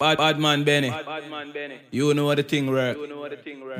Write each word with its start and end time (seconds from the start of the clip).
Bad, 0.00 0.18
bad 0.18 0.38
man 0.38 0.62
Benny. 0.62 0.92
You 1.90 2.14
know 2.14 2.26
what 2.26 2.36
the 2.36 2.44
thing 2.44 2.68
work. 2.68 2.96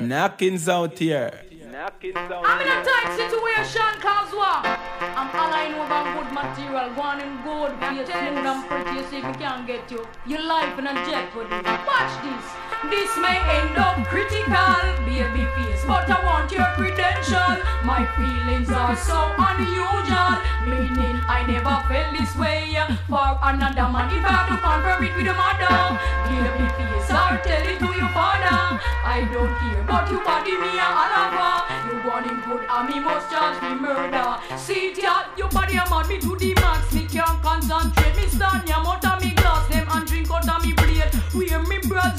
Knockings 0.00 0.68
out 0.68 0.98
here. 0.98 1.30
I'm 1.62 2.60
in 2.60 2.66
a 2.66 2.82
tight 2.82 3.14
situation, 3.14 3.86
cause 4.02 4.34
what? 4.34 4.66
I'm 4.66 5.30
aligned 5.30 5.76
over 5.76 6.02
good 6.18 6.34
material, 6.34 6.90
one 6.94 7.20
in 7.20 7.40
good, 7.42 7.70
face 7.78 8.08
smooth 8.10 8.46
and 8.50 8.66
pretty, 8.66 9.06
see 9.06 9.18
if 9.18 9.26
we 9.28 9.32
can't 9.34 9.64
get 9.64 9.88
you. 9.92 10.04
Your 10.26 10.42
life 10.42 10.76
in 10.76 10.88
a 10.88 10.94
jeopardy. 11.06 11.54
Watch 11.86 12.22
this. 12.24 12.67
This 12.86 13.10
may 13.18 13.38
end 13.58 13.76
up 13.76 14.06
critical, 14.06 14.78
baby 15.02 15.44
face, 15.58 15.82
but 15.84 16.08
I 16.08 16.22
want 16.24 16.52
your 16.52 16.70
credential. 16.78 17.58
My 17.82 18.06
feelings 18.14 18.70
are 18.70 18.94
so 18.94 19.34
unusual, 19.34 20.38
meaning 20.62 21.18
I 21.26 21.42
never 21.42 21.74
felt 21.90 22.14
this 22.14 22.36
way 22.38 22.78
for 23.10 23.34
another 23.42 23.90
man. 23.90 24.06
If 24.14 24.24
I 24.24 24.30
have 24.30 24.48
to 24.48 24.56
confirm 24.62 25.02
it 25.02 25.12
with 25.16 25.26
your 25.26 25.34
mother, 25.34 25.98
baby 26.30 26.66
face, 26.78 27.10
I'll 27.10 27.38
tell 27.42 27.66
it 27.66 27.78
to 27.82 27.90
your 27.98 28.10
father. 28.14 28.78
I 29.02 29.26
don't 29.26 29.52
care, 29.58 29.82
but 29.82 30.06
you 30.10 30.22
body 30.22 30.54
me 30.54 30.78
a 30.78 30.88
lover. 30.94 31.66
You 31.90 31.96
want 32.06 32.30
him 32.30 32.38
good, 32.46 32.62
and 32.62 32.88
me 32.88 33.00
must 33.00 33.26
charge 33.28 33.58
me 33.62 33.74
murder. 33.74 34.38
See 34.56 34.94
ya, 34.94 35.26
your 35.36 35.48
body 35.50 35.76
a 35.76 35.84
mad 35.90 36.06
me 36.06 36.18
to 36.22 36.36
the 36.36 36.54
max. 36.54 36.94
Me 36.94 37.06
can't 37.10 37.42
concentrate, 37.42 38.14
me 38.14 38.28
stand 38.30 38.68
ya 38.68 38.78
out 38.86 39.20
me 39.20 39.30
glass 39.34 39.66
them 39.68 39.86
and 39.90 40.06
drink 40.06 40.30
out 40.30 40.48
of 40.48 40.64
me 40.64 40.72
plate. 40.72 41.10
Wear 41.34 41.62
me 41.62 41.78
brazier, 41.82 42.17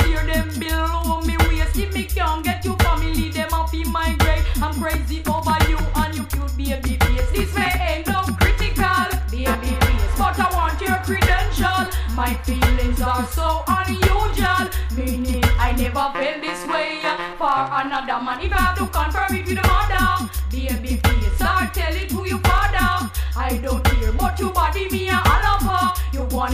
I'm 3.95 4.73
crazy 4.79 5.23
over 5.25 5.57
you 5.67 5.77
and 5.95 6.15
you 6.15 6.23
cute 6.25 6.57
baby 6.57 6.97
face. 6.97 7.31
This 7.31 7.55
may 7.55 7.71
end 7.79 8.09
up 8.09 8.25
critical, 8.39 9.19
baby 9.31 9.73
face, 9.81 10.13
but 10.17 10.37
I 10.37 10.49
want 10.53 10.79
your 10.79 10.97
credential. 10.97 11.89
My 12.13 12.35
feelings 12.43 13.01
are 13.01 13.25
so 13.25 13.63
unusual, 13.67 14.69
meaning 14.95 15.43
I 15.57 15.71
never 15.71 16.05
felt 16.13 16.41
this 16.41 16.67
way 16.67 17.01
for 17.37 17.49
another 17.49 18.23
man. 18.23 18.41
If 18.41 18.53
I 18.53 18.57
have 18.57 18.77
to 18.77 18.85
confirm 18.85 19.35
it 19.35 19.47
with 19.47 19.57
the 19.57 19.67
mother, 19.67 20.29
baby 20.51 20.97
face, 20.97 21.41
or 21.41 21.65
tell 21.73 21.95
it 21.95 22.09
to 22.09 22.27
your 22.29 22.39
father. 22.39 23.09
I 23.35 23.57
don't 23.57 23.83
care, 23.83 24.11
but 24.11 24.39
you 24.39 24.51
body 24.51 24.87
me 24.89 25.09
a 25.09 25.15
lover. 25.15 25.93
You 26.19 26.25
want 26.35 26.51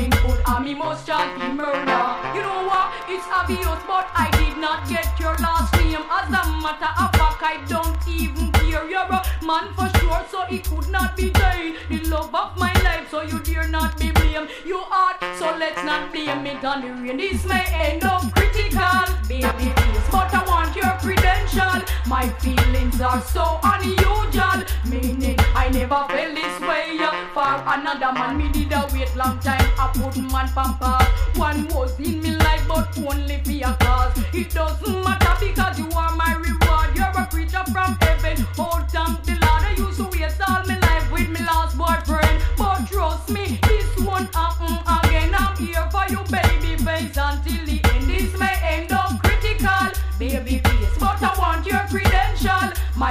must 0.77 1.07
charge 1.07 1.39
me 1.39 1.47
murder. 1.57 2.05
You 2.35 2.41
know 2.45 2.69
what? 2.69 2.93
It's 3.09 3.25
obvious, 3.33 3.81
but 3.89 4.05
I 4.13 4.29
did 4.37 4.61
not 4.61 4.87
get 4.87 5.07
your 5.19 5.33
last 5.41 5.73
name. 5.73 6.05
As 6.05 6.29
a 6.29 6.43
matter 6.61 6.93
of 7.01 7.09
fact, 7.17 7.41
I 7.41 7.65
don't 7.67 7.97
even 8.07 8.51
care. 8.51 8.87
You're 8.87 9.09
a 9.09 9.25
man 9.41 9.73
for 9.73 9.89
sure, 9.97 10.21
so 10.29 10.43
it 10.51 10.65
could 10.69 10.89
not 10.91 11.17
be 11.17 11.31
Jane. 11.31 11.77
The 11.89 12.07
love 12.09 12.35
of 12.35 12.55
my 12.59 12.71
life, 12.83 13.09
so 13.09 13.23
you 13.23 13.39
dare 13.39 13.67
not 13.67 13.97
be 13.97 14.11
blamed. 14.11 14.49
You 14.63 14.77
are 14.77 15.17
so 15.39 15.57
let's 15.57 15.83
not 15.83 16.11
blame 16.13 16.45
it 16.45 16.63
on 16.63 16.81
the 16.81 16.91
rain. 17.01 17.17
This 17.17 17.43
may 17.45 17.65
end 17.73 18.03
up 18.03 18.21
critical, 18.35 19.05
baby 19.27 19.47
face, 19.49 20.07
but 20.11 20.29
I 20.31 20.43
want 20.45 20.75
your 20.75 20.93
credential. 21.01 21.81
My 22.15 22.29
feelings 22.39 23.01
are 23.01 23.19
so 23.19 23.59
unusual, 23.61 24.63
meaning 24.85 25.35
I 25.53 25.67
never 25.67 26.05
felt 26.07 26.33
this 26.33 26.61
way 26.61 26.97
for 27.33 27.53
another 27.67 28.13
man. 28.13 28.37
Me 28.37 28.49
did 28.53 28.71
a 28.71 28.87
wait 28.93 29.13
long 29.17 29.37
time, 29.39 29.69
I 29.77 29.91
put 29.93 30.15
man 30.31 30.47
pamper. 30.55 30.97
One 31.37 31.67
was 31.75 31.99
in 31.99 32.21
me 32.21 32.31
life, 32.37 32.65
but 32.69 32.97
only 32.99 33.41
for 33.43 33.69
a 33.69 33.75
cause. 33.83 34.17
It 34.33 34.49
doesn't 34.49 35.03
matter 35.03 35.35
because 35.45 35.77
you 35.77 35.89
are 35.91 36.15
my 36.15 36.35
reward. 36.35 36.95
You're 36.95 37.21
a 37.21 37.27
creature 37.29 37.65
from 37.73 37.97
heaven. 37.99 38.47
Oh, 38.57 38.85
thank 38.89 39.21
the 39.25 39.33
Lord. 39.45 39.64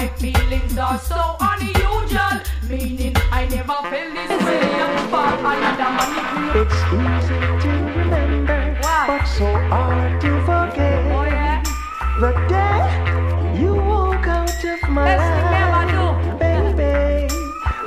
My 0.05 0.11
feelings 0.19 0.77
are 0.77 0.99
so 0.99 1.35
unusual, 1.41 2.37
meaning 2.69 3.17
I 3.33 3.47
never 3.49 3.73
felt 3.89 4.13
this 4.13 4.33
way 4.45 4.61
for 5.09 5.33
another 5.51 5.91
man. 5.97 6.53
It's 6.61 6.79
easy 6.93 7.39
to 7.63 7.71
remember, 7.97 8.79
but 8.83 9.25
so 9.25 9.47
hard 9.73 10.21
to 10.21 10.41
forget. 10.45 11.11
Oh 11.11 11.25
yeah, 11.25 11.63
The 12.21 12.33
day 12.53 13.59
you 13.59 13.77
walk 13.77 14.27
out 14.27 14.65
of 14.73 14.91
my 14.91 15.05
Best 15.07 15.33
life, 15.73 16.39
baby. 16.39 17.35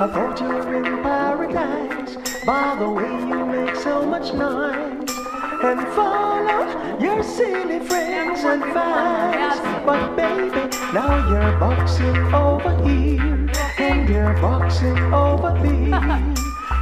I 0.00 0.06
thought 0.12 0.40
you 0.40 0.48
were 0.48 0.74
in 0.74 1.00
paradise 1.04 2.16
by 2.44 2.74
the 2.80 2.88
way 2.90 3.12
you 3.30 3.46
make 3.46 3.76
so 3.76 4.04
much 4.04 4.34
noise 4.34 5.07
and 5.62 5.80
follow 5.88 6.98
your 7.00 7.22
silly 7.22 7.80
friends' 7.80 8.44
advice. 8.44 9.58
But 9.84 10.14
baby, 10.14 10.68
now 10.92 11.28
you're 11.28 11.58
boxing 11.58 12.16
over 12.32 12.76
here 12.86 13.50
and 13.78 14.08
you're 14.08 14.34
boxing 14.34 14.98
over 15.12 15.52
there. 15.62 16.34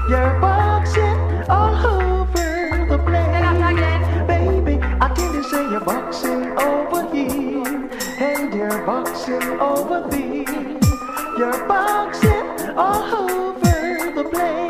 You're 0.08 0.40
boxing 0.40 1.44
all 1.48 1.74
over 1.86 2.86
the 2.88 2.98
place. 2.98 4.26
Baby, 4.26 4.78
I 5.00 5.08
can 5.14 5.32
just 5.32 5.50
say 5.50 5.62
you're 5.70 5.80
boxing 5.80 6.58
over 6.58 7.10
here 7.14 7.90
and 8.20 8.54
you're 8.54 8.84
boxing 8.84 9.42
over 9.58 10.06
there. 10.10 10.78
You're 11.38 11.66
boxing 11.66 12.76
all 12.76 13.14
over 13.14 14.12
the 14.14 14.24
place. 14.30 14.65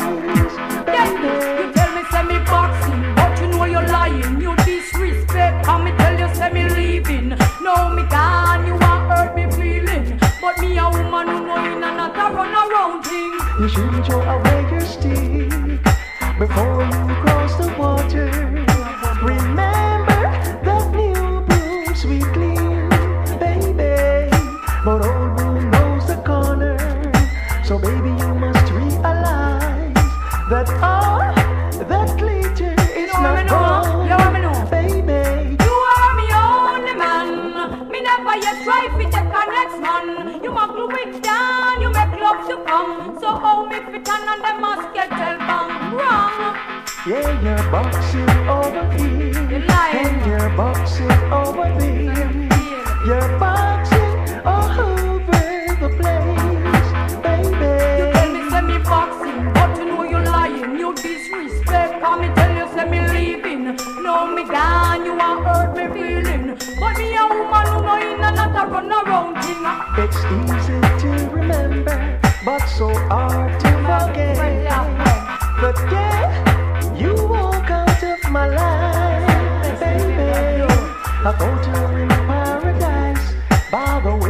You 13.58 13.68
shouldn't 13.70 14.04
throw 14.04 14.20
away 14.20 14.70
your 14.70 14.80
stick 14.82 15.48
before 16.38 16.84
you 16.84 17.05
Yeah, 47.06 47.40
you're 47.40 47.70
boxing 47.70 48.28
over 48.48 48.84
here, 48.94 49.30
You 49.50 49.58
lying. 49.66 50.06
and 50.06 50.26
you're 50.26 50.50
boxing 50.56 51.10
over 51.32 51.68
there. 51.78 52.32
You're 53.06 53.38
boxing 53.38 54.42
all 54.44 54.70
over 54.80 55.42
the 55.82 55.88
place, 56.00 56.88
You 57.10 57.18
baby. 57.22 58.12
tell 58.12 58.30
me 58.34 58.50
say 58.50 58.60
me 58.62 58.78
boxing, 58.78 59.52
but 59.54 59.78
you 59.78 59.84
know 59.86 60.02
you're 60.02 60.24
lying. 60.24 60.78
You 60.80 60.92
disrespect, 60.94 62.02
and 62.02 62.20
me 62.22 62.28
tell 62.34 62.52
you 62.58 62.66
say 62.74 62.90
me 62.90 63.00
leaving. 63.14 63.76
No 64.02 64.26
me 64.34 64.42
gone, 64.44 65.04
you 65.04 65.14
want 65.16 65.46
hurt 65.46 65.76
me 65.76 65.86
feeling. 65.94 66.58
But 66.80 66.98
me 66.98 67.14
a 67.14 67.24
woman 67.28 67.66
who 67.70 67.82
know 67.86 67.96
in 68.02 68.24
and 68.24 68.36
not 68.36 68.56
a 68.60 68.66
run 68.72 68.90
around 68.90 69.34
thing. 69.42 69.64
It's 70.02 70.18
easy 70.36 70.80
to 71.02 71.30
remember, 71.30 72.18
but 72.44 72.66
so 72.66 72.88
hard 73.08 73.60
to 73.60 73.68
forget. 73.86 74.34
The 75.60 75.72
day 75.88 76.05
my 78.36 78.48
life, 78.48 79.80
baby, 79.80 80.62
I 81.28 81.32
thought 81.38 81.62
you 81.66 81.72
were 81.82 81.98
in 82.02 82.08
paradise. 82.28 83.26
By 83.72 84.00
the 84.04 84.14
way 84.14 84.25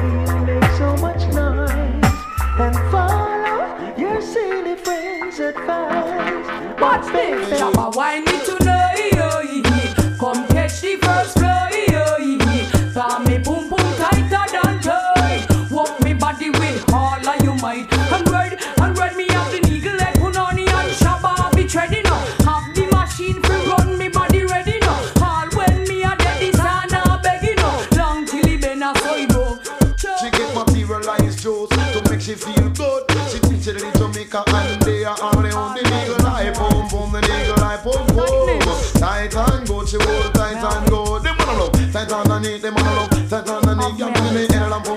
You're 43.76 44.08
in 44.08 44.14
the 44.14 44.54
air 44.54 44.72
and 44.72 44.84
pull 44.84 44.95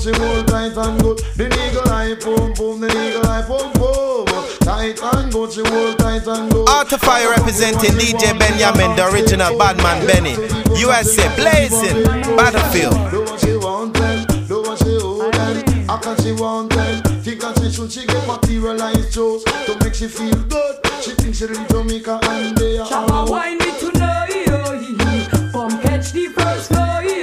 she 0.00 0.12
hold 0.12 0.48
tight 0.48 0.76
and 0.76 1.00
good. 1.02 1.18
The 1.36 1.46
eagle 1.46 1.88
eye 1.92 2.14
boom 2.14 2.52
boom, 2.54 2.80
the 2.80 2.88
eagle 2.88 3.26
eye 3.26 3.44
boom 3.46 3.72
boom. 3.74 4.26
Tight 4.60 4.98
and 5.02 5.32
good, 5.32 5.52
she 5.52 5.62
hold 5.66 5.98
tight 5.98 6.26
and 6.26 6.50
good. 6.50 6.68
Artify 6.68 7.24
representing 7.26 7.92
DJ 7.92 8.36
Benyamin, 8.38 8.96
the 8.96 9.08
original 9.12 9.56
Badman 9.58 10.06
Benny. 10.06 10.34
USA 10.78 11.28
blazing, 11.36 12.02
Battlefield. 12.36 12.94
Do 13.10 13.22
what 13.22 13.40
she 13.40 13.56
want 13.56 13.94
then, 13.94 14.26
do 14.48 14.62
what 14.62 14.78
she 14.78 14.98
hold 14.98 15.32
then. 15.34 15.86
How 15.88 15.98
can 15.98 16.16
she 16.22 16.32
want 16.32 16.72
then? 16.72 17.02
Think 17.22 17.40
that 17.42 17.58
she 17.60 17.70
should 17.70 17.92
she 17.92 18.06
get 18.06 18.26
materialized 18.26 19.12
chose 19.14 19.44
to 19.44 19.78
make 19.82 19.94
she 19.94 20.08
feel 20.08 20.34
good. 20.48 20.76
She 21.02 21.12
thinks 21.12 21.38
she 21.38 21.46
ready 21.46 21.64
to 21.66 21.84
make 21.84 22.06
her 22.06 22.18
and 22.22 22.56
they 22.56 22.78
are 22.78 22.86
Shabba 22.86 23.28
wine 23.30 23.58
me 23.58 23.70
to 23.80 23.98
know 23.98 24.24
you, 24.28 25.50
come 25.52 25.80
catch 25.82 26.12
the 26.12 26.28
first 26.34 26.68
flow 26.68 27.13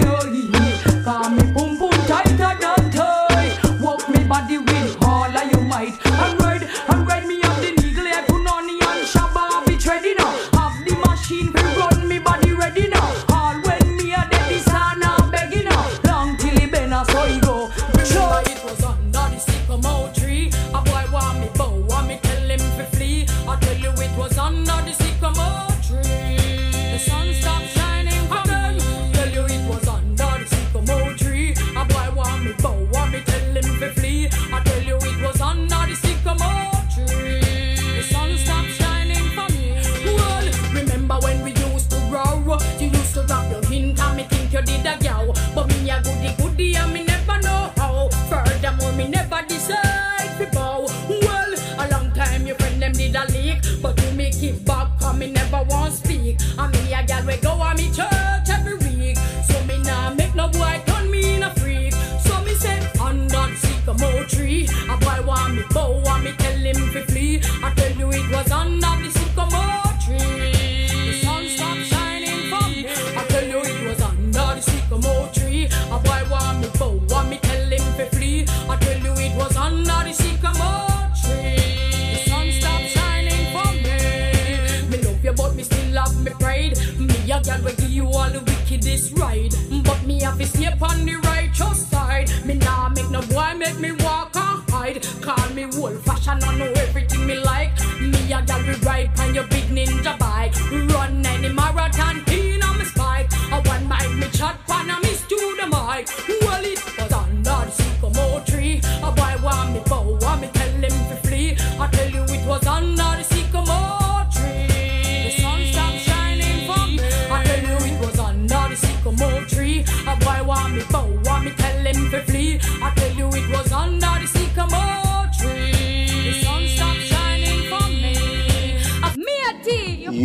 wickedest 88.92 89.18
ride, 89.18 89.54
but 89.84 90.06
me 90.06 90.22
have 90.22 90.38
to 90.38 90.46
stay 90.46 90.68
on 90.68 91.06
the 91.06 91.16
righteous 91.24 91.88
side. 91.88 92.30
Me 92.46 92.56
nah 92.56 92.90
make 92.90 93.10
no 93.10 93.22
boy 93.22 93.54
make 93.58 93.80
me 93.80 93.92
walk 94.04 94.36
or 94.36 94.64
hide. 94.72 95.06
Call 95.22 95.50
me 95.54 95.66
old 95.78 96.00
fashion, 96.04 96.40
I 96.44 96.58
know 96.58 96.72
everything 96.76 97.26
me 97.26 97.36
like. 97.36 97.72
Me 98.00 98.34
a 98.34 98.42
girl 98.42 98.62
we 98.68 98.74
ride 98.86 99.20
on 99.20 99.34
your 99.34 99.48
big 99.48 99.61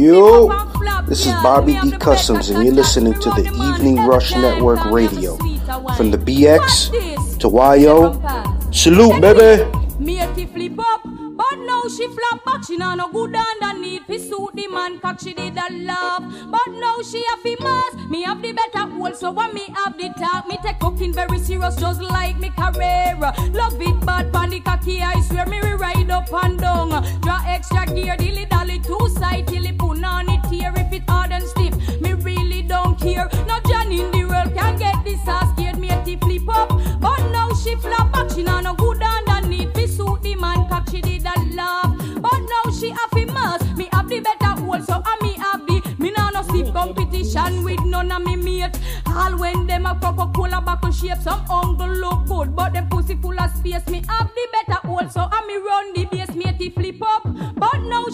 Yo, 0.06 0.47
this 1.08 1.26
is 1.26 1.32
Bobby 1.43 1.76
D. 1.82 1.91
Customs, 1.91 2.49
and 2.50 2.64
you're 2.64 2.73
listening 2.73 3.14
to 3.14 3.29
the 3.31 3.43
Evening 3.43 4.06
Rush 4.06 4.31
Network 4.37 4.85
Radio. 4.85 5.35
From 5.97 6.12
the 6.12 6.17
BX 6.17 6.93
to 7.41 7.49
YO, 7.50 8.14
salute, 8.70 9.20
baby. 9.20 9.64
Me 9.99 10.20
a 10.20 10.32
ti 10.32 10.47
flip 10.47 10.79
up, 10.79 11.03
but 11.03 11.58
now 11.58 11.82
she 11.89 12.06
flap 12.06 12.44
back. 12.44 12.63
She 12.65 12.77
nah 12.77 12.94
no 12.94 13.10
good 13.10 13.34
underneath. 13.34 14.06
Fi 14.06 14.19
suit 14.19 14.55
the 14.55 14.69
man, 14.69 15.01
cock 15.01 15.19
she 15.19 15.34
did 15.34 15.58
a 15.58 15.72
love. 15.72 16.22
But 16.53 16.69
now 16.75 17.03
she 17.03 17.25
a 17.34 17.36
fi 17.39 17.56
mass. 17.58 18.08
Me 18.08 18.22
have 18.22 18.41
the 18.41 18.53
better 18.53 18.86
hold, 18.86 19.17
so 19.17 19.32
when 19.32 19.53
me 19.55 19.67
have 19.75 19.98
the 19.98 20.10
talk, 20.20 20.46
me 20.46 20.56
take 20.63 20.79
cooking 20.79 21.13
very 21.13 21.41
serious, 21.41 21.75
just 21.75 22.01
like 22.01 22.39
me 22.39 22.51
career. 22.51 23.19
Love 23.51 23.82
it 23.82 24.06
bad, 24.06 24.32
panic 24.32 24.65
cocky. 24.67 25.03
I 25.03 25.20
swear 25.22 25.46
me 25.46 25.58
ride 25.58 26.10
up 26.13 26.32
and 26.44 26.60
down. 26.60 26.91
Draw 27.22 27.43
extra 27.48 27.86
gear, 27.86 28.17
dilly 28.17 28.45
don't. 33.29 33.47
No 33.47 33.61
John 33.69 33.93
in 33.93 34.11
the 34.11 34.25
world 34.25 34.55
can 34.55 34.77
get 34.79 35.05
this 35.05 35.27
ass 35.27 35.51
scared. 35.53 35.79
Me 35.79 35.91
a 35.91 36.05
ti 36.05 36.17
flip 36.17 36.49
up, 36.49 36.69
but 37.01 37.31
now 37.31 37.53
she 37.55 37.77
flap 37.77 38.13
back. 38.13 38.31
She 38.31 38.43
nah 38.43 38.61
no 38.61 38.75
good 38.75 39.03
underneath. 39.03 39.73
Fi 39.75 39.87
suit 39.87 40.23
the 40.23 40.35
man, 40.37 40.69
cock 40.69 40.89
she 40.91 41.01
did 41.01 41.25
a 41.25 41.35
love. 41.55 41.97
But 42.21 42.41
now 42.53 42.71
she 42.73 42.91
have 42.91 43.11
fi 43.13 43.25
mass. 43.27 43.63
Me 43.77 43.89
have 43.93 44.09
the 44.09 44.21
better 44.21 44.61
hold, 44.61 44.85
so 44.85 45.03
I 45.05 45.17
me 45.23 45.35
have 45.35 45.67
the. 45.67 45.83
Me 45.99 46.11
nah 46.11 46.31
no 46.31 46.43
stiff 46.43 46.73
competition 46.73 47.65
with 47.65 47.83
none 47.85 48.13
of 48.13 48.23
me 48.23 48.37
mate. 48.37 48.79
All 49.06 49.37
when 49.39 49.67
them 49.67 49.87
a 49.87 49.95
Coca-Cola 49.95 50.61
bottle 50.61 50.91
shape, 50.91 51.19
some 51.19 51.41
uncle 51.51 51.89
look 51.89 52.27
good, 52.27 52.55
but 52.55 52.73
them 52.73 52.89
pussy 52.89 53.17
full 53.17 53.41
of 53.41 53.51
space. 53.56 53.87
Me 53.89 54.03
have 54.09 54.31
the 54.35 54.49
better 54.53 54.81
hold, 54.87 55.11
so 55.11 55.21
I 55.21 55.47
me 55.47 55.56
run 55.56 55.93
the 55.95 56.05
base, 56.05 56.27
flip 56.75 56.95
up. 56.95 56.95
But 56.95 56.95
now 56.95 56.95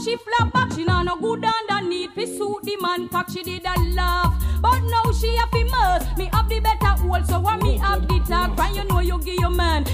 she 0.02 0.16
flap 0.16 0.52
back, 0.52 0.73
she 0.73 0.85
nah 0.85 1.02
no 1.02 1.16
good 1.16 1.44
underneath. 1.44 2.14
Fi 2.14 2.25
suit 2.25 2.62
the 2.62 2.76
man, 2.80 3.09
cock 3.09 3.30
she 3.30 3.42
did 3.42 3.64
a 3.64 3.80
laugh. 3.94 4.35
But 4.61 4.80
now 4.80 5.12
she 5.12 5.38
fi 5.50 5.64
mass. 5.64 6.16
Me 6.16 6.28
have 6.32 6.49
the 6.49 6.61
better 6.61 6.87
hold, 6.87 7.26
so 7.26 7.44
I 7.47 7.56
me 7.56 7.76
have 7.78 8.06
the 8.09 8.18
talk. 8.21 8.59
And 8.59 8.76
you 8.76 8.85
know 8.85 9.00
you 9.00 9.18
give 9.18 9.38
your 9.40 9.50
man, 9.50 9.85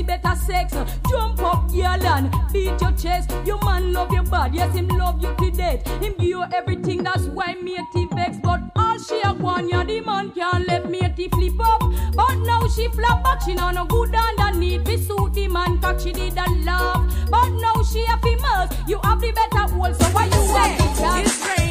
the 0.00 0.18
better 0.18 0.36
sex. 0.36 0.72
Jump 1.08 1.42
up, 1.42 1.70
girl, 1.70 2.06
and 2.06 2.30
beat 2.52 2.80
your 2.80 2.92
chest. 2.92 3.32
Your 3.44 3.58
man 3.64 3.92
love 3.92 4.12
your 4.12 4.22
body, 4.22 4.58
yes 4.58 4.74
him 4.74 4.88
love 4.88 5.22
you 5.22 5.34
to 5.38 5.50
death. 5.50 5.86
Him 6.02 6.14
give 6.18 6.28
you 6.28 6.44
everything, 6.54 7.02
that's 7.02 7.24
why 7.26 7.54
me 7.54 7.76
matey 7.76 8.08
vex. 8.12 8.38
But 8.42 8.60
all 8.76 8.98
she 8.98 9.20
a 9.22 9.32
want, 9.32 9.70
yeah 9.70 9.84
the 9.84 10.00
man 10.00 10.30
can't 10.32 10.66
let 10.66 10.88
me 10.88 11.00
matey 11.00 11.28
flip 11.28 11.60
up. 11.60 11.80
But 12.14 12.36
now 12.36 12.66
she 12.68 12.88
flap 12.88 13.22
back, 13.24 13.42
she 13.42 13.54
nah 13.54 13.72
no 13.72 13.84
good 13.86 14.14
underneath. 14.14 14.86
Fi 14.86 14.96
suit 14.96 15.34
the 15.34 15.48
man, 15.48 15.78
cock 15.80 16.00
she 16.00 16.12
did 16.12 16.36
a 16.36 16.50
love. 16.64 17.12
But 17.30 17.48
now 17.50 17.82
she 17.82 18.04
a 18.04 18.16
fi 18.18 18.34
mass. 18.36 18.74
You 18.86 18.98
have 19.04 19.20
the 19.20 19.32
better 19.32 19.72
hold, 19.74 19.96
so 19.96 20.06
why 20.06 20.26
you 20.26 20.32
say? 20.32 20.76
It's 21.22 21.46
raining, 21.46 21.69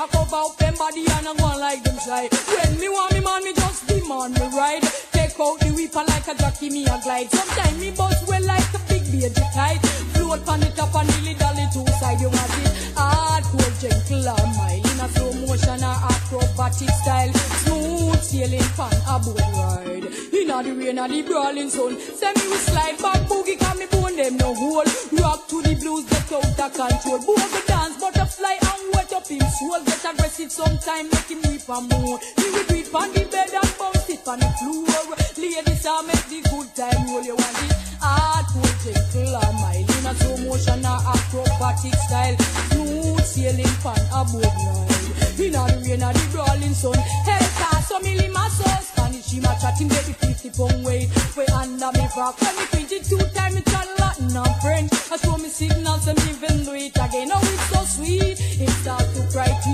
I 0.00 0.04
up 0.06 0.56
them 0.56 0.74
body 0.80 1.04
and 1.12 1.28
I 1.28 1.34
go 1.36 1.60
like 1.60 1.84
them 1.84 1.98
shy. 2.00 2.24
When 2.32 2.80
me 2.80 2.88
want 2.88 3.12
me 3.12 3.20
man, 3.20 3.44
me 3.44 3.52
just 3.52 3.86
demand 3.86 4.32
me 4.32 4.48
ride. 4.56 4.80
Take 5.12 5.36
out 5.36 5.60
the 5.60 5.76
whipper 5.76 6.00
like 6.08 6.24
a 6.24 6.34
jockey, 6.40 6.70
me 6.70 6.88
a 6.88 6.96
glide. 7.04 7.28
Sometimes 7.28 7.76
me 7.76 7.90
bust 7.92 8.26
well 8.26 8.40
like 8.48 8.64
a 8.72 8.80
big 8.88 9.04
baby 9.12 9.44
kite. 9.52 9.84
Float 10.16 10.48
on 10.48 10.60
the 10.60 10.72
top 10.72 10.96
and 10.96 11.04
nearly 11.20 11.36
dolly 11.36 11.68
two 11.68 11.84
side. 12.00 12.16
You 12.16 12.32
want 12.32 12.56
it 12.64 12.72
hardcore, 12.96 13.76
gentle 13.76 14.24
or 14.24 14.46
mild. 14.56 14.88
In 14.88 15.00
a 15.04 15.08
slow 15.12 15.32
motion 15.44 15.84
or 15.84 15.98
acrobatic 16.08 16.92
style. 17.04 17.32
Smooth 17.60 18.22
sailing 18.24 18.70
fan 18.72 18.96
a 19.04 19.20
boat 19.20 19.36
ride. 19.52 20.08
In 20.32 20.48
a 20.48 20.64
the 20.64 20.72
rain 20.80 20.96
or 20.96 21.08
the 21.12 21.20
brawling 21.28 21.68
sun. 21.68 22.00
Send 22.00 22.40
me 22.40 22.48
with 22.48 22.64
slide 22.72 22.96
back 23.04 23.20
boogie, 23.28 23.60
can 23.60 23.76
me 23.76 23.84
bone 23.92 24.16
them 24.16 24.38
no 24.40 24.54
hole. 24.56 24.88
Rock 25.20 25.44
to 25.52 25.60
the 25.60 25.76
blues, 25.76 26.08
get 26.08 26.32
out 26.32 26.56
of 26.56 26.72
control. 26.72 27.20
Boogie 27.20 27.66
dance, 27.68 28.00
butterfly 28.40 28.56
and 28.72 28.94
wet 28.94 29.12
up 29.12 29.26
him 29.26 29.40
soul. 29.40 29.80
Get 29.84 30.04
aggressive 30.04 30.52
sometime, 30.52 31.08
make 31.10 31.28
him 31.28 31.40
weep 31.48 31.68
and 31.68 31.88
more. 31.88 32.18
He 32.36 32.50
will 32.50 32.66
beat 32.68 32.94
on 32.94 33.12
the 33.12 33.24
bed 33.30 33.50
and 33.52 33.74
bounce 33.78 34.08
it 34.08 34.26
on 34.26 34.38
the 34.40 34.48
floor. 34.58 35.16
Ladies, 35.36 35.86
I 35.86 36.02
make 36.06 36.26
the 36.28 36.40
good 36.50 36.74
time 36.74 37.06
roll. 37.08 37.22
You 37.22 37.36
want 37.36 37.62
it 37.64 37.76
hardcore, 38.00 38.74
gentle 38.82 39.36
or 39.36 39.52
mild. 39.60 39.90
In 39.90 40.06
a 40.06 40.14
slow 40.14 40.36
motion 40.48 40.84
or 40.84 41.00
acrobatic 41.04 41.94
style. 42.08 42.36
Smooth 42.70 43.24
sailing 43.24 43.74
fan 43.84 44.00
a 44.12 44.24
boat 44.24 44.44
ride. 44.44 45.40
In 45.40 45.54
a 45.54 45.64
rain 45.84 46.02
or 46.02 46.12
the 46.12 46.24
brawling 46.32 46.74
sun. 46.74 46.98
Hey, 47.24 47.44
cast 47.60 47.88
so 47.88 47.98
me 48.00 48.16
lima 48.16 48.48
so 48.50 48.64
Spanish, 48.80 49.32
him 49.32 49.44
a 49.44 49.52
chat 49.60 49.78
him 49.78 49.88
get 49.88 50.04
the 50.04 50.14
50 50.14 50.50
pound 50.50 50.84
weight. 50.84 51.08
We 51.36 51.44
under 51.52 51.92
me 51.92 52.08
frock. 52.14 52.40
When 52.40 52.56
me 52.56 52.64
22 52.88 53.29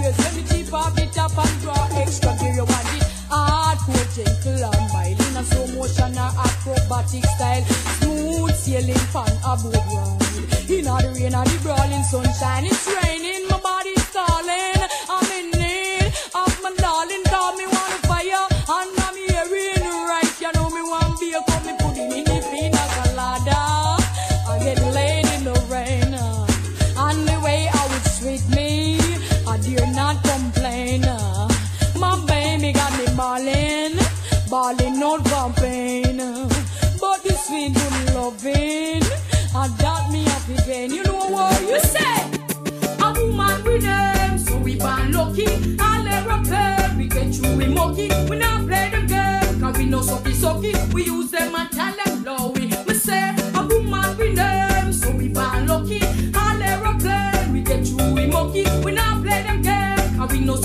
tears. 0.03 0.17
When 0.19 0.37
me 0.37 0.43
tip 0.49 0.73
off 0.73 0.95
the 0.95 1.07
top 1.07 1.37
and 1.39 1.61
draw 1.61 1.89
extra 2.01 2.37
gear. 2.39 2.55
You 2.55 2.65
want 2.65 2.97
it 2.97 3.07
hardcore, 3.31 4.09
gentle 4.15 4.65
and 4.65 4.93
mild. 4.93 5.21
In 5.21 5.37
a 5.37 5.45
slow 5.45 5.67
motion 5.75 6.19
or 6.19 6.33
acrobatic 6.47 7.25
style. 7.25 7.65
Smooth 7.99 8.55
sailing 8.55 9.05
fan 9.13 9.35
a 9.65 9.81
ride. 9.89 10.71
In 10.71 10.87
a 10.87 10.97
the 11.03 11.09
rain 11.15 11.35
or 11.35 11.45
the 11.45 11.59
brawling 11.63 12.05
sunshine. 12.05 12.67
It's 12.67 12.87
raining, 12.87 13.36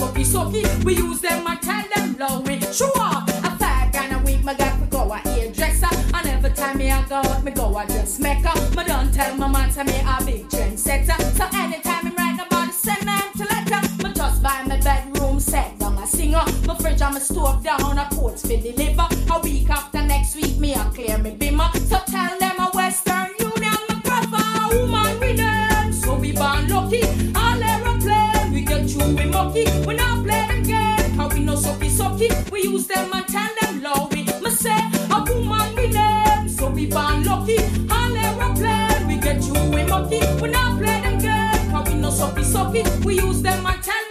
sucky. 0.09 0.83
We 0.83 0.95
use 0.95 1.21
them 1.21 1.45
and 1.47 1.61
tell 1.61 1.83
them 1.95 2.17
low. 2.17 2.41
We 2.41 2.59
Sure. 2.71 2.89
A 2.95 3.51
fag 3.59 3.95
and 3.95 4.15
a 4.15 4.19
week, 4.25 4.43
my 4.43 4.53
got 4.53 4.79
to 4.79 4.85
go 4.87 5.11
a 5.11 5.17
hairdresser. 5.17 5.89
And 6.13 6.27
every 6.27 6.51
time 6.51 6.77
me 6.77 6.91
I 6.91 7.07
go 7.07 7.15
out, 7.15 7.43
me 7.43 7.51
go 7.51 7.77
a 7.77 7.85
dressmaker. 7.85 8.53
Me 8.75 8.83
don't 8.83 9.13
tell 9.13 9.35
my 9.37 9.47
man 9.47 9.69
to 9.71 9.83
me 9.83 9.99
a 9.99 10.23
big 10.25 10.47
trendsetter. 10.49 11.17
So 11.37 11.45
anytime 11.53 12.07
I'm 12.07 12.15
writing 12.15 12.45
about 12.45 12.69
it, 12.69 12.73
send 12.73 13.07
them 13.07 13.23
to 13.37 13.43
letter. 13.43 14.03
Me 14.03 14.13
just 14.13 14.41
buy 14.41 14.63
my 14.65 14.79
bedroom 14.79 15.39
set 15.39 15.77
down 15.79 15.97
a 15.97 16.07
singer. 16.07 16.43
My 16.65 16.75
fridge 16.75 17.01
and 17.01 17.13
my 17.13 17.19
stove 17.19 17.63
down 17.63 17.97
a 17.97 18.07
coats 18.13 18.41
for 18.41 18.57
deliver. 18.57 19.07
A 19.31 19.39
week 19.41 19.69
after 19.69 20.01
next 20.01 20.35
week, 20.35 20.57
me 20.57 20.73
a 20.73 20.83
clear 20.95 21.17
me 21.17 21.35
bimmer. 21.35 21.50
Them 32.93 33.13
and 33.13 33.27
tell 33.27 33.53
them 33.61 33.81
low. 33.81 34.07
We 34.11 34.23
me 34.23 34.51
say 34.51 34.81
a 35.11 35.23
woman 35.27 35.75
with 35.75 35.93
them. 35.93 36.49
So 36.49 36.69
we 36.69 36.85
born 36.87 37.23
lucky. 37.23 37.57
All 37.89 38.15
aeroplane, 38.15 39.07
we 39.07 39.17
get 39.17 39.43
through 39.43 39.69
we 39.69 39.83
mucky. 39.83 40.19
We 40.41 40.49
not 40.49 40.77
play 40.79 41.01
them 41.01 41.17
game, 41.19 41.71
cause 41.71 41.87
we 41.89 41.99
no 41.99 42.09
sucky 42.09 42.43
sucky. 42.53 42.83
We 43.05 43.15
use 43.15 43.41
them 43.41 43.65
and 43.65 43.83
tell 43.83 44.03
them 44.09 44.10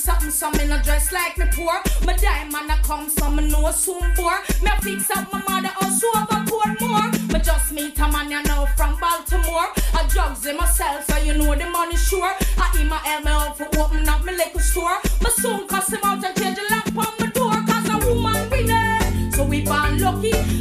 something, 0.00 0.30
some 0.30 0.54
in 0.54 0.72
a 0.72 0.82
dress 0.82 1.12
like 1.12 1.36
me 1.36 1.44
poor. 1.52 1.80
My 2.04 2.16
diamond 2.16 2.70
a 2.70 2.76
come, 2.82 3.08
some 3.08 3.36
me 3.36 3.48
know 3.48 3.70
soon 3.70 4.14
for. 4.16 4.32
Me 4.62 4.70
fix 4.80 5.10
up 5.10 5.30
my 5.32 5.42
mother 5.48 5.72
also 5.82 6.06
over 6.16 6.42
pour 6.46 6.66
more. 6.80 7.10
Me 7.32 7.38
just 7.40 7.72
meet 7.72 7.98
a 7.98 8.08
man 8.08 8.30
you 8.30 8.42
know 8.44 8.66
from 8.76 8.98
Baltimore. 8.98 9.68
I 9.94 10.06
drugs 10.08 10.46
in 10.46 10.56
myself, 10.56 11.04
so 11.04 11.16
you 11.18 11.34
know 11.34 11.54
the 11.54 11.66
money 11.66 11.96
sure. 11.96 12.32
I 12.56 12.72
eat 12.78 12.86
my 12.86 12.96
help 12.96 13.24
me 13.24 13.30
out 13.30 13.58
for 13.58 13.68
open 13.78 14.08
up 14.08 14.24
my 14.24 14.32
liquor 14.32 14.60
store. 14.60 14.98
Me 15.22 15.30
soon 15.36 15.68
cuss 15.68 15.92
him 15.92 16.00
out 16.04 16.24
and 16.24 16.36
change 16.36 16.56
the 16.56 16.64
lock 16.70 17.06
on 17.06 17.14
my 17.20 17.26
door. 17.32 17.56
Cause 17.68 17.88
a 17.90 17.98
woman 18.06 18.50
we 18.50 18.62
need, 18.64 19.34
so 19.34 19.44
we 19.44 19.60
born 19.62 19.98
lucky. 19.98 20.59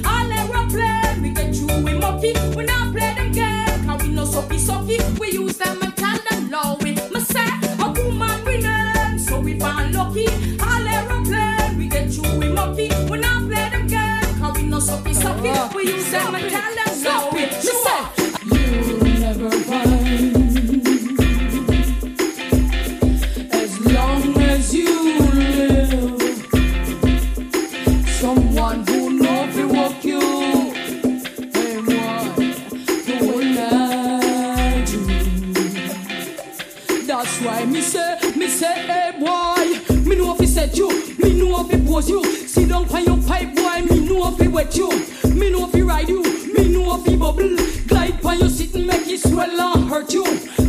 We 15.80 15.86
use 15.94 16.12
them 16.12 16.36
and 16.36 16.50
tell 16.50 16.76
them 16.76 16.94
me 17.34 17.48
say. 17.62 18.04
You'll 18.52 19.00
never 19.18 19.50
find 19.50 20.36
as 23.54 23.80
long 23.80 24.42
as 24.42 24.74
you 24.76 25.20
live 25.36 26.22
someone 28.10 28.86
who 28.88 29.10
know 29.22 29.48
fi 29.54 29.64
walk 29.64 30.04
you 30.04 30.20
and 31.56 31.88
what 31.88 32.36
the 33.06 33.16
way 33.38 33.52
I 33.58 34.84
do. 34.84 35.02
That's 37.06 37.36
why 37.42 37.64
me 37.64 37.80
say, 37.80 38.20
me 38.36 38.48
say, 38.50 38.86
hey 38.86 39.12
boy, 39.18 39.80
me 40.02 40.16
know 40.18 40.36
set 40.40 40.76
you, 40.78 40.90
me 41.20 41.30
know 41.40 41.64
pose 41.64 42.10
you. 42.10 42.22
Sit 42.48 42.68
down 42.68 42.86
on 42.90 43.04
your 43.06 43.22
pipe, 43.26 43.56
boy, 43.56 43.82
me 43.90 44.00
know 44.06 44.36
wet 44.52 44.76
you, 44.76 44.90
you. 50.14 50.24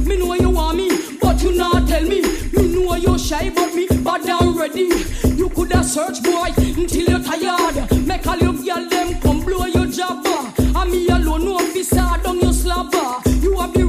Me 0.05 0.17
know 0.17 0.35
you 0.35 0.51
want 0.51 0.77
me, 0.77 0.91
but 1.21 1.43
you 1.43 1.53
not 1.57 1.89
tell 1.89 2.03
me. 2.03 2.23
Me 2.53 2.75
know 2.75 2.95
you 2.97 3.19
shy, 3.19 3.51
but 3.51 3.75
me 3.75 3.87
bad 4.03 4.29
and 4.29 4.57
ready. 4.57 4.89
You 5.37 5.49
coulda 5.51 5.83
search 5.85 6.23
boy 6.23 6.53
until 6.57 7.09
you're 7.09 7.21
tired. 7.21 8.07
Make 8.07 8.27
all 8.27 8.39
your 8.39 8.53
girl 8.53 8.89
them 8.89 9.21
come 9.21 9.41
blow 9.41 9.67
your 9.67 9.87
jabba. 9.87 10.37
And 10.81 10.91
me 10.91 11.09
alone 11.09 11.45
know 11.45 11.59
fi 11.59 11.83
sad 11.83 12.23
down 12.23 12.41
your 12.41 12.53
slabber. 12.53 13.21
You 13.41 13.59
have 13.59 13.73
the 13.73 13.85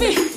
me 0.00 0.27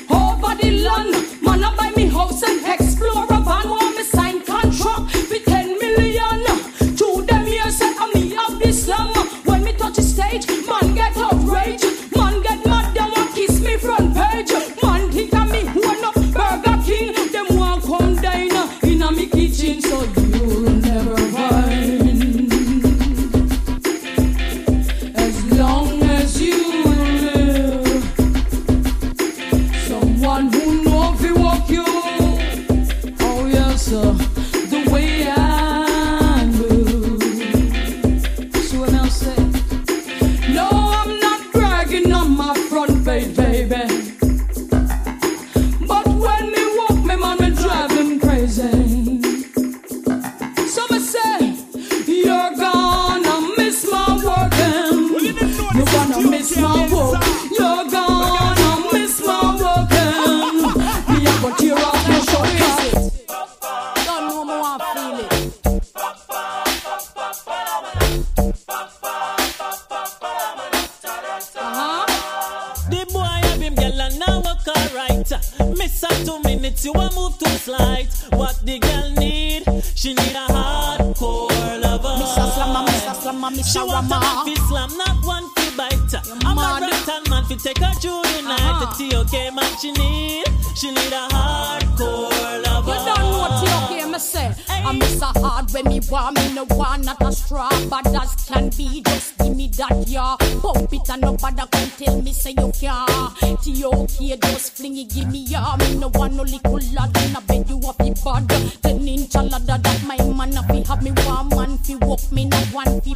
and 107.31 107.37
I 107.37 107.39
beg 107.47 107.69
you 107.69 107.79
up 107.87 107.97
the 107.97 108.11
bad. 108.23 108.49
Ten 108.83 109.07
inch 109.07 109.35
a 109.35 109.41
ladder 109.43 109.77
that 109.81 110.03
my 110.03 110.17
man 110.35 110.57
a 110.57 110.63
fi 110.63 110.83
have 110.87 111.03
me 111.03 111.11
one 111.23 111.47
man 111.49 111.77
fi 111.79 111.95
walk 111.95 112.19
me 112.31 112.45
not 112.45 112.65
one 112.73 113.01
fi 113.01 113.13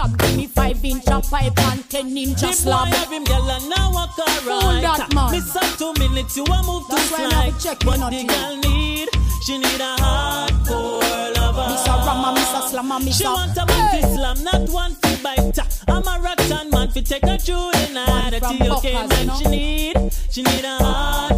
up. 0.00 0.18
Give 0.18 0.36
me 0.36 0.46
five 0.46 0.84
inch 0.84 1.04
a 1.06 1.20
pipe 1.20 1.58
and 1.58 1.88
ten 1.90 2.16
inch 2.16 2.42
a 2.42 2.46
The 2.46 2.46
boy 2.48 2.52
slab. 2.52 2.88
have 2.88 3.12
him 3.12 3.24
girl 3.24 3.50
and 3.50 3.68
now 3.70 3.92
walk 3.92 4.18
alright. 4.18 4.82
that 4.82 5.14
man. 5.14 5.30
Miss 5.32 5.56
up 5.56 5.78
two 5.78 5.92
minutes, 5.98 6.36
you 6.36 6.44
a 6.44 6.62
move 6.64 6.86
to 6.88 6.94
That's 6.96 7.10
never 7.10 7.30
slide. 7.30 7.60
check 7.60 7.82
What 7.84 8.10
the 8.10 8.24
girl 8.26 8.56
need, 8.56 9.08
she 9.46 9.58
need 9.58 9.80
a 9.80 9.96
hardcore 9.96 11.36
lover. 11.36 11.66
Miss 11.70 11.86
a 11.86 11.90
rama, 12.04 12.32
miss 12.34 12.52
a 12.54 12.68
slammer, 12.68 12.98
miss 13.00 13.16
She 13.16 13.24
a- 13.24 13.30
want 13.30 13.56
a 13.56 13.66
man 13.66 13.88
Hey. 13.94 14.14
slam, 14.14 14.44
not 14.44 14.68
one 14.68 14.94
fi 14.96 15.16
bite. 15.22 15.58
I'm 15.88 16.06
a 16.06 16.18
rotten 16.22 16.70
man 16.70 16.90
fi 16.90 17.00
take 17.00 17.24
her 17.24 17.38
through 17.38 17.70
the 17.72 17.88
night. 17.92 18.34
A 18.34 18.40
from 18.40 18.58
TOK 18.58 18.68
Buckers, 18.68 19.08
man 19.26 19.38
she 19.38 19.48
need, 19.48 19.96
she 20.30 20.42
need 20.42 20.64
a 20.64 20.78
hardcore. 20.80 21.33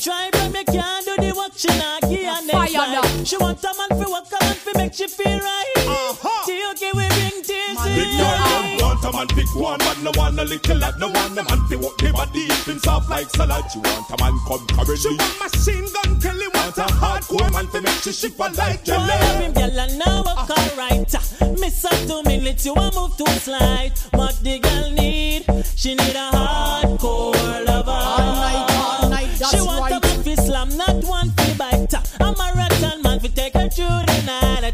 Try, 0.00 0.30
baby, 0.32 0.58
you 0.58 0.80
can't 0.80 1.04
do 1.04 1.14
the 1.20 1.34
work 1.36 1.52
she 1.56 1.68
not 1.78 2.00
give 2.08 2.24
her 2.24 2.40
next 2.40 2.72
Fire 2.72 3.02
time. 3.02 3.24
She 3.24 3.36
want 3.36 3.62
a 3.62 3.72
man 3.76 3.90
fi 4.00 4.10
work, 4.10 4.32
a 4.32 4.44
man 4.44 4.54
fi 4.56 4.72
make 4.78 4.94
she 4.94 5.06
feel 5.06 5.38
right. 5.38 5.74
TOK 5.76 6.80
we 6.96 7.04
bring 7.08 7.42
tears 7.44 7.76
to 7.76 7.88
Big 7.92 8.08
your 8.16 8.24
girl, 8.24 8.40
them 8.40 8.64
eyes. 8.64 8.80
want 8.82 9.04
a 9.04 9.12
man 9.12 9.26
pick 9.28 9.54
one, 9.54 9.78
but 9.78 9.98
no 10.00 10.10
one 10.16 10.38
a 10.38 10.44
little 10.44 10.76
lad. 10.78 10.94
No 10.98 11.08
one 11.08 11.36
a 11.38 11.42
man 11.44 11.60
fi 11.68 11.76
walk 11.76 11.98
the 11.98 12.12
body 12.12 12.48
up 12.50 12.68
in 12.68 12.78
soft 12.80 13.10
like 13.10 13.28
salad. 13.30 13.64
She 13.70 13.78
want 13.78 14.08
a 14.08 14.16
man 14.24 14.34
come 14.48 14.64
currently. 14.72 14.96
She 14.96 15.08
want 15.12 15.36
machine 15.44 15.86
gun 15.92 16.20
Kelly, 16.20 16.48
want 16.54 16.78
a 16.78 16.86
hardcore 16.96 17.52
man 17.52 17.66
fi 17.68 17.80
make 17.80 18.00
she 18.02 18.12
shiver 18.12 18.48
like 18.56 18.80
Boy, 18.80 18.96
jelly. 18.96 19.12
have 19.12 19.40
him 19.44 19.52
girl 19.52 19.80
and 19.84 19.98
now 19.98 20.22
walk 20.24 20.48
alright. 20.50 21.14
Uh-huh. 21.14 21.52
Miss 21.60 21.84
up 21.84 21.92
two 22.08 22.22
minutes, 22.24 22.64
you 22.64 22.72
a 22.74 22.90
move 22.94 23.16
to 23.18 23.28
slide. 23.40 23.92
What 24.12 24.34
the 24.42 24.58
girl 24.60 24.90
need? 24.92 25.44
She 25.76 25.94
need 25.94 26.16
a 26.16 26.30
hardcore 26.32 27.39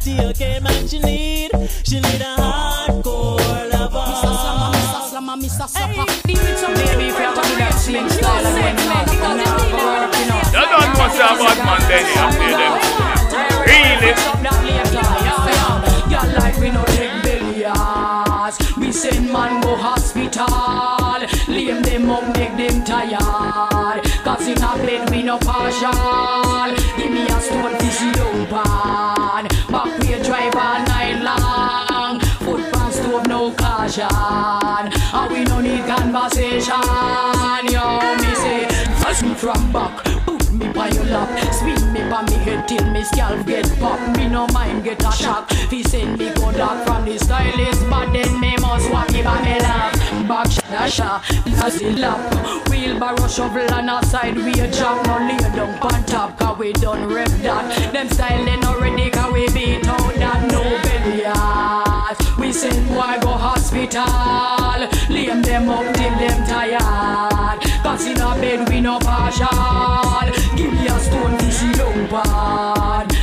A 0.06 0.08
TOK 0.08 0.62
man 0.62 0.86
she 0.86 1.00
need, 1.00 1.50
she 1.82 1.98
need 1.98 2.20
a 2.20 2.36
hardcore 2.38 3.42
lover. 3.72 3.98
A 3.98 4.28
a 4.28 5.26
a. 5.26 5.46
Baby, 6.24 7.10
if 7.10 7.18
you 7.18 7.26
have 7.26 7.34
do 7.34 7.42
that 7.58 7.74
sling 7.74 8.08
style 8.10 8.46
again, 8.46 8.76
man, 8.86 9.02
you 9.10 9.18
know, 9.18 9.58
working 9.74 10.30
out. 10.30 10.46
You 10.46 10.62
don't 10.62 10.78
know 10.78 11.02
what's 11.02 11.18
up, 11.18 11.42
bad 11.42 11.58
man, 11.66 11.82
Benny. 11.90 12.14
I 12.14 12.30
play 12.38 12.54
them. 12.54 12.74
Really? 13.66 14.14
That. 14.44 14.66
Girl 16.08 16.28
like 16.38 16.56
we 16.60 16.70
no 16.70 16.84
take 16.94 17.16
billiards. 17.24 18.56
We 18.76 18.92
send 18.92 19.32
man 19.32 19.60
go 19.60 19.74
hospital. 19.74 21.26
Lame 21.48 21.82
them 21.82 22.10
up, 22.10 22.22
make 22.36 22.56
them 22.56 22.84
tired. 22.84 24.04
Cause 24.22 24.46
in 24.46 24.62
a 24.62 24.76
bed 24.86 25.10
we 25.10 25.24
no 25.24 25.36
partial. 25.38 25.90
Give 26.96 27.10
me 27.10 27.26
a 27.26 27.40
stone 27.40 27.74
fish 27.80 28.14
down 28.14 28.46
pan. 28.46 29.55
Caution. 33.86 34.92
And 35.12 35.32
we 35.32 35.44
no 35.44 35.60
need 35.60 35.84
conversation. 35.86 36.82
Yo, 37.70 38.16
me 38.16 38.34
say, 38.34 38.66
touch 39.00 39.22
me 39.22 39.34
from 39.34 39.72
back. 39.72 40.04
Put 40.24 40.52
me 40.52 40.68
by 40.72 40.88
your 40.88 41.04
lap. 41.04 41.54
Spin 41.54 41.92
me 41.92 42.00
by 42.10 42.22
me 42.22 42.36
head 42.44 42.66
till 42.68 42.84
me 42.90 43.04
scalp 43.04 43.46
get 43.46 43.70
pop. 43.78 44.00
Me 44.16 44.28
no 44.28 44.46
mind 44.48 44.84
get 44.84 45.02
a 45.04 45.12
shock. 45.12 45.50
Fi 45.50 45.82
send 45.82 46.18
me 46.18 46.32
go 46.34 46.52
dark 46.52 46.86
from 46.86 47.04
the 47.04 47.18
stylist. 47.18 47.88
But 47.88 48.12
then 48.12 48.40
me 48.40 48.56
must 48.60 48.90
walk 48.90 49.12
it 49.14 49.24
by 49.24 49.42
me 49.42 49.58
lap. 49.60 49.95
Back 50.26 50.48
dasha, 50.70 51.22
as 51.62 51.78
the 51.78 51.92
lap. 51.92 52.68
Wheelbarrow 52.68 53.28
shovel 53.28 53.72
on 53.72 53.88
our 53.88 54.02
side. 54.02 54.34
We 54.34 54.52
a 54.54 54.68
chop, 54.72 55.06
no 55.06 55.18
lay 55.18 55.38
down 55.38 55.78
on 55.78 56.04
top. 56.04 56.36
Cause 56.36 56.58
we 56.58 56.72
done 56.72 57.08
rep 57.08 57.28
that. 57.42 57.92
Them 57.92 58.08
style 58.08 58.44
they 58.44 58.56
no 58.56 58.80
ready. 58.80 59.08
Cause 59.10 59.32
we 59.32 59.46
beat 59.50 59.86
out 59.86 60.14
that 60.14 60.50
no 60.50 60.62
belly 60.82 61.24
ass. 61.26 62.38
We 62.38 62.52
send 62.52 62.88
boy 62.88 63.18
go 63.20 63.32
hospital. 63.38 64.02
Lame 65.08 65.42
them 65.42 65.68
up 65.68 65.94
till 65.94 66.14
them 66.18 66.44
tired. 66.46 67.60
Cause 67.84 68.06
in 68.06 68.20
a 68.20 68.34
bed 68.40 68.68
we 68.68 68.80
no 68.80 68.98
partial. 68.98 69.46
Give 70.56 70.72
me 70.72 70.88
a 70.88 70.98
stone 70.98 71.38
fishy 71.38 71.72
down 71.72 72.08
pan. 72.08 73.15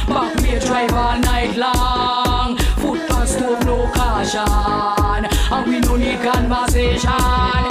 Conversation. 6.54 7.10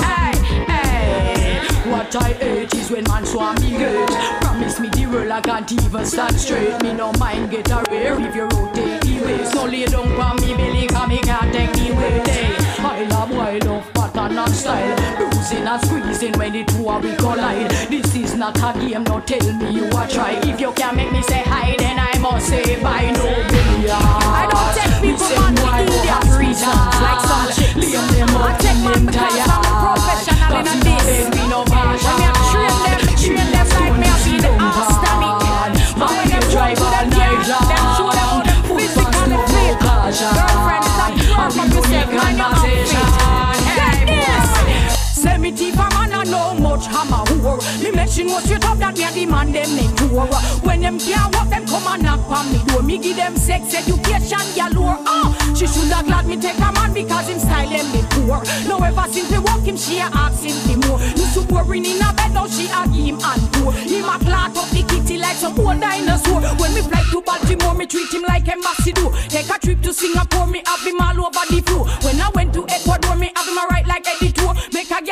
Hey, 0.02 0.32
hey. 0.66 1.90
What 1.90 2.14
I 2.16 2.32
hate 2.32 2.74
is 2.74 2.90
when 2.90 3.04
man 3.04 3.24
swan 3.24 3.54
me 3.60 3.70
gate. 3.70 4.08
Promise 4.40 4.80
me 4.80 4.88
the 4.88 5.06
world 5.06 5.30
I 5.30 5.40
can't 5.40 5.70
even 5.72 6.04
stand 6.04 6.38
straight. 6.38 6.82
Me 6.82 6.92
no 6.92 7.12
mind 7.12 7.50
get 7.50 7.70
a 7.70 7.84
rare 7.90 8.18
if 8.20 8.34
you 8.34 8.44
rotate 8.44 9.00
the 9.02 9.20
waist. 9.24 9.54
No 9.54 9.64
lay 9.66 9.84
down 9.86 10.08
for 10.18 10.32
me 10.40 10.54
belly 10.54 10.86
cause 10.88 11.08
me 11.08 11.18
can't 11.18 11.52
take 11.52 11.72
the 11.72 11.92
weight. 11.92 12.26
Hey, 12.26 12.56
I 12.78 13.04
love 13.04 13.28
boy 13.30 13.58
love 13.68 13.92
pattern 14.12 14.38
and 14.38 14.54
style. 14.54 14.96
Bruising 15.16 15.66
and 15.66 15.84
squeezing 15.84 16.32
when 16.38 16.52
the 16.52 16.64
two 16.64 16.88
of 16.88 17.02
we 17.02 17.14
collide. 17.16 17.70
This 17.88 18.14
is 18.14 18.34
not 18.36 18.56
a 18.58 18.72
game, 18.78 19.04
no 19.04 19.20
tell 19.20 19.52
me 19.54 19.70
you 19.72 19.86
a 19.86 20.06
try. 20.08 20.38
If 20.44 20.60
you 20.60 20.72
can't 20.72 20.96
make 20.96 21.12
me 21.12 21.22
say 21.22 21.42
hi, 21.44 21.74
then 21.78 21.98
I 21.98 22.18
must 22.18 22.48
say 22.48 22.80
bye. 22.82 23.10
No. 23.12 23.24
I 23.92 24.46
don't 24.48 24.70
take 24.76 24.94
people 25.02 25.28
man 25.36 25.56
for 25.56 25.74
idiot 25.82 26.24
reasons, 26.38 26.94
like 27.02 27.20
some 27.26 27.48
chicks. 27.52 27.92
I 27.92 28.56
take 28.60 28.80
man 28.84 29.06
because 29.06 29.36
I'm 29.42 29.50
a 29.50 29.74
professional 29.82 30.60
in 30.60 30.66
a 30.66 30.76
this. 30.82 31.06
When 31.12 31.32
me 31.32 31.42
a 31.42 31.96
train 31.98 32.76
them, 32.84 33.04
train 33.18 33.48
them 33.52 33.66
like 33.74 33.96
me 33.98 34.08
a 34.08 34.16
be 34.22 34.34
the 34.38 34.50
Astami. 34.52 35.30
But 35.98 36.10
when 36.10 36.28
them 36.30 36.44
go 36.52 36.62
to 36.72 36.86
them 36.94 37.08
yard, 37.12 37.42
them 37.48 37.84
show 37.96 38.10
them 38.12 38.28
how 38.28 38.40
them 38.44 38.60
physically 38.70 39.38
fit. 39.50 39.76
Girlfriend, 39.82 40.84
stop 40.84 41.12
work 41.32 41.56
up 41.58 41.68
yourself, 41.72 42.08
mind 42.12 42.38
your 42.38 42.46
outfit. 42.46 43.11
Me 45.42 45.50
thief 45.50 45.74
a 45.74 45.88
man 45.98 46.12
a 46.12 46.22
know 46.30 46.54
much 46.54 46.86
hammer 46.86 47.26
whore. 47.26 47.58
Me 47.82 47.90
make 47.90 48.08
she 48.08 48.22
know 48.22 48.38
straight 48.38 48.64
up 48.64 48.78
that 48.78 48.96
me 48.96 49.02
a 49.02 49.10
the 49.10 49.26
man 49.26 49.50
them 49.50 49.74
make 49.74 49.90
tour 49.96 50.22
When 50.62 50.82
them 50.82 51.00
can't 51.00 51.34
walk 51.34 51.50
them 51.50 51.66
come 51.66 51.82
and 51.82 52.02
knock 52.04 52.30
on 52.30 52.46
me 52.52 52.62
door. 52.66 52.82
Me 52.82 52.96
give 52.96 53.16
them 53.16 53.34
sex 53.34 53.74
education 53.74 54.38
galore 54.54 54.94
Oh, 55.02 55.34
ah, 55.34 55.54
she 55.56 55.66
shoulda 55.66 56.06
glad 56.06 56.26
me 56.26 56.38
take 56.38 56.54
a 56.62 56.70
man 56.70 56.94
because 56.94 57.26
him 57.26 57.40
style 57.40 57.68
them 57.68 57.90
me 57.90 58.06
poor. 58.14 58.38
No 58.70 58.78
ever 58.86 59.06
since 59.10 59.32
we 59.32 59.38
walk 59.42 59.66
him 59.66 59.76
she 59.76 59.98
a 59.98 60.06
ask 60.14 60.46
him 60.46 60.54
for 60.62 60.78
more. 60.86 61.00
Used 61.18 61.34
to 61.34 61.42
boring 61.42 61.86
in 61.86 61.98
a 61.98 62.14
bed 62.14 62.34
now 62.34 62.46
she 62.46 62.70
a 62.70 62.86
give 62.94 63.10
him 63.10 63.18
and 63.18 63.42
pour. 63.58 63.74
Him 63.74 64.06
a 64.06 64.22
clot 64.22 64.54
up 64.54 64.70
the 64.70 64.86
kitty 64.86 65.18
like 65.18 65.34
some 65.34 65.58
old 65.58 65.80
dinosaur. 65.82 66.38
When 66.62 66.70
me 66.70 66.86
fly 66.86 67.02
to 67.10 67.18
Baltimore 67.18 67.74
me 67.74 67.90
treat 67.90 68.14
him 68.14 68.22
like 68.30 68.46
ambassador. 68.46 69.10
Take 69.26 69.50
a 69.50 69.58
trip 69.58 69.82
to 69.82 69.92
Singapore 69.92 70.46
me 70.46 70.62
have 70.70 70.86
him 70.86 71.02
all 71.02 71.18
over 71.26 71.44
the 71.50 71.58
floor. 71.66 71.90
When 72.06 72.22
I 72.22 72.30
went 72.30 72.54
to 72.54 72.62
Ecuador 72.70 73.18
me 73.18 73.34
have 73.34 73.48
him 73.50 73.58
a 73.58 73.66
right 73.74 73.86
like 73.90 74.06
Eddie 74.06 74.31
Make 74.31 74.31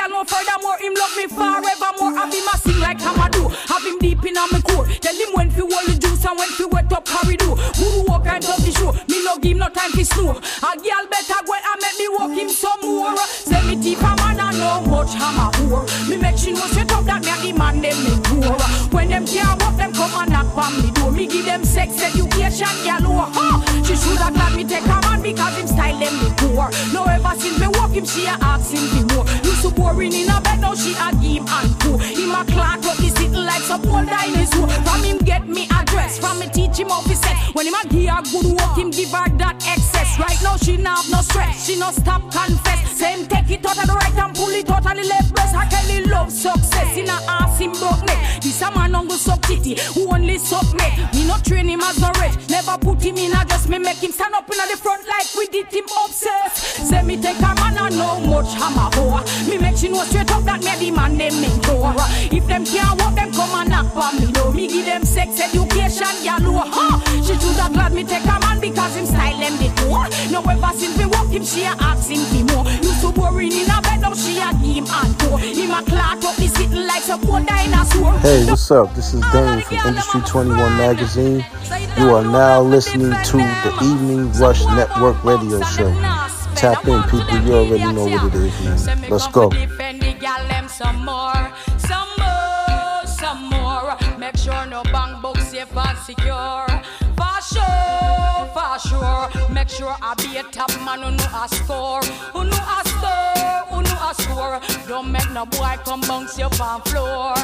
girl 0.01 0.09
no 0.09 0.25
furthermore 0.25 0.79
him 0.79 0.95
love 0.95 1.17
me 1.17 1.27
forevermore. 1.27 2.17
Have 2.17 2.33
him 2.33 2.49
a 2.49 2.57
sing 2.59 2.81
like 2.81 2.99
Hamadu 2.99 3.51
Have 3.69 3.85
him 3.85 3.99
deep 3.99 4.25
in 4.25 4.35
me 4.35 4.61
core. 4.63 4.87
Tell 5.01 5.15
him 5.15 5.31
when 5.35 5.51
fi 5.51 5.61
hold 5.61 5.87
the 5.87 5.99
juice 5.99 6.25
and 6.25 6.39
when 6.39 6.49
fi 6.49 6.65
wet 6.65 6.93
up 6.93 7.05
corridor 7.05 7.55
Who 7.77 8.05
walk 8.09 8.27
and 8.27 8.45
of 8.45 8.65
the 8.65 8.73
show? 8.73 8.93
Me 9.09 9.25
no 9.25 9.37
give 9.39 9.57
no 9.57 9.69
time 9.69 9.93
fi 9.93 10.03
snore. 10.03 10.37
A 10.37 10.71
girl 10.81 11.05
better 11.11 11.41
go 11.45 11.53
and 11.53 11.81
make 11.81 11.99
me 11.99 12.07
walk 12.17 12.33
him 12.33 12.49
some 12.49 12.81
more. 12.83 13.17
Say 13.27 13.61
me 13.67 13.77
deep 13.77 14.01
a 14.01 14.13
man 14.17 14.41
and 14.41 14.59
no 14.59 14.81
much 14.89 15.15
hammer 15.15 15.51
whore 15.61 15.85
Me 16.09 16.17
make 16.17 16.39
she 16.39 16.53
know 16.53 16.67
straight 16.73 16.93
up 16.93 17.05
that 17.05 17.21
me 17.23 17.31
a 17.31 17.53
the 17.53 17.59
man 17.59 17.81
them 17.81 17.97
me 18.05 18.15
poor. 18.25 18.57
When 18.93 19.09
them 19.09 19.27
can't 19.27 19.61
walk 19.61 19.77
them 19.77 19.93
come 19.93 20.15
and 20.17 20.31
knock 20.33 20.57
on 20.57 20.73
me 20.81 20.91
door. 20.93 21.13
Me 21.13 21.27
give 21.27 21.45
them 21.45 21.65
sex 21.65 22.01
education 22.03 22.73
galore 22.85 23.29
oh, 23.29 23.33
huh? 23.35 23.83
She 23.85 23.97
shoulda 23.97 24.33
glad 24.33 24.57
me 24.57 24.65
take 24.65 24.85
a 24.85 24.97
man 25.05 25.21
because 25.21 25.57
him 25.57 25.67
style 25.67 25.99
them 25.99 26.15
me 26.21 26.31
poor. 26.41 26.71
No 26.93 27.05
ever 27.05 27.35
since 27.37 27.59
me 27.61 27.69
walk 27.77 27.93
him 27.93 28.07
she 28.07 28.25
a 28.27 28.37
ask 28.41 28.73
him 28.73 28.85
for 28.89 29.05
more. 29.15 29.27
Used 29.45 29.63
to 29.63 29.70
boring 29.93 30.13
in 30.13 30.29
a 30.29 30.41
bed 30.41 30.61
now 30.61 30.75
she 30.75 30.93
a 30.93 31.15
him 31.17 31.47
and 31.47 31.81
pour 31.81 31.99
Him 31.99 32.31
a 32.31 32.45
clock 32.45 32.85
up 32.85 32.97
the 32.97 33.09
sitting 33.17 33.33
like 33.33 33.63
some 33.63 33.85
old 33.87 34.07
dinosaur 34.07 34.69
From 34.69 35.03
him 35.03 35.19
get 35.19 35.47
me 35.49 35.69
address 35.71 36.19
From 36.19 36.39
me 36.39 36.49
teach 36.49 36.79
him 36.79 36.89
how 36.89 37.03
to 37.03 37.15
set 37.17 37.37
When 37.55 37.67
him 37.67 37.75
a 37.75 37.89
give 37.89 38.11
her 38.11 38.23
good 38.23 38.47
work, 38.59 38.79
him 38.79 38.91
give 38.91 39.11
her 39.11 39.29
that 39.39 39.57
excess. 39.67 40.19
Right 40.19 40.39
now 40.43 40.57
she 40.57 40.77
not 40.77 41.05
no 41.11 41.21
stress, 41.23 41.67
she 41.67 41.79
no 41.79 41.91
stop 41.91 42.23
confess. 42.31 42.91
Same 42.99 43.27
take 43.27 43.51
it 43.51 43.67
out 43.67 43.79
of 43.79 43.87
the 43.87 43.93
right 43.93 44.17
and 44.17 44.35
pull 44.35 44.51
it 44.51 44.71
out 44.71 44.87
of 44.87 44.97
the 44.97 45.09
left 45.09 45.35
breast. 45.35 45.55
I 45.55 45.67
Kelly 45.67 46.05
love 46.05 46.31
success 46.31 46.97
in 46.97 47.09
a 47.09 47.40
go 49.75 49.83
who 49.93 50.13
only 50.13 50.39
suck 50.39 50.67
me. 50.75 50.89
Me 51.13 51.27
not 51.27 51.45
train 51.45 51.69
him 51.69 51.81
as 51.81 51.99
no 52.01 52.11
rich, 52.21 52.37
never 52.49 52.79
put 52.79 53.03
him 53.03 53.17
in 53.17 53.33
a 53.33 53.45
dress. 53.45 53.69
Me 53.69 53.79
make 53.79 53.99
him 53.99 54.13
stand 54.13 54.35
up 54.35 54.51
in 54.51 54.59
the 54.71 54.77
front 54.77 55.07
like 55.07 55.27
we 55.37 55.47
did 55.49 55.73
him 55.73 55.85
obsessed. 56.05 56.87
Say 56.89 57.03
me 57.03 57.17
take 57.21 57.39
a 57.39 57.55
man 57.55 57.79
and 57.79 57.97
know 57.97 58.21
much 58.21 58.53
hammer 58.55 58.91
hoe. 58.95 59.23
Me 59.49 59.59
make 59.59 59.77
she 59.77 59.89
know 59.89 60.05
straight 60.05 60.31
up 60.31 60.43
that 60.45 60.61
me 60.63 60.73
the 60.79 60.91
man 60.91 61.17
them 61.17 61.41
me 61.41 61.51
go. 61.67 61.93
If 62.31 62.47
them 62.47 62.65
can't 62.65 63.01
walk, 63.01 63.15
them 63.15 63.33
come 63.33 63.55
and 63.55 63.71
knock 63.71 63.93
for 63.93 64.11
me. 64.19 64.33
No, 64.33 64.53
me 64.53 64.69
give 64.69 64.87
them 64.87 65.05
sex 65.05 65.41
education, 65.41 66.15
yellow. 66.23 66.63
Huh? 66.67 67.01
She 67.23 67.35
should 67.39 67.59
have 67.61 67.73
glad 67.73 67.93
me 67.93 68.05
take 68.05 68.25
a 68.25 68.39
man 68.41 68.61
because 68.61 68.97
him 68.97 69.07
style 69.07 69.39
them 69.39 69.57
the 69.59 69.69
door. 69.83 70.07
No 70.31 70.41
ever 70.51 70.73
since 70.77 70.97
we 70.99 71.07
walk 71.07 71.29
him, 71.29 71.45
she 71.45 71.65
a 71.65 71.75
ask 71.81 72.11
him 72.11 72.23
for 72.31 72.55
more. 72.55 72.65
Used 72.83 73.01
to 73.03 73.11
worry 73.11 73.47
in 73.47 73.71
a 73.71 73.81
bed, 73.83 74.01
now 74.01 74.15
she 74.15 74.39
a 74.39 74.51
give 74.61 74.85
him 74.85 74.87
encore. 74.91 75.39
Him 75.39 75.71
a 75.71 75.83
clot 75.85 76.25
up 76.25 76.37
the 76.37 76.49
sitting 77.01 77.21
like 77.21 77.21
some 77.21 77.21
poor 77.21 77.41
dinosaur. 77.41 78.19
Hey, 78.21 78.45
what's 78.47 78.71
up? 78.71 78.95
This 78.95 79.15
is 79.15 79.21
Dane 79.33 79.61
from 79.63 79.77
Industry 79.89 80.21
21 80.27 80.57
Magazine. 80.77 81.45
You 81.99 82.15
are 82.15 82.25
now 82.25 82.61
listening 82.61 83.13
to 83.25 83.37
the 83.37 83.79
Evening 83.83 84.33
Rush 84.33 84.65
Network 84.67 85.23
Radio 85.25 85.63
Show. 85.63 85.93
Tap 86.55 86.87
in, 86.87 87.03
people. 87.05 87.39
You 87.41 87.55
already 87.55 87.93
know 87.93 88.07
what 88.07 88.25
it 88.27 88.35
is, 88.35 88.87
man. 88.87 89.11
Let's 89.11 89.29
go. 89.29 89.51
Make 94.19 94.37
sure 94.37 94.67
no 94.67 94.83
bank 94.85 95.23
book 95.23 95.39
safe 95.39 95.77
and 95.77 95.99
secure. 95.99 96.67
For 97.17 97.41
sure, 97.53 98.49
for 98.55 98.79
sure. 98.89 99.53
Make 99.53 99.69
sure 99.69 99.95
I 100.01 100.15
be 100.19 100.37
a 100.37 100.43
top 100.45 100.71
man 100.85 101.03
who 101.03 101.11
know 101.11 101.47
score, 101.47 102.01
who 102.33 102.45
know 102.45 102.81
score, 102.85 103.40
a 104.11 104.23
score. 104.23 104.61
Don't 104.89 105.11
make 105.11 105.31
no 105.31 105.47
boy 105.47 105.77
come 105.85 106.01
bounce 106.03 106.39
you 106.39 106.45
on 106.45 106.81
floor, 106.83 107.35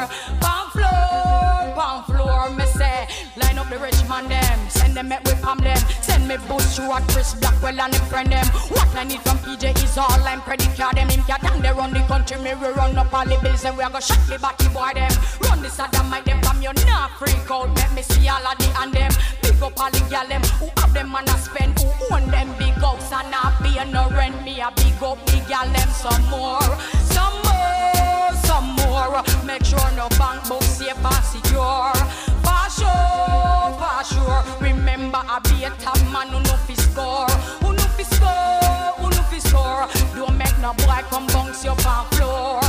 on 0.42 0.70
floor, 0.70 1.85
on 1.87 2.05
floor. 2.05 2.50
Me 2.50 2.64
say, 2.66 3.07
line 3.37 3.59
up 3.59 3.68
the 3.68 3.79
rich 3.79 4.00
man 4.09 4.29
them, 4.29 4.59
send 4.68 4.94
them 4.96 5.09
make 5.09 5.22
we 5.24 5.35
palm 5.42 5.59
them, 5.59 5.79
me 6.26 6.36
Bush 6.48 6.78
Road, 6.78 7.02
Chris 7.08 7.34
Blackwell 7.34 7.80
and 7.80 7.92
the 7.92 7.98
friend 8.10 8.30
them. 8.32 8.46
What 8.68 8.88
I 8.96 9.04
need 9.04 9.20
from 9.22 9.38
PJ 9.38 9.82
is 9.82 9.96
all 9.96 10.22
I'm 10.26 10.40
predicate 10.42 10.94
them. 10.94 11.08
Him 11.08 11.22
cat 11.24 11.44
and 11.44 11.64
they 11.64 11.70
run 11.72 11.92
the 11.92 12.00
country, 12.06 12.38
me 12.38 12.54
we 12.54 12.68
run 12.68 12.98
up 12.98 13.12
all 13.12 13.24
the 13.24 13.38
bills 13.42 13.64
and 13.64 13.76
we 13.76 13.84
a 13.84 13.90
go 13.90 14.00
shut 14.00 14.18
the 14.28 14.38
body 14.38 14.68
boy 14.74 14.90
them. 14.94 15.12
Run 15.42 15.62
this 15.62 15.78
other 15.78 16.02
mic 16.10 16.24
them 16.24 16.42
from 16.42 16.60
you 16.62 16.72
not 16.86 17.10
freak 17.18 17.50
out. 17.50 17.68
Make 17.74 17.92
me 17.94 18.02
see 18.02 18.28
all 18.28 18.46
of 18.46 18.58
the 18.58 18.68
and 18.80 18.92
them. 18.92 19.12
Big 19.42 19.62
up 19.62 19.78
all 19.78 19.90
the 19.90 20.02
gal 20.10 20.26
them 20.26 20.42
who 20.58 20.66
have 20.76 20.92
them 20.92 21.14
and 21.14 21.28
a 21.28 21.38
spend 21.38 21.78
who 21.78 21.88
own 22.14 22.30
them 22.30 22.48
big 22.58 22.74
house 22.82 23.12
and 23.12 23.30
not 23.30 23.54
pay 23.62 23.78
no 23.90 24.08
rent. 24.10 24.42
Me 24.44 24.60
a 24.60 24.70
big 24.76 25.02
up 25.02 25.18
the 25.26 25.38
gal 25.48 25.68
them 25.70 25.90
some 25.94 26.24
more, 26.30 26.66
some 27.14 27.36
more, 27.46 28.32
some 28.42 28.68
more. 28.82 29.22
Make 29.44 29.64
sure 29.64 29.90
no 29.94 30.08
bank 30.18 30.48
book 30.48 30.62
safe 30.62 30.96
and 30.96 31.24
secure. 31.24 31.94
For 32.42 32.66
sure, 32.70 33.65
for 33.87 34.05
sure. 34.05 34.42
Remember 34.61 35.20
I 35.22 35.38
be 35.46 35.64
a 35.64 35.70
top 35.79 36.01
man 36.12 36.29
who 36.29 36.40
know 36.40 36.59
fi 36.66 36.75
score, 36.75 37.31
who 37.62 37.72
know 37.72 37.88
fi 37.96 38.03
score, 38.03 38.92
who 38.99 39.11
know 39.11 39.25
fi 39.31 39.38
score. 39.38 39.87
Don't 40.14 40.37
make 40.37 40.59
no 40.59 40.72
boy 40.75 41.01
come 41.11 41.27
bounce 41.29 41.64
you 41.64 41.70
on 41.70 42.07
floor, 42.12 42.61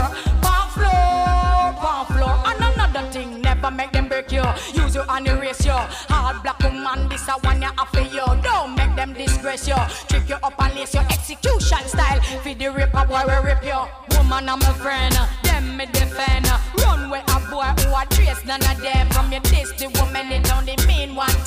on 0.46 0.68
floor, 0.76 1.68
on 1.90 2.06
floor. 2.06 2.36
And 2.46 2.62
another 2.62 3.10
thing, 3.12 3.42
never 3.42 3.72
make 3.72 3.92
them 3.92 4.08
break 4.08 4.32
you. 4.32 4.44
Use 4.74 4.96
your 4.96 5.06
hand 5.06 5.28
erase 5.28 5.66
you. 5.66 5.78
Hard 6.10 6.44
black 6.44 6.60
woman, 6.64 7.10
this 7.10 7.28
a 7.28 7.34
one 7.42 7.62
you 7.62 7.70
have 7.78 7.90
for 7.90 8.02
you. 8.02 8.26
Don't 8.44 8.76
make 8.76 8.96
them 8.96 9.14
disgrace 9.14 9.68
you. 9.68 9.80
Trick 10.08 10.30
you 10.30 10.36
up 10.36 10.54
and 10.60 10.76
lace 10.76 10.94
your 10.94 11.04
execution 11.04 11.84
style. 11.88 12.22
Feed 12.44 12.60
the 12.60 12.68
raper 12.72 13.06
boy 13.06 13.24
we 13.28 13.36
rip 13.44 13.64
you. 13.64 13.80
Woman, 14.18 14.50
I'm 14.50 14.62
a 14.62 14.74
friend. 14.84 15.16
Them 15.44 15.78
me 15.78 15.86
defend. 15.88 16.48
Run 16.80 17.10
with 17.10 17.24
a 17.28 17.40
boy 17.50 17.70
who 17.82 17.96
a 17.96 18.06
trace 18.10 18.44
none 18.46 18.62
of 18.62 18.82
them. 18.82 19.08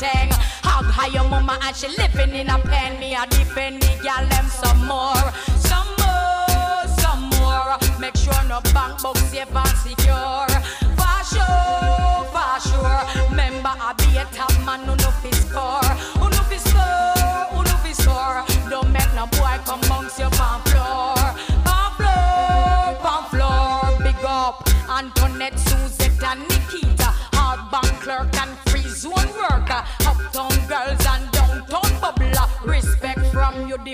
Thing. 0.00 0.32
Hug 0.64 0.88
high 0.88 1.12
your 1.12 1.28
mama 1.28 1.60
and 1.62 1.76
she 1.76 1.88
living 2.00 2.34
in 2.34 2.48
a 2.48 2.58
pen. 2.58 2.98
Me 2.98 3.14
a 3.14 3.26
defend 3.28 3.82
the 3.82 3.92
gal 4.02 4.24
them 4.32 4.48
some 4.48 4.86
more, 4.88 5.26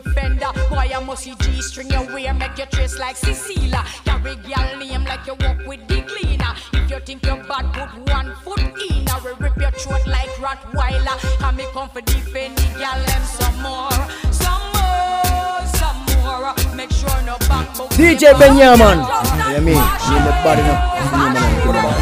defender. 0.01 0.51
Boy, 0.69 0.91
I 0.95 1.03
must 1.05 1.25
see 1.25 1.35
G 1.41 1.63
string 1.63 1.91
your 1.91 2.05
wear, 2.13 2.35
make 2.35 2.59
you 2.59 2.67
trace 2.67 2.99
like 2.99 3.17
Cecilia. 3.17 3.85
Carry 4.05 4.37
girl 4.37 4.79
name 4.79 5.05
like 5.05 5.27
you 5.27 5.35
walk 5.41 5.59
with 5.67 5.87
the 5.89 6.03
cleaner. 6.03 6.53
If 6.73 6.91
you 6.91 7.01
think 7.01 7.25
you're 7.25 7.43
bad, 7.45 7.73
put 7.73 8.13
one 8.13 8.35
foot 8.37 8.61
in. 8.61 9.09
I 9.09 9.21
will 9.23 9.37
rip 9.37 9.57
your 9.57 9.71
throat 9.73 10.07
like 10.07 10.31
Rottweiler. 10.37 11.17
Come 11.39 11.57
me 11.57 11.65
come 11.73 11.89
for 11.91 12.01
defend 12.03 12.57
the 12.59 12.69
girl 12.79 12.99
them 13.07 13.23
some 13.39 13.63
more, 13.63 13.91
some 14.33 14.67
more, 14.75 15.67
some 15.81 15.99
more. 16.25 16.77
Make 16.77 16.91
sure 16.93 17.23
no 17.23 17.37
bank 17.49 17.77
book. 17.77 17.91
DJ 17.91 18.35
Benyamin. 18.39 18.99
Yeah, 19.53 19.61
me. 19.61 19.75
Me 19.75 20.17
the 20.25 20.33
body 20.45 20.63
now. 20.63 21.96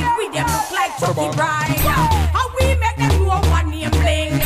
I 0.00 0.16
we 0.18 0.26
them 0.34 0.46
look 0.46 0.70
like 0.70 0.92
Chucky 0.98 1.28
Bride. 1.36 1.78
And 2.34 2.48
we 2.58 2.66
make 2.80 2.96
them 2.96 3.14
know 3.22 3.40
one 3.50 3.70
name 3.70 3.90
bling. 3.90 4.40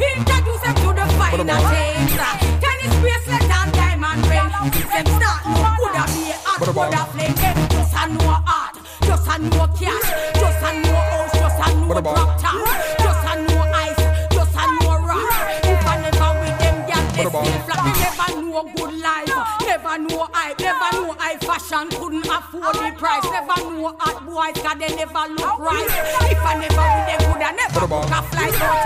Introduce 0.00 0.62
them 0.64 0.76
to 0.82 0.88
the 0.96 1.04
finer 1.18 1.60
things. 1.68 2.14
Tennis 2.62 2.94
bracelet 3.00 3.44
and 3.44 3.72
diamond 3.72 4.22
ring. 4.26 4.50
Since 4.72 4.92
them 4.92 5.06
start, 5.20 5.42
coulda 5.44 6.04
be 6.12 6.30
a 6.30 6.36
hot, 6.44 6.58
coulda 6.64 7.02
flame. 7.12 7.34
Just 7.36 7.94
a 7.94 8.08
know 8.08 8.40
art, 8.46 8.74
just 9.02 9.26
a 9.26 9.34
know 9.38 9.66
cash, 9.76 10.08
just 10.34 10.64
a 10.64 10.70
know 10.80 11.00
house, 11.10 11.32
just 11.32 11.60
a 11.60 11.68
know 11.76 12.00
drop 12.00 12.30
top, 12.40 12.56
just 12.98 13.26
a 13.26 13.34
know 13.46 13.62
ice, 13.74 14.02
just 14.32 14.56
a 14.56 14.64
know 14.80 14.96
rock. 15.04 15.28
If 15.64 15.86
I 15.86 15.94
never 16.02 16.30
with 16.40 16.56
them, 16.58 16.76
they 16.86 17.24
still 17.24 17.30
flat. 17.66 17.82
Never 18.00 18.30
know 18.42 18.62
good 18.76 18.92
life, 19.00 19.36
never 19.60 19.96
know 19.98 20.22
hype, 20.32 20.58
never 20.60 20.90
know 20.96 21.14
high 21.18 21.36
fashion, 21.38 21.88
couldn't 21.90 22.26
afford 22.70 22.92
the 22.92 22.98
price. 22.98 23.24
Never 23.24 23.56
know 23.70 23.94
hot 23.98 24.24
boys, 24.26 24.62
cause 24.62 24.78
they 24.78 24.94
never 24.96 25.24
look 25.34 25.58
right. 25.58 25.86
If 26.30 26.42
I 26.42 26.54
never 26.58 26.86
with 26.94 27.06
them, 27.06 27.20
coulda 27.30 27.50
never 27.54 27.86
book 27.86 28.10
a 28.10 28.20
flight. 28.30 28.54
But 28.58 28.78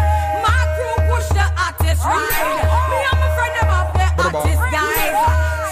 my 0.45 0.61
crew 0.77 0.99
push 1.09 1.29
the 1.33 1.47
artist 1.57 2.05
ride. 2.05 2.61
Me 2.91 2.99
and 3.01 3.19
my 3.21 3.29
friend 3.37 3.55
them 3.57 3.71
up 3.73 3.89
the 3.97 4.07
artist 4.21 4.63
guys. 4.69 5.17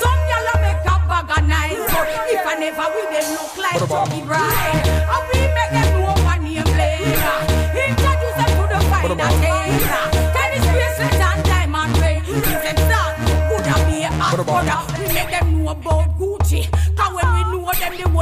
Some 0.00 0.22
y'all 0.28 0.48
make 0.62 0.84
a 0.84 0.96
bag 1.08 1.30
of 1.36 1.42
nice, 1.48 1.84
but 1.92 2.08
if 2.32 2.46
I 2.46 2.54
never 2.58 2.86
with 2.94 3.10
them 3.12 3.26
look 3.36 3.54
like 3.56 3.78
Chucky 3.78 4.20
Bride. 4.24 4.88
And 4.88 5.24
we 5.32 5.40
make 5.52 5.72
them 5.72 5.88
know 6.00 6.07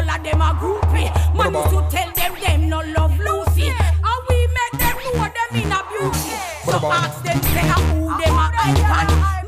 them, 0.07 0.23
the 0.23 0.23
whole 0.23 0.23
of 0.23 0.23
them 0.25 0.43
are 0.43 0.55
groupie. 0.55 1.11
Man 1.37 1.55
used 1.55 1.71
to 1.71 1.97
tell 1.97 2.11
them 2.13 2.33
them 2.41 2.69
no 2.69 2.81
love 2.97 3.19
Lucy. 3.19 3.69
And 3.69 4.21
we 4.29 4.47
make 4.47 4.81
them 4.81 4.97
know 5.15 5.29
them 5.37 5.51
in 5.55 5.73
a 5.73 5.81
beauty. 5.91 6.35
So 6.65 6.79
ask 6.91 7.23
them 7.23 7.43
say 7.43 7.69
a 7.69 7.79
who 7.91 8.09
them 8.19 8.35
a 8.35 8.51
icon. 8.55 9.46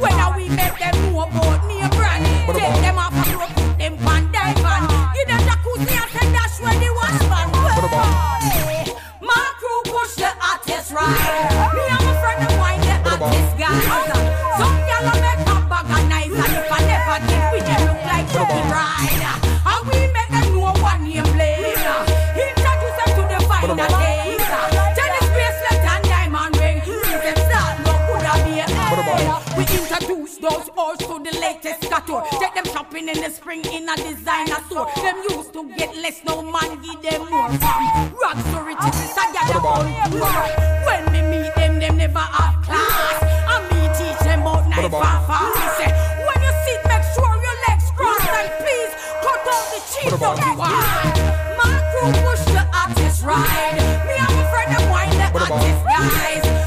We 29.57 29.65
introduce 29.65 30.39
those 30.39 30.69
horse 30.73 30.99
to 30.99 31.19
the 31.19 31.37
latest 31.41 31.91
couture. 31.91 32.25
Take 32.41 32.55
them 32.55 32.65
shopping 32.73 33.09
in 33.09 33.21
the 33.21 33.31
spring 33.31 33.65
in 33.67 33.89
a 33.89 33.97
designer 33.97 34.61
store. 34.71 34.89
Them 34.97 35.17
used 35.29 35.53
to 35.53 35.69
get 35.77 35.97
less, 35.97 36.25
no 36.25 36.43
man 36.43 36.81
give 36.81 37.03
them 37.03 37.29
more. 37.31 37.51
From 37.51 38.15
rags 38.23 38.45
to 38.53 38.59
riches, 38.65 39.13
I 39.19 39.33
got 39.35 39.51
a 39.51 39.61
whole 39.61 39.85
world. 40.17 40.53
When 40.87 41.03
me 41.13 41.21
meet 41.29 41.55
them, 41.57 41.79
them 41.79 41.97
never 41.99 42.19
have 42.19 42.63
class. 42.65 43.21
And 43.53 43.65
me 43.69 43.89
teach 43.99 44.21
them 44.25 44.43
about 44.43 44.69
night 44.69 44.91
fast. 44.91 45.29
Me 45.61 45.67
say, 45.77 45.91
when 46.25 46.39
you 46.41 46.53
sit, 46.65 46.81
make 46.89 47.05
sure 47.13 47.35
your 47.37 47.59
legs 47.69 47.89
cross 47.99 48.25
and 48.39 48.49
please 48.63 48.93
cut 49.21 49.45
out 49.45 49.67
the 49.75 49.81
cheese 49.93 50.13
the 50.17 50.31
wine. 50.57 51.13
My 51.59 51.75
crew 51.93 52.13
push 52.25 52.45
the 52.49 52.65
artist 52.73 53.25
ride. 53.25 53.77
Me 54.09 54.15
and 54.17 54.33
my 54.33 54.45
friend 54.49 54.71
them 54.73 54.85
wine 54.89 55.11
the 55.11 55.29
artist 55.37 55.85
guys. 55.85 56.58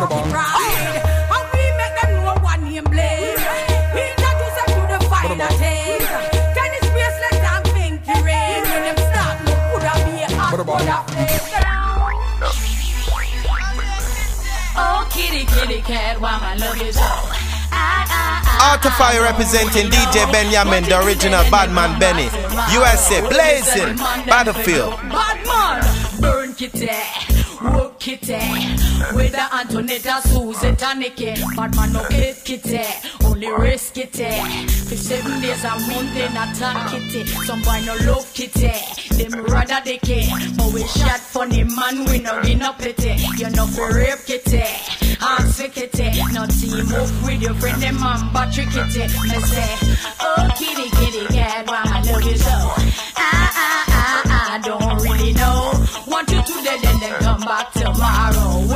Look 0.00 0.08
like 0.08 0.24
Chucky 0.24 0.30
Bride. 0.30 0.96
And 1.28 1.44
we 1.52 1.64
make 1.76 1.94
them 2.00 2.24
know 2.24 2.36
one 2.40 2.64
name 2.64 2.84
blame. 2.84 3.36
Introduce 3.92 4.56
them 4.56 4.68
to 4.72 4.80
the 4.96 5.00
finer 5.12 5.52
things. 5.60 6.08
Tennis 6.56 6.86
bracelet 6.88 7.44
and 7.52 7.64
pinky 7.76 8.16
ring. 8.24 8.64
When 8.64 8.82
them 8.88 8.96
start 8.96 9.36
look 9.44 9.60
good 9.68 9.84
a 9.84 9.94
be 10.08 10.24
a 10.24 10.28
hot 10.40 10.50
good 10.56 10.64
a 10.64 11.00
Oh, 14.82 15.06
kitty, 15.12 15.44
kitty 15.44 15.82
cat, 15.82 16.18
why 16.18 16.38
my 16.40 16.56
love 16.56 16.80
is 16.80 16.96
so. 16.96 17.02
Out 18.62 18.84
of 18.86 18.92
fire 18.94 19.22
representing 19.22 19.90
DJ 19.90 20.30
Benyamin, 20.32 20.84
the 20.84 21.04
original 21.04 21.42
Badman 21.50 21.98
Benny. 21.98 22.30
USA 22.72 23.20
blazing, 23.28 23.96
Battlefield. 24.26 24.96
Badman, 25.10 25.84
burn 26.20 26.54
kitty, 26.54 26.88
work 27.62 27.98
kitty. 27.98 28.89
With 29.14 29.32
the 29.32 29.38
Antonetta, 29.38 30.20
Susie, 30.22 30.72
Taniki. 30.76 31.34
Badman 31.56 31.92
no 31.92 32.02
hate 32.04 32.36
kitty, 32.44 32.80
only 33.24 33.50
race 33.50 33.90
kitty. 33.90 34.30
For 34.88 34.96
seven 34.96 35.40
days 35.40 35.64
a 35.64 35.70
month 35.70 36.16
in 36.16 36.32
talk 36.58 36.90
kitty. 36.90 37.24
Some 37.46 37.62
boy 37.62 37.80
no 37.86 37.94
love 38.06 38.32
kitty, 38.34 38.70
them 39.16 39.42
rather 39.44 39.80
they 39.84 39.98
care. 39.98 40.28
But 40.56 40.72
we 40.72 40.82
shot 40.84 41.18
funny 41.18 41.64
man, 41.64 42.04
we 42.06 42.18
no 42.20 42.40
give 42.42 42.58
no 42.58 42.72
pity. 42.74 43.16
You 43.38 43.50
know 43.50 43.66
for 43.66 43.92
rape 43.94 44.20
kitty, 44.26 44.62
ask 45.20 45.60
for 45.60 45.68
kitty. 45.68 46.10
No 46.32 46.46
team 46.46 46.92
up 46.94 47.10
with 47.24 47.42
your 47.42 47.54
friend, 47.54 47.82
them 47.82 47.98
man 48.00 48.32
battery 48.32 48.66
kitty. 48.66 49.08
Me 49.28 49.40
say, 49.40 49.76
oh 50.20 50.48
kitty, 50.56 50.88
kitty 50.90 51.26
cat, 51.34 51.66
why 51.66 51.82
I 51.84 52.02
love 52.12 52.22
you 52.22 52.36
so. 52.36 52.50
Ah, 52.52 53.16
ah, 53.16 53.84
ah, 53.88 54.22
ah, 54.26 54.54
I 54.54 54.58
don't 54.60 55.02
really 55.02 55.32
know. 55.32 55.72
Want 56.06 56.30
you 56.30 56.42
today, 56.42 56.78
then 56.82 57.00
then 57.00 57.14
come 57.20 57.40
back 57.40 57.72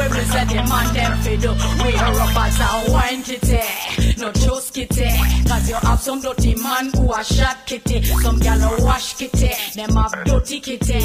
them 0.08 0.70
on 0.72 0.94
them 0.94 1.18
fiddle. 1.18 1.54
We 1.84 1.94
are 1.96 2.14
rappers 2.14 2.60
and 2.60 2.92
wine 2.92 3.22
kitty. 3.22 3.56
Eh. 3.56 4.12
No 4.18 4.32
trust 4.32 4.74
kitty. 4.74 5.04
Eh. 5.04 5.44
Cause 5.48 5.68
you 5.68 5.76
have 5.76 6.00
some 6.00 6.20
dirty 6.20 6.54
man 6.56 6.90
who 6.94 7.12
are 7.12 7.24
shot 7.24 7.58
kitty. 7.66 7.96
Eh. 7.96 8.02
Some 8.22 8.38
gal 8.38 8.60
a 8.62 8.84
wash 8.84 9.14
kitty. 9.14 9.50
Them 9.74 9.90
have 9.96 10.24
dirty 10.24 10.60
kitty. 10.60 11.00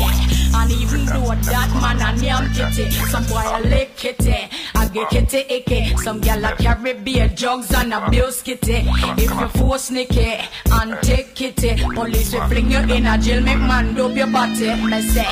And 0.54 0.72
even 0.72 1.06
though 1.06 1.36
that 1.36 1.70
man 1.82 2.02
a 2.02 2.20
name 2.20 2.54
kitty. 2.54 2.90
Some 2.92 3.26
boy 3.26 3.44
a 3.46 3.60
lick 3.62 3.96
kitty. 3.96 4.36
I 4.76 4.88
get 4.90 5.10
kitty 5.10 5.38
icky. 5.50 5.96
Some 5.98 6.20
gal 6.20 6.44
a 6.44 6.56
carry 6.56 6.94
beer 6.94 7.28
jugs 7.30 7.74
and 7.74 7.94
abuse 7.94 8.42
kitty. 8.42 8.84
If 9.18 9.32
you 9.32 9.48
force 9.60 9.86
sneaky 9.86 10.40
and 10.72 11.02
take 11.02 11.36
kitty. 11.36 11.82
Police 11.94 12.34
will 12.34 12.48
fling 12.48 12.72
you 12.72 12.80
in 12.80 13.06
a 13.06 13.18
jail. 13.18 13.42
Make 13.42 13.60
man 13.60 13.94
dope 13.96 14.16
your 14.16 14.28
body. 14.28 14.76
Me 14.84 15.02
say, 15.02 15.28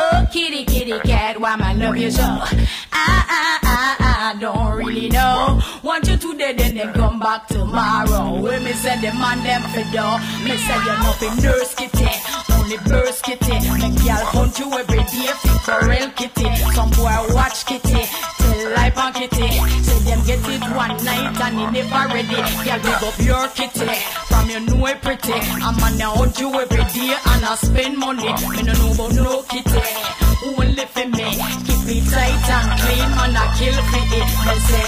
oh 0.00 0.26
kitty 0.32 0.64
kitty 0.64 0.98
cat, 1.00 1.40
why 1.40 1.56
my 1.56 1.72
love 1.74 1.96
you 1.96 2.10
so? 2.10 2.22
Ah 2.22 2.46
ah 2.92 3.58
ah 3.62 3.96
ah, 4.00 4.36
don't 4.40 4.76
really 4.76 5.08
know. 5.08 5.60
Want 5.82 6.06
you 6.08 6.16
today, 6.16 6.52
then 6.54 6.74
then 6.76 6.92
come 6.94 7.18
back 7.18 7.46
tomorrow. 7.48 8.40
When 8.40 8.64
me 8.64 8.72
say 8.72 8.96
the 9.00 9.12
man 9.14 9.42
them 9.44 9.62
for 9.72 9.84
door, 9.92 10.18
me 10.44 10.56
say 10.56 10.78
you 10.86 10.96
nothing 11.04 11.36
nurse 11.42 11.74
kitty, 11.74 12.08
only 12.54 12.76
burst 12.88 13.24
kitty. 13.24 13.52
Make 13.80 13.98
y'all 14.04 14.24
hunt 14.34 14.58
you 14.58 14.68
every 14.72 15.04
day, 15.12 15.32
for 15.64 15.78
real 15.88 16.10
kitty. 16.10 16.48
Some 16.74 16.90
boy 16.90 17.16
watch 17.34 17.66
kitty, 17.66 18.02
life 18.74 18.96
on 18.98 19.12
kitty. 19.12 19.48
Say 19.82 19.98
them 20.04 20.20
get 20.26 20.40
it 20.48 20.62
one 20.76 20.96
night 21.04 21.40
and 21.40 21.60
it 21.60 21.70
never 21.72 22.14
ready. 22.14 22.40
Y'all 22.66 22.80
big 22.80 23.02
up 23.02 23.18
your 23.20 23.48
kitty, 23.48 23.86
from 24.28 24.50
you 24.50 24.60
know 24.60 24.86
it 24.86 25.02
pretty. 25.02 25.32
I'm 25.32 25.78
on 25.82 25.96
the 25.96 26.06
hunt 26.08 26.38
you 26.40 26.48
every 26.54 26.84
day 26.94 27.14
and 27.14 27.44
I 27.44 27.54
spend 27.56 27.98
money. 27.98 28.32
Me 28.50 28.62
no 28.62 28.72
know 28.72 28.92
about 28.92 29.12
no 29.14 29.42
kitty, 29.42 29.82
only 30.46 30.84
for 30.86 31.06
me. 31.06 31.28
Keep 31.66 31.88
it 31.90 32.04
tight 32.10 32.48
and 32.50 32.70
clean, 32.80 33.08
man 33.16 33.36
I 33.36 33.44
kill 33.58 33.78
for 33.90 34.04
it. 34.18 34.28
Me 34.46 34.54
say, 34.68 34.86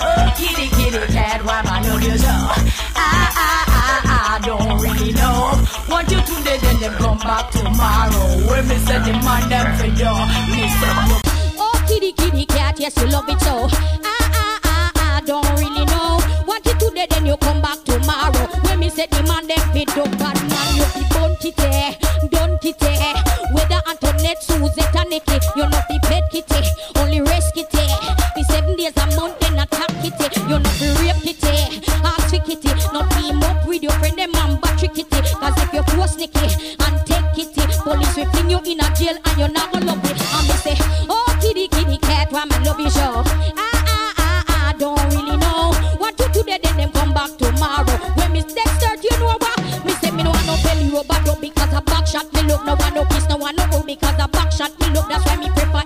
oh 0.00 0.24
kitty 0.36 0.66
kitty 0.76 1.12
cat, 1.12 1.44
why 1.44 1.62
my 1.62 1.80
love 1.86 2.02
you 2.02 2.16
so? 2.18 2.34
Ah 2.96 3.32
ah 3.36 3.64
ah 3.68 4.02
ah, 4.06 4.38
don't 4.44 4.80
really 4.82 5.12
know. 5.12 5.54
Want 5.88 6.10
you 6.10 6.20
today, 6.22 6.58
then 6.58 6.80
them 6.80 6.94
come 6.98 7.18
back 7.18 7.50
tomorrow. 7.50 8.26
When 8.48 8.68
me 8.68 8.76
say 8.86 8.98
the 8.98 9.12
man 9.24 9.48
them 9.48 9.68
for 9.78 9.86
you, 9.86 10.14
me 10.52 10.62
say 10.78 10.92
yes, 12.80 12.96
you 12.96 13.06
love 13.08 13.28
it 13.28 13.38
so. 13.40 13.68
Ah, 13.70 14.30
ah, 14.32 14.60
ah, 14.64 14.92
ah, 14.96 15.20
don't 15.26 15.44
really 15.60 15.84
know. 15.84 16.18
Want 16.46 16.66
it 16.66 16.78
today, 16.80 17.06
then 17.10 17.26
you 17.26 17.36
come 17.36 17.60
back 17.60 17.84
tomorrow. 17.84 18.46
When 18.64 18.80
me 18.80 18.88
say 18.88 19.06
the 19.06 19.22
man, 19.24 19.46
them 19.46 19.60
fit 19.72 19.96
up, 19.96 20.10
bad 20.18 20.36
man, 20.48 20.68
you 20.76 20.86
be 20.96 21.02
bone 21.12 21.36
kitty, 21.40 21.98
done 22.32 22.58
kitty. 22.58 22.96
Whether 23.52 23.80
Antoinette, 23.86 24.42
Susie, 24.42 24.80
Taniki, 24.96 25.29
you 25.29 25.29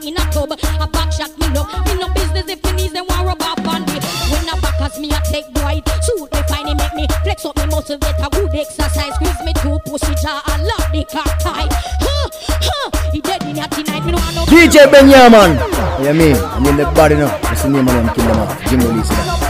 in 0.06 0.16
a 0.16 0.24
tub. 0.30 0.52
A 0.52 0.86
back 0.88 1.12
shot 1.12 1.32
me 1.38 1.48
look. 1.56 1.68
Me 1.86 1.94
no 1.96 2.08
business 2.12 2.48
if 2.48 2.60
you 2.64 2.72
need 2.74 2.92
them 2.92 3.06
want 3.08 3.26
rub 3.26 3.42
up 3.42 3.66
on 3.66 3.82
me. 3.88 3.98
When 4.30 4.48
a 4.48 4.60
back 4.60 4.80
as 4.80 4.98
me 5.00 5.10
a 5.10 5.20
take 5.24 5.48
boy, 5.52 5.80
suit 6.02 6.32
me 6.32 6.40
fine, 6.48 6.68
it 6.68 6.76
make 6.76 6.94
me 6.94 7.06
flex 7.22 7.44
up 7.44 7.56
me 7.56 7.66
muscle, 7.66 7.98
get 7.98 8.20
a 8.20 8.28
good 8.30 8.54
exercise. 8.54 9.14
Squeeze 9.16 9.42
me 9.44 9.52
two 9.62 9.78
pussy 9.86 10.14
jaw 10.20 10.42
and 10.52 10.64
lock 10.64 10.92
the 10.92 11.04
cock 11.10 11.32
tight. 11.40 11.72
Huh, 12.00 12.28
huh. 12.60 13.10
He 13.12 13.20
dead 13.20 13.42
in 13.44 13.56
here 13.56 13.68
tonight. 13.68 14.04
Me 14.04 14.12
no 14.12 14.18
want 14.18 14.36
no. 14.36 14.44
DJ 14.46 14.90
Benyamin. 14.90 15.56
Yeah, 16.04 16.12
me. 16.12 16.32
I'm 16.34 16.66
in 16.66 16.76
the 16.76 16.84
body 16.94 17.16
now. 17.16 17.38
That's 17.42 17.62
the 17.62 17.70
name 17.70 17.88
of 17.88 17.94
them. 17.94 18.14
Kill 18.14 18.26
them 18.26 18.38
off. 18.40 18.64
Jim 18.68 18.80
release 18.80 19.43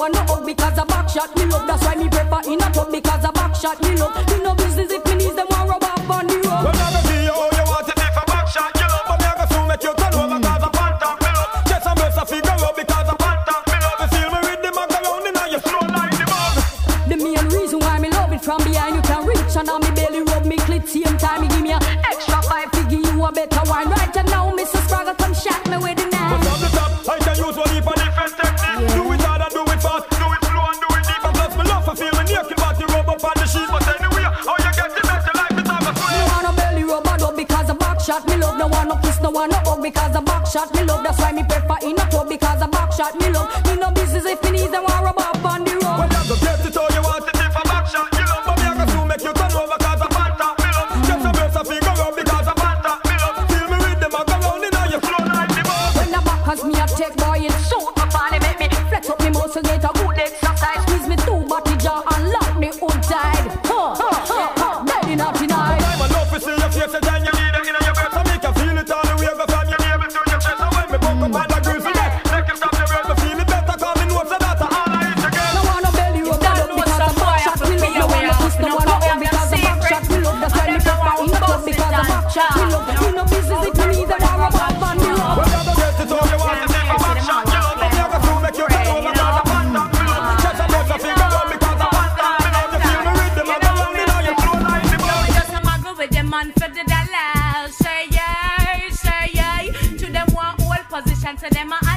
want 0.00 0.14
no 0.14 0.22
hug 0.22 0.46
because 0.46 0.78
a 0.78 0.86
back 0.86 1.08
shot 1.10 1.36
me 1.36 1.44
love. 1.44 1.66
That's 1.66 1.84
why 1.84 1.94
me 1.94 2.08
prefer 2.08 2.40
in 2.50 2.62
a 2.62 2.72
tub 2.72 2.90
because 2.90 3.24
a 3.24 3.32
back 3.32 3.54
shot 3.54 3.80
me 3.82 3.94
love. 3.96 4.16
Me 4.30 4.42
no 4.42 4.54
business 4.54 4.90
if 4.90 5.09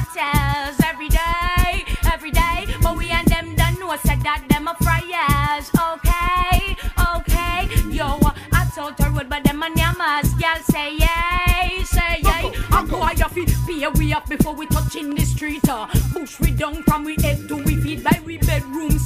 a 0.04 0.20
hotels 0.20 0.80
every 0.84 1.08
day, 1.08 1.84
every 2.12 2.30
day. 2.30 2.66
But 2.82 2.96
we 2.96 3.10
and 3.10 3.26
them 3.28 3.54
done 3.54 3.78
know 3.78 3.96
said 3.96 4.20
that 4.22 4.44
them 4.48 4.68
a 4.68 4.74
fryers. 4.82 5.70
Okay, 5.92 6.76
okay. 7.16 7.68
Yo, 7.90 8.18
I 8.52 8.70
told 8.74 8.98
her 8.98 9.10
road, 9.10 9.28
but 9.28 9.44
them 9.44 9.62
a 9.62 9.68
nyamas. 9.70 10.38
Y'all 10.40 10.62
say 10.62 10.96
yay, 10.96 11.84
say 11.84 12.20
yay. 12.22 12.52
I 12.70 12.86
go 12.88 13.02
I 13.02 13.14
fi 13.14 13.46
pay 13.66 13.88
we 13.98 14.12
up 14.12 14.28
before 14.28 14.54
we 14.54 14.66
touch 14.66 14.96
in 14.96 15.14
the 15.14 15.24
street. 15.24 15.68
Uh. 15.68 15.86
Push 16.12 16.40
we 16.40 16.50
down 16.50 16.82
from 16.84 17.04
we 17.04 17.16
head 17.20 17.48
to 17.48 17.56
we 17.56 17.76
feet 17.76 18.04
by 18.04 18.20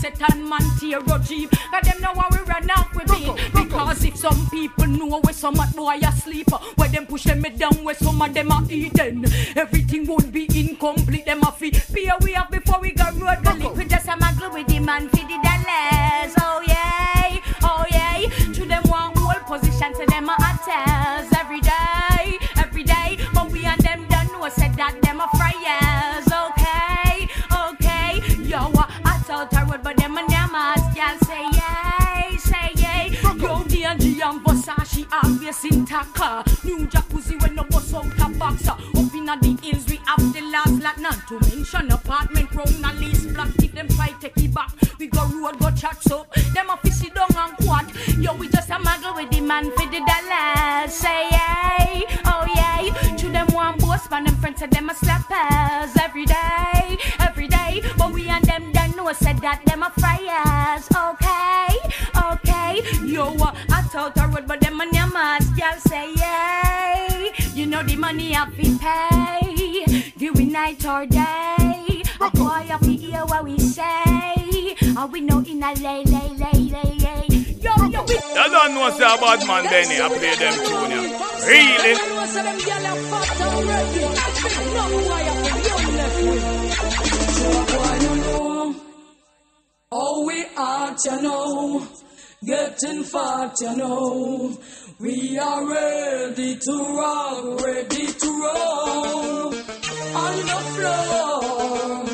we 0.03 0.11
bedroom 0.11 0.21
set 0.21 0.31
and 0.31 0.49
man 0.49 0.61
tear 0.79 0.99
a 0.99 1.19
jeep. 1.21 1.51
Cause 1.51 1.83
them 1.83 2.01
know 2.01 2.15
how 2.15 2.29
we 2.31 2.39
run 2.39 2.71
off 2.71 2.95
with 2.95 3.11
it. 3.11 3.53
Because 3.53 4.05
if 4.05 4.17
some 4.17 4.49
people 4.51 4.87
know 4.87 5.21
where 5.21 5.35
some 5.35 5.59
of 5.59 5.75
boy 5.75 5.99
asleep, 6.03 6.53
uh, 6.53 6.59
where 6.77 6.89
them 6.89 7.07
push 7.07 7.25
them 7.25 7.43
down 7.57 7.85
where 7.85 7.95
some 7.95 8.21
of 8.21 8.35
them 8.35 8.53
are 8.53 8.65
eating, 8.71 9.25
everything 9.57 10.07
would 10.07 10.33
be 10.33 10.49
incomplete. 10.55 11.27
Them 11.27 11.43
a 11.43 11.53
fi 11.53 11.71
pay 11.71 12.11
we 12.23 12.35
up 12.35 12.51
before 12.51 12.81
we 12.81 12.93
go 12.93 13.05
road. 13.15 13.43
Go 13.45 13.73
we 13.73 13.85
just 13.85 14.09
a 14.09 14.13
muggle 14.13 14.53
with 14.53 14.67
the 14.67 14.81
man 14.81 15.09
for 15.09 15.17
the 15.17 15.39
dollars. 15.43 16.48
Obvious 35.13 35.65
intact. 35.65 36.21
uh. 36.21 36.43
New 36.65 36.87
jacuzzi 36.87 37.41
when 37.43 37.55
no 37.55 37.65
bus 37.65 37.95
out 37.95 38.07
a 38.21 38.29
box. 38.39 38.69
uh. 38.69 38.73
Up 38.73 39.15
inna 39.15 39.37
the 39.41 39.57
hills 39.63 39.87
we 39.89 39.97
have 40.07 40.33
the 40.33 40.41
last 40.53 40.83
lot. 40.83 40.99
Not 40.99 41.19
to 41.29 41.41
mention 41.49 41.91
apartment 41.91 42.53
round 42.55 42.85
a 42.85 42.93
lease 43.01 43.27
block. 43.27 43.49
If 43.59 43.73
them 43.73 43.89
try 43.89 44.09
take 44.21 44.37
it 44.37 44.53
back, 44.55 44.71
we 44.99 45.07
go 45.07 45.27
road 45.27 45.59
go 45.59 45.71
chat 45.71 46.11
up. 46.13 46.33
Them 46.55 46.71
a 46.71 46.77
fishy 46.79 47.11
down 47.11 47.29
and 47.37 47.57
quad. 47.59 47.87
Yo, 48.19 48.35
we 48.37 48.49
just 48.49 48.69
a 48.71 48.75
muggle 48.75 49.15
with 49.17 49.31
the 49.31 49.41
man 49.41 49.71
for 49.73 49.87
the 49.87 50.01
dollars. 50.01 50.93
Say 50.93 51.29
yay, 51.31 52.05
oh 52.27 52.47
yay. 52.55 53.17
To 53.17 53.29
them 53.29 53.47
one 53.49 53.79
boss, 53.79 54.07
but 54.09 54.25
them 54.25 54.35
friends 54.37 54.61
say 54.61 54.67
them 54.67 54.91
a 54.91 54.95
slappers 54.95 55.97
every 56.03 56.25
day, 56.27 56.97
every 57.21 57.49
day. 57.49 57.83
But 57.97 58.13
we 58.13 58.29
and 58.29 58.45
them 58.45 58.73
done 58.73 58.97
know 58.97 59.13
said 59.13 59.39
that 59.39 59.63
them 59.65 59.83
a 59.83 59.91
fryers. 59.99 60.89
Okay, 60.91 61.79
okay. 62.33 63.07
Yo, 63.07 63.35
uh, 63.37 63.55
nyamas. 65.69 65.75
Y'all 65.75 65.81
say 65.81 66.13
yay. 66.15 67.33
You 67.55 67.67
know 67.67 67.83
the 67.83 67.97
money 67.97 68.35
I 68.35 68.49
fi 68.51 68.79
pay. 68.79 70.11
Do 70.17 70.33
we 70.33 70.45
night 70.47 70.85
or 70.87 71.07
day? 71.07 72.03
A 72.21 72.31
boy 72.31 72.67
I 72.71 72.79
fi 72.81 72.97
hear 72.97 73.25
what 73.27 73.45
we 73.45 73.59
say. 73.59 74.77
Are 74.97 75.07
we 75.07 75.21
know 75.21 75.41
in 75.41 75.63
a 75.63 75.75
lay, 75.75 76.05
lay, 76.05 76.29
lay, 76.29 76.71
lay, 76.71 76.99
lay. 76.99 77.27
Yo, 77.61 77.75
yo, 77.89 78.03
we. 78.05 78.15
You 78.15 78.51
don't 78.51 78.75
know 78.75 78.91
say 78.91 79.05
about 79.05 79.47
man 79.47 79.65
Benny, 79.65 80.01
I 80.01 80.09
play 80.09 80.35
them 80.37 80.55
tune 80.65 80.91
ya. 80.91 81.03
Really? 81.47 81.95
Oh, 89.91 90.27
we 90.27 90.45
are, 90.57 90.97
you 91.05 91.23
know, 91.23 91.87
getting 92.45 93.05
fat, 93.05 93.55
you 93.61 93.77
know. 93.77 94.59
We 95.01 95.39
are 95.39 95.65
ready 95.65 96.57
to 96.57 96.73
rock, 96.73 97.61
ready 97.63 98.07
to 98.07 98.27
roll 98.27 99.55
on 99.55 100.37
the 100.51 100.61
floor. 100.75 102.05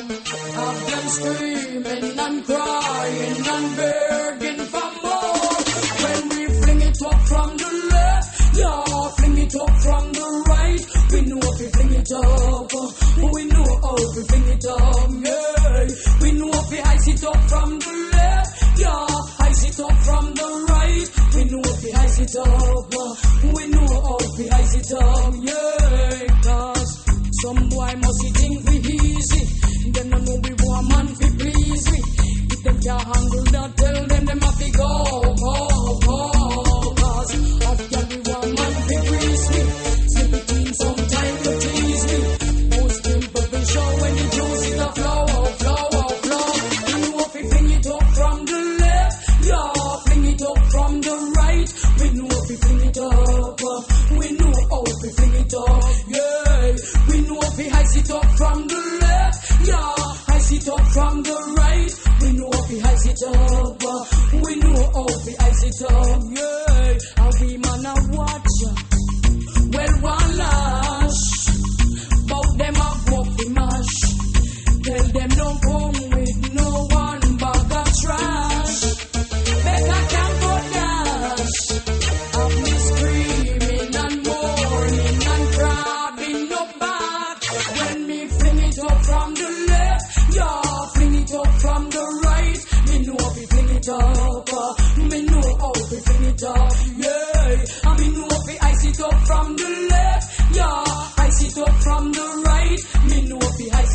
Have 0.52 0.86
them 0.90 1.08
screaming 1.08 2.18
and 2.18 2.44
crying 2.44 3.46
and 3.54 3.76
begging 3.78 4.66
for 4.66 4.90
more. 5.02 5.56
When 6.04 6.28
we 6.28 6.44
fling 6.60 6.82
it 6.82 7.00
up 7.06 7.20
from 7.22 7.56
the 7.56 7.70
left, 7.90 8.28
yeah, 8.58 9.08
fling 9.16 9.38
it 9.38 9.54
up 9.56 9.74
from 9.80 10.12
the 10.12 10.44
right. 10.48 10.86
We 11.10 11.20
know 11.22 11.40
if 11.40 11.60
we 11.60 11.66
fling 11.68 11.94
it 11.94 12.12
up, 12.12 12.72
we 13.32 13.44
know 13.46 13.64
how 13.80 13.96
we 13.96 14.22
fling 14.28 14.48
it 14.52 14.66
up, 14.68 15.10
yeah. 15.24 15.88
We 16.20 16.32
know 16.32 16.50
if 16.52 16.70
we 16.70 16.78
ice 16.80 17.08
it 17.08 17.24
up 17.24 17.48
from 17.48 17.78
the 17.78 17.92
left, 17.92 18.13
we 22.34 23.66
know 23.68 23.86
how 23.86 24.18
we 24.36 24.50
ice 24.50 24.74
it 24.74 24.92
up, 24.92 25.34
yeah. 25.38 26.40
Cause 26.42 27.04
some 27.42 27.68
boy 27.68 27.94
must 27.94 28.22
be 28.22 28.30
think 28.30 28.68
we 28.68 28.76
easy, 28.78 29.90
them 29.92 30.10
no 30.10 30.18
know 30.18 30.40
we 30.42 30.52
want 30.66 30.88
man 30.88 31.06
please 31.38 31.88
we. 31.90 32.02
If 32.50 32.62
them 32.64 32.80
can't 32.80 33.02
handle 33.02 33.44
that, 33.54 33.76
tell 33.76 34.06
them 34.06 34.24
them 34.24 34.40
have 34.40 34.58
to 34.58 34.70
go, 34.72 35.23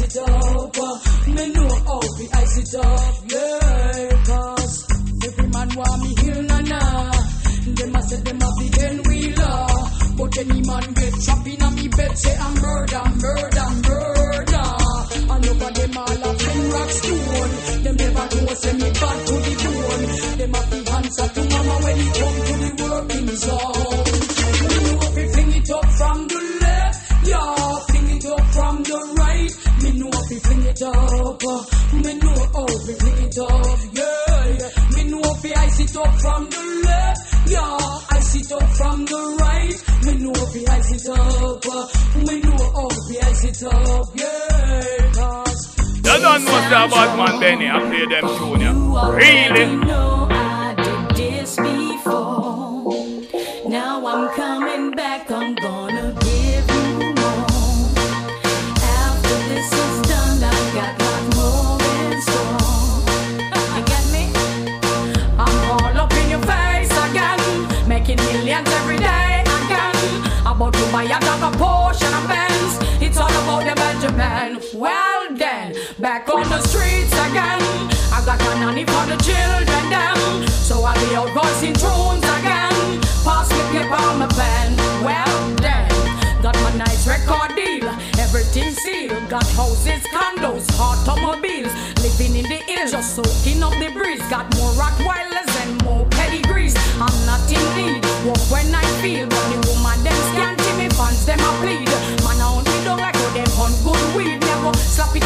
up. 0.07 0.77
uh, 0.77 0.99
Me 1.27 1.49
know 1.53 1.67
how 1.67 1.99
ice 1.99 2.57
it 2.57 2.75
up, 2.75 3.15
yeah. 3.27 4.23
Cause 4.25 4.87
every 5.25 5.47
man 5.49 5.69
want 5.75 6.01
me 6.03 6.15
here 6.21 6.41
na 6.43 6.59
na. 6.61 7.11
Them 7.75 7.95
a 7.95 8.01
say 8.03 8.21
them 8.21 8.39
a 8.41 8.49
big 8.59 8.77
and 8.79 9.07
wheeler. 9.07 9.67
But 10.17 10.37
any 10.39 10.61
man 10.61 10.93
get 10.93 11.13
trapped 11.23 11.47
in 11.47 11.61
a 11.61 11.71
me 11.71 11.87
bed 11.89 12.17
say 12.17 12.35
I'm 12.37 12.53
murder, 12.61 13.03
murder, 13.23 13.69
murder. 13.87 14.67
And 15.31 15.45
over 15.47 15.71
them 15.71 15.97
all 15.97 16.23
a 16.23 16.39
fling 16.39 16.69
rock 16.71 16.89
stone. 16.89 17.83
Them 17.83 17.95
never 17.95 18.25
know 18.35 18.53
say 18.55 18.73
me 18.73 18.89
bad 18.91 19.27
to 19.27 19.33
the 19.33 19.53
bone. 19.63 20.37
Them 20.39 20.55
a 20.55 20.61
be 20.69 20.79
answer 20.91 21.27
to 21.27 21.41
mama 21.49 21.75
when 21.83 21.99
it 21.99 22.13
come 22.19 22.37
to 22.47 22.53
the 22.63 22.69
working 22.83 23.35
zone. 23.35 24.08
Up 36.09 36.19
from 36.21 36.43
the 36.49 36.63
left, 36.85 37.21
yeah, 37.47 37.77
I 38.09 38.19
it 38.39 38.51
up 38.51 38.69
from 38.77 39.05
the 39.05 39.21
right. 39.41 39.77
Me 40.05 40.13
know 40.23 40.31
if 40.33 40.53
we 40.53 40.67
ice 40.67 40.91
it 40.91 41.09
up, 41.09 41.65
uh, 41.65 41.85
me 42.27 42.39
know 42.41 42.61
how 42.75 42.89
we 43.09 43.19
ice 43.19 43.43
it 43.45 43.63
up, 43.63 44.07
yeah. 44.15 45.11
Cause 45.13 45.77
You 45.97 46.21
don't 46.21 46.45
know 46.45 46.59
about 46.67 47.17
man 47.17 47.39
Benny, 47.39 47.69
I 47.69 47.79
play 47.79 48.05
them 48.05 48.25
tune 48.37 48.61
ya. 48.61 49.09
Really? 49.09 50.38
The 79.09 79.17
children 79.25 79.83
them. 79.89 80.45
So 80.47 80.83
I'll 80.85 80.93
be 81.01 81.15
out 81.15 81.33
voicing 81.33 81.73
tunes 81.73 82.23
again. 82.37 83.01
Pass 83.25 83.49
me 83.49 83.61
paper 83.73 83.97
on 83.97 84.19
my 84.19 84.27
pen. 84.37 84.77
Well 85.01 85.39
then, 85.57 85.89
got 86.41 86.55
my 86.61 86.73
nice 86.77 87.07
record 87.07 87.55
deal. 87.55 87.89
Everything 88.21 88.71
sealed. 88.71 89.27
Got 89.29 89.47
houses, 89.57 90.03
condos, 90.13 90.69
automobiles. 90.77 91.73
Living 92.05 92.37
in 92.37 92.45
the 92.45 92.61
hills, 92.69 92.91
just 92.91 93.15
soaking 93.15 93.63
up 93.63 93.73
the 93.81 93.89
breeze. 93.97 94.21
Got 94.29 94.45
more 94.57 94.71
Rottweilers 94.77 95.51
and 95.63 95.81
more 95.83 96.05
pedigrees. 96.11 96.75
I'm 97.01 97.17
not 97.25 97.41
in 97.49 97.65
need. 97.73 98.05
Walk 98.25 98.45
when 98.53 98.69
I 98.75 98.85
feel. 99.01 99.25
But 99.25 99.43
the 99.49 99.57
woman 99.73 99.97
them 100.05 100.19
scanty 100.29 100.71
me 100.77 100.87
fans 100.93 101.25
them 101.25 101.41
a 101.41 101.51
plead. 101.57 101.89
Man 102.21 102.37
I 102.37 102.45
only 102.45 102.77
don't 102.85 103.01
like 103.01 103.15
how 103.15 103.33
them 103.33 103.49
on 103.57 103.73
good 103.81 104.05
weed. 104.15 104.37
Never 104.39 104.73
slap 104.77 105.15
it 105.15 105.25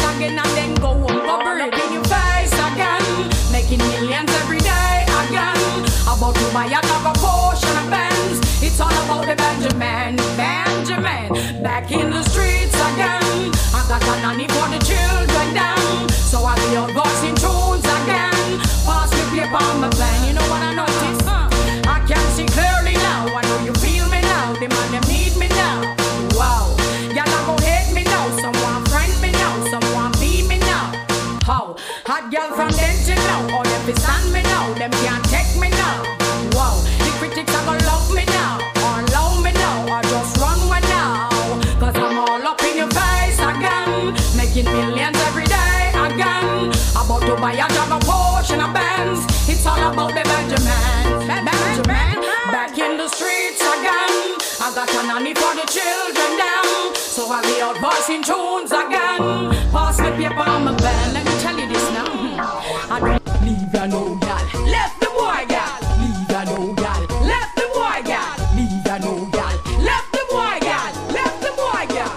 Back 11.62 11.90
in 11.90 12.10
the 12.10 12.22
streets 12.22 12.74
again. 12.74 13.50
I 13.74 13.84
got 13.88 14.02
a 14.02 14.20
nanny 14.22 14.46
for 14.48 14.68
the 14.70 14.83
voicing 58.04 58.22
tunes 58.22 58.72
again. 58.72 59.18
Pass 59.70 60.00
me 60.00 60.10
paper 60.10 60.34
on 60.34 60.64
my 60.64 60.74
pen. 60.76 61.14
Let 61.14 61.24
me 61.24 61.32
tell 61.40 61.58
you 61.58 61.68
this 61.68 61.90
now. 61.92 62.06
I 62.90 63.00
don't 63.00 63.42
leave 63.42 63.74
ya 63.74 63.86
no 63.86 64.16
gal. 64.16 64.44
Left 64.66 65.00
the 65.00 65.06
boy 65.06 65.44
gal. 65.48 65.78
Leave 66.00 66.30
ya 66.30 66.44
no 66.44 66.74
gal. 66.74 67.00
Left 67.24 67.56
the 67.56 67.66
boy 67.74 68.02
gal. 68.04 68.36
Leave 68.56 68.86
ya 68.86 68.98
no 68.98 69.26
gal. 69.32 69.56
Left 69.88 70.12
the 70.12 70.22
boy 70.30 70.58
gal. 70.60 70.92
Left 71.16 71.40
the 71.40 71.52
boy 71.56 71.84
gal. 71.94 72.14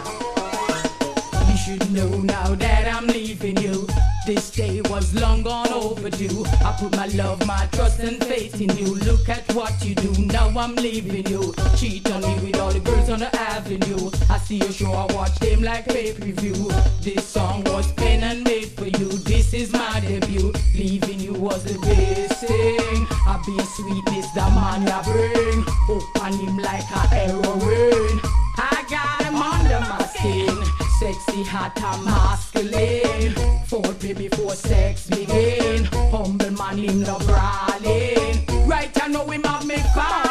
You 1.49 1.57
should 1.57 1.91
know 1.91 2.09
now 2.21 2.55
that 2.55 2.87
I'm 2.93 3.07
leaving 3.07 3.57
you. 3.57 3.87
This 4.25 4.51
day 4.51 4.81
was 4.89 5.13
long 5.13 5.43
gone 5.43 5.71
overdue. 5.71 6.43
I 6.65 6.75
put 6.77 6.95
my 6.97 7.07
love, 7.07 7.45
my 7.47 7.65
trust 7.71 7.99
and 7.99 8.21
faith 8.25 8.59
in 8.59 8.75
you. 8.75 8.95
Look 8.95 9.29
at 9.29 9.43
what 9.53 9.73
you 9.85 9.95
do. 9.95 10.06
I'm 10.57 10.75
leaving 10.75 11.27
you. 11.27 11.53
Cheat 11.77 12.09
on 12.09 12.21
me 12.21 12.33
with 12.41 12.59
all 12.59 12.71
the 12.71 12.79
girls 12.79 13.09
on 13.09 13.19
the 13.19 13.29
avenue. 13.35 14.09
I 14.27 14.39
see 14.39 14.55
your 14.55 14.71
show, 14.71 14.91
I 14.91 15.05
watch 15.13 15.37
them 15.39 15.61
like 15.61 15.85
pay 15.85 16.13
per 16.13 16.25
view. 16.25 16.71
This 16.99 17.27
song 17.27 17.63
was 17.65 17.91
pen 17.93 18.23
and 18.23 18.43
made 18.43 18.69
for 18.69 18.85
you. 18.85 19.09
This 19.29 19.53
is 19.53 19.71
my 19.71 19.99
debut. 19.99 20.51
Leaving 20.73 21.19
you 21.19 21.33
was 21.33 21.63
the 21.63 21.77
best 21.79 22.41
thing. 22.41 23.07
I 23.27 23.41
be 23.45 23.55
sweetness, 23.75 24.31
the 24.31 24.41
man 24.57 24.87
ya 24.87 25.03
bring. 25.03 25.63
Open 25.89 26.33
him 26.39 26.57
like 26.57 26.89
a 26.89 27.07
heroin. 27.07 28.19
I 28.57 28.83
got 28.89 29.25
him 29.25 29.35
under 29.35 29.79
my 29.81 30.05
skin. 30.07 30.57
Sexy, 30.99 31.43
hot, 31.43 31.79
and 31.79 32.03
masculine. 32.03 33.33
Foreplay 33.67 34.17
before 34.17 34.55
sex 34.55 35.07
begin. 35.07 35.85
Humble 36.09 36.51
man, 36.51 36.77
him 36.79 37.03
no 37.03 37.19
brawling. 37.19 38.67
Right, 38.67 38.91
I 39.03 39.07
know 39.07 39.25
him 39.29 39.43
have 39.43 39.63
me 39.65 39.77
falling. 39.93 40.26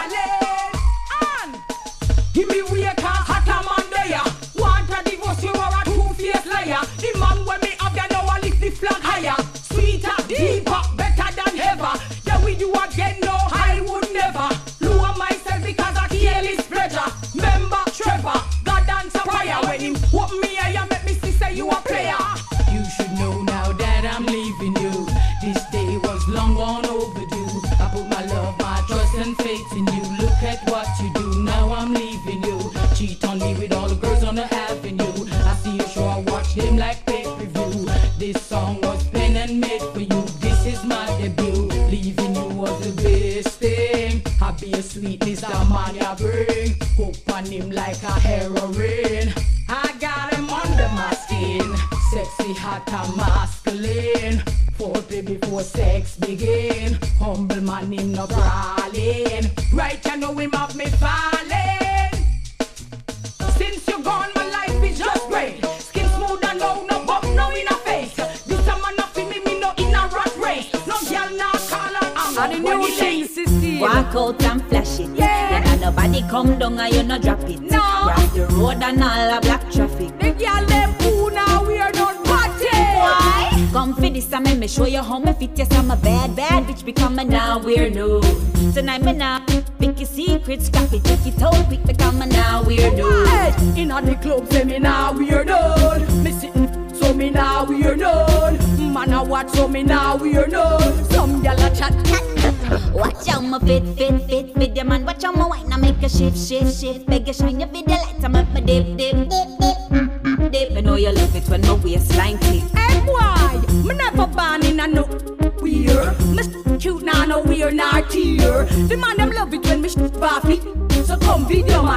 Before 55.56 55.80
sex 55.80 56.15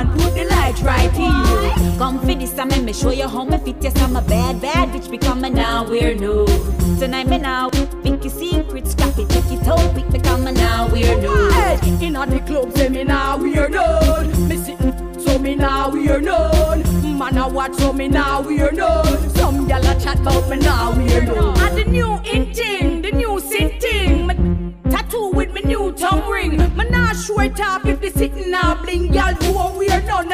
put 0.10 0.34
the 0.34 0.45
lights 0.45 0.82
right 0.82 1.12
here. 1.12 1.97
Come 1.97 2.20
for 2.20 2.26
this, 2.28 2.57
I 2.57 2.66
make 2.66 2.84
me 2.84 2.93
show 2.93 3.12
you 3.12 3.28
how 3.28 3.43
me 3.43 3.57
fit. 3.57 3.78
Yes, 3.82 3.99
I'm 4.01 4.16
a 4.16 4.22
bad, 4.22 4.62
bad 4.62 4.89
bitch. 4.89 5.10
Become 5.10 5.43
a 5.43 5.49
now 5.49 5.86
weirdo. 5.86 6.99
Tonight 6.99 7.28
me 7.28 7.38
now 7.38 7.70
pick 7.70 8.24
your 8.24 8.34
secrets, 8.34 8.91
scrap 8.91 9.18
it, 9.18 9.30
take 9.30 9.51
it 9.51 9.68
out, 9.68 9.93
quick. 9.93 10.10
Become 10.12 10.45
now 10.45 10.88
weirdo. 10.88 11.51
Hey, 11.51 12.07
in 12.07 12.16
all 12.16 12.28
the 12.28 12.39
clubs, 12.41 12.76
say 12.76 12.89
me 12.89 13.03
now 13.03 13.38
we 13.38 13.57
are 13.57 13.70
done. 13.70 14.47
Me 14.47 14.57
sitting, 14.57 15.20
so 15.20 15.38
me 15.39 15.55
now 15.55 15.89
we 15.89 16.10
are 16.10 16.22
known. 16.22 16.84
Man 17.18 17.38
a 17.38 17.47
watch, 17.49 17.76
so 17.76 17.91
me 17.91 18.07
now 18.07 18.41
we 18.41 18.62
are 18.62 18.72
known. 18.72 19.30
Some 19.32 19.68
gyal 19.68 19.84
a 19.95 19.99
chat 19.99 20.20
about 20.20 20.49
me 20.49 20.57
now 20.57 20.97
we 20.97 21.14
are 21.14 21.26
done. 21.26 21.60
And 21.60 21.78
the 21.78 21.84
new 21.84 22.16
in 22.24 22.53
thing, 22.53 23.01
the 23.01 23.12
new 23.12 23.39
sin 23.39 23.78
thing. 23.80 24.76
Tattoo 24.89 25.32
with 25.32 25.51
me 25.51 25.62
new 25.62 25.91
tongue 25.91 26.30
ring. 26.30 26.57
Me 26.78 26.89
nah 26.89 27.12
show 27.14 27.41
it 27.41 27.60
off 27.60 27.86
if 27.86 27.99
the 27.99 28.10
sitting 28.10 28.51
now 28.51 28.82
bling. 28.82 29.10
Gyal 29.12 29.38
do 29.39 29.57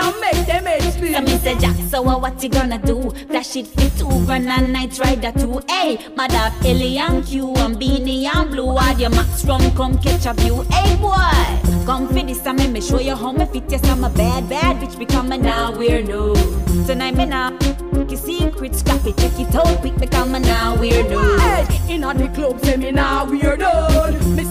what 0.05 0.21
we 0.21 0.27
are 0.27 0.45
done 0.45 0.45
now 0.45 0.45
make 0.45 0.45
them 0.45 0.91
spin. 0.91 1.13
So 1.13 1.21
me 1.21 1.37
say 1.37 1.55
Jack, 1.57 1.75
so 1.89 2.07
uh, 2.07 2.17
what 2.17 2.41
you 2.43 2.49
gonna 2.49 2.77
do? 2.77 3.09
Flash 3.27 3.55
it 3.55 3.67
for 3.67 3.89
two 3.97 4.25
grand 4.25 4.47
and 4.47 4.73
night 4.73 4.97
rider 4.99 5.31
too. 5.31 5.61
Hey, 5.69 5.97
my 6.15 6.27
dog 6.27 6.53
Ellie 6.65 6.97
and 6.97 7.25
Q 7.25 7.53
and 7.55 7.75
Beanie 7.77 8.25
and 8.25 8.51
Blue. 8.51 8.77
Add 8.77 8.99
your 8.99 9.09
max 9.09 9.45
rum, 9.45 9.61
come 9.75 9.97
catch 9.99 10.25
a 10.25 10.33
view. 10.33 10.63
Hey 10.71 10.95
boy, 10.97 11.85
come 11.85 12.07
for 12.07 12.13
this 12.13 12.45
and 12.45 12.73
me, 12.73 12.81
show 12.81 12.99
you 12.99 13.15
how 13.15 13.31
me 13.31 13.45
fit. 13.45 13.63
Yes, 13.69 13.87
I'm 13.89 14.03
a 14.03 14.09
bad, 14.09 14.49
bad 14.49 14.77
bitch 14.77 14.97
becoming 14.97 15.41
now 15.41 15.71
weirdo. 15.71 16.35
Tonight 16.85 17.15
me 17.15 17.25
now, 17.25 17.57
you 18.09 18.17
secret, 18.17 18.75
scrap 18.75 19.05
it, 19.05 19.17
check 19.17 19.39
it 19.39 19.55
out 19.55 19.79
quick, 19.79 19.97
becoming 19.97 20.41
now 20.43 20.75
weirdo. 20.77 21.39
Hey, 21.39 21.95
in 21.95 22.03
on 22.03 22.17
the 22.17 22.27
club, 22.29 22.59
say 22.63 22.77
me 22.77 22.91
now 22.91 23.25
weirdo. 23.25 24.35
Me 24.35 24.43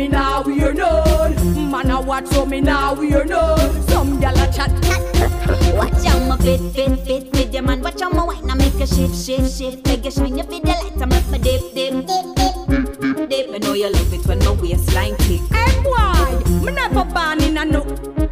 me 0.00 0.08
now 0.08 0.42
weirdo. 0.42 1.70
Man 1.70 1.90
a 1.90 2.00
watch, 2.00 2.26
so 2.28 2.46
me 2.46 2.60
now 2.60 2.94
we 2.94 3.14
are 3.14 3.24
known. 3.24 3.58
Some 3.88 4.18
gyal 4.20 4.38
a 4.42 4.46
chat, 4.52 4.70
Watch 5.76 6.06
out 6.06 6.26
my 6.26 6.36
fit, 6.38 6.60
fit, 6.74 6.98
fit 7.00 7.32
with 7.32 7.52
your 7.52 7.62
man. 7.62 7.82
Watch 7.82 8.00
out 8.00 8.14
my 8.14 8.24
wine, 8.24 8.50
I 8.50 8.54
make 8.54 8.80
a 8.80 8.86
shift, 8.86 9.14
shift, 9.14 9.58
shift. 9.58 9.86
Make 9.86 10.04
you 10.06 10.10
shine 10.10 10.38
your 10.38 10.46
fit 10.46 10.62
the 10.62 10.68
light, 10.68 11.02
I 11.02 11.04
make 11.04 11.28
my 11.30 11.38
dip, 11.38 11.60
dip, 11.74 12.06
dip, 12.06 12.26
dip, 12.68 13.28
dip. 13.28 13.54
I 13.54 13.58
know 13.58 13.74
you 13.74 13.90
love 13.92 14.12
it 14.14 14.26
when 14.26 14.38
my 14.38 14.52
waistline 14.52 15.16
tick. 15.18 15.42
Hey 15.52 15.82
boy, 15.82 16.64
me 16.64 16.72
never 16.72 17.04
born 17.04 17.42
in 17.42 17.58
a 17.58 17.64
no 17.66 17.82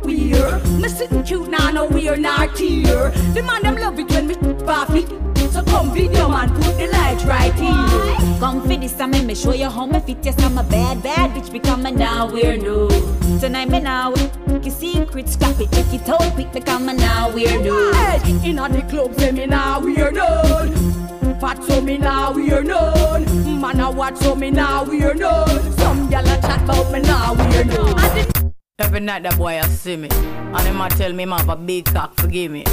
weird. 0.04 0.66
Me 0.80 0.88
sitting 0.88 1.22
cute 1.22 1.50
now, 1.50 1.70
no 1.70 1.86
weird, 1.86 2.20
not 2.20 2.58
here. 2.58 3.10
The 3.34 3.42
man 3.42 3.62
them 3.62 3.76
love 3.76 3.98
it 3.98 4.10
when 4.10 4.26
me 4.26 4.36
pop 4.64 4.90
it. 4.90 5.37
So 5.50 5.62
come 5.64 5.92
video 5.92 6.28
man, 6.28 6.50
put 6.54 6.76
the 6.76 6.88
light 6.88 7.24
right 7.24 7.54
here. 7.54 8.38
Come 8.38 8.60
for 8.62 8.76
this 8.76 8.94
time, 8.94 9.26
me 9.26 9.34
show 9.34 9.52
you 9.52 9.70
how 9.70 9.86
me 9.86 10.00
fit. 10.00 10.18
Yes, 10.22 10.42
I'm 10.42 10.58
a 10.58 10.62
bad, 10.62 11.02
bad 11.02 11.30
bitch 11.30 11.50
becoming 11.50 11.96
now 11.96 12.28
weirdo. 12.28 13.40
Tonight 13.40 13.70
me 13.70 13.80
now, 13.80 14.14
you 14.62 14.70
secret, 14.70 15.28
scrap 15.28 15.60
it, 15.60 15.70
check 15.72 15.92
it 15.92 16.08
out 16.08 16.32
quick, 16.34 16.52
becoming 16.52 16.96
now 16.96 17.30
weirdo. 17.30 17.94
Hey, 17.94 18.50
in 18.50 18.58
on 18.58 18.72
the 18.72 18.82
club, 18.82 19.14
say 19.14 19.32
me 19.32 19.46
now 19.46 19.80
weirdo. 19.80 20.98
Fat 21.40 21.62
so 21.64 21.80
me 21.80 21.98
now 21.98 22.32
weirdo. 22.32 23.60
Man 23.60 23.80
a 23.80 23.90
watch 23.90 24.16
so 24.16 24.34
me 24.34 24.50
now 24.50 24.84
weirdo. 24.84 25.46
Some 25.78 26.08
gyal 26.10 26.22
a 26.22 26.40
chat 26.40 26.62
about 26.62 26.92
me 26.92 27.00
now 27.00 27.34
weirdo. 27.34 28.44
Every 28.80 29.00
night 29.00 29.24
that 29.24 29.36
boy 29.36 29.58
a 29.58 29.64
see 29.64 29.96
me 29.96 30.08
And 30.10 30.60
him 30.60 30.80
a 30.80 30.88
tell 30.88 31.12
me 31.12 31.24
him 31.24 31.32
have 31.32 31.48
a 31.48 31.56
big 31.56 31.84
cock, 31.86 32.14
forgive 32.14 32.52
me 32.52 32.64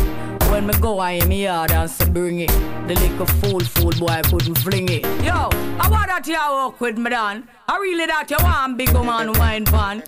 When 0.52 0.68
me 0.68 0.74
go 0.80 1.00
I 1.00 1.24
me 1.26 1.44
yard 1.44 1.72
and 1.72 1.90
say 1.90 2.10
bring 2.10 2.40
it. 2.40 2.50
The 2.88 2.96
little 2.96 3.26
fool 3.26 3.60
fool 3.60 3.92
boy 3.92 4.22
couldn't 4.24 4.58
fling 4.60 4.90
it. 4.90 5.04
Yo, 5.24 5.50
I 5.80 5.90
want 5.90 6.08
that 6.08 6.26
you 6.28 6.34
walk 6.36 6.80
with 6.80 6.98
me 6.98 7.10
dan? 7.10 7.48
I 7.68 7.78
really 7.78 8.06
that 8.06 8.30
you 8.30 8.38
want 8.42 8.78
big 8.78 8.94
man 8.94 9.34
wine 9.34 9.66
pan. 9.66 10.04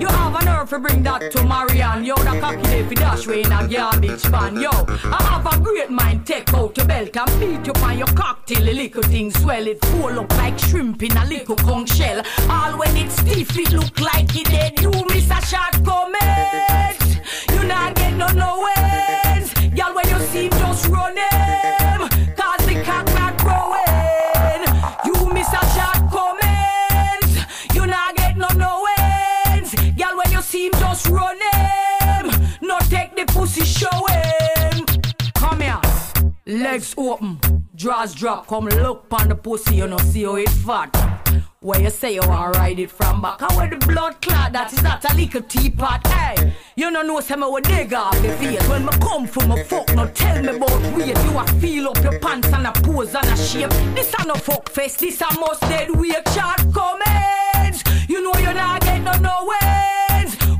You 0.00 0.08
have 0.08 0.34
a 0.40 0.44
nerve 0.44 0.70
to 0.70 0.78
bring 0.78 1.02
that 1.02 1.30
to 1.32 1.44
Marianne. 1.44 2.04
Yo, 2.04 2.14
the 2.16 2.38
cocky 2.40 2.62
day 2.62 2.82
fi 2.84 2.94
dash 2.94 3.26
way 3.26 3.42
in 3.42 3.52
a 3.52 3.68
garbage 3.68 4.22
pan. 4.22 4.58
Yo, 4.58 4.70
I 4.70 5.22
have 5.30 5.46
a 5.46 5.60
great 5.60 5.90
mind 5.90 6.26
take 6.26 6.52
out 6.54 6.76
your 6.76 6.86
belt 6.86 7.16
And 7.16 7.40
beat 7.40 7.66
you 7.66 7.82
on 7.84 7.98
your 7.98 8.06
cocktail 8.08 8.64
The 8.64 8.72
little 8.72 9.02
thing 9.02 9.30
swell. 9.30 9.66
It 9.66 9.84
Full 9.84 10.18
up 10.20 10.30
like 10.36 10.58
shrimp 10.58 11.02
in 11.02 11.16
a 11.16 11.24
little 11.26 11.56
conch 11.56 11.90
shell. 11.90 12.22
All 12.48 12.78
when 12.78 12.96
it's 12.96 13.16
stiff 13.16 13.56
it 13.58 13.72
look 13.72 14.00
like 14.00 14.34
it 14.34 14.46
dead. 14.46 14.80
You 14.80 14.90
miss 15.08 15.30
a 15.30 15.40
shot 15.46 15.84
comment 15.84 16.98
You 17.50 17.64
not 17.64 17.94
get 17.94 18.14
no 18.14 18.28
no 18.28 18.81
just 31.02 31.08
run 31.08 31.38
him 31.52 32.30
No 32.60 32.78
take 32.80 33.16
the 33.16 33.24
pussy 33.26 33.64
show 33.64 34.06
him 34.06 34.86
Come 35.34 35.60
here 35.60 35.80
Legs 36.44 36.94
open, 36.98 37.38
drawers 37.76 38.14
drop, 38.14 38.48
come 38.48 38.64
look 38.64 39.06
on 39.12 39.28
the 39.28 39.34
pussy, 39.36 39.76
you 39.76 39.86
know, 39.86 39.96
see 39.98 40.24
how 40.24 40.34
it 40.34 40.48
fat. 40.48 40.90
Where 41.60 41.80
you 41.80 41.88
say 41.88 42.14
you 42.14 42.20
want 42.26 42.56
ride 42.56 42.80
it 42.80 42.90
from 42.90 43.22
back, 43.22 43.40
how 43.40 43.64
the 43.68 43.76
blood 43.76 44.20
clot, 44.20 44.52
that 44.52 44.72
is 44.72 44.82
not 44.82 45.04
a 45.08 45.14
little 45.14 45.42
teapot. 45.42 46.04
Hey, 46.08 46.52
you 46.74 46.90
know 46.90 47.20
some 47.20 47.42
will 47.42 47.60
dig 47.60 47.94
off 47.94 48.20
the 48.22 48.32
face. 48.38 48.68
When 48.68 48.84
me 48.84 48.90
come 49.00 49.28
from 49.28 49.52
a 49.52 49.64
fuck, 49.64 49.94
no 49.94 50.08
tell 50.08 50.42
me 50.42 50.48
about 50.48 50.96
weight. 50.96 51.16
You 51.16 51.38
a 51.38 51.46
feel 51.60 51.88
up 51.88 52.02
your 52.02 52.18
pants 52.18 52.48
and 52.48 52.66
a 52.66 52.72
pose 52.72 53.14
and 53.14 53.28
a 53.28 53.36
shape. 53.36 53.70
This 53.94 54.12
a 54.18 54.26
no 54.26 54.34
fuck 54.34 54.68
face, 54.68 54.96
this 54.96 55.20
a 55.20 55.38
must 55.38 55.60
dead 55.60 55.94
weight. 55.94 56.28
Short 56.34 56.74
comments, 56.74 57.84
you 58.08 58.20
know 58.20 58.34
you 58.40 58.52
not 58.52 58.80
get 58.80 59.00
no 59.00 59.12
no 59.18 59.46
wins. 59.46 59.81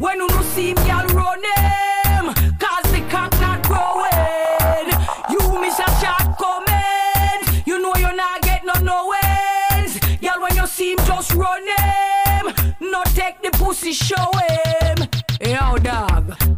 When 0.03 0.19
you 0.19 0.27
no 0.27 0.43
see 0.43 0.75
me, 0.75 0.83
y'all 0.89 1.07
run 1.15 1.39
him, 1.39 2.35
cause 2.59 2.91
the 2.91 3.07
cock 3.09 3.31
not 3.41 3.63
growing. 3.63 4.89
You 5.31 5.61
miss 5.61 5.79
a 5.79 5.87
shot 6.01 6.37
comment. 6.41 7.67
You 7.69 7.81
know 7.81 7.95
you're 7.95 8.13
not 8.13 8.43
get 8.43 8.65
no 8.65 8.73
no 8.81 9.13
wins. 9.13 10.01
Y'all 10.21 10.43
when 10.43 10.57
you 10.57 10.67
see 10.67 10.95
him 10.95 10.99
just 11.07 11.33
run 11.35 11.63
him. 11.79 12.75
No 12.81 13.05
take 13.15 13.43
the 13.43 13.53
pussy 13.53 13.93
show 13.93 14.17
him. 14.17 14.51
Yo 14.57 14.71
dog, 14.73 14.82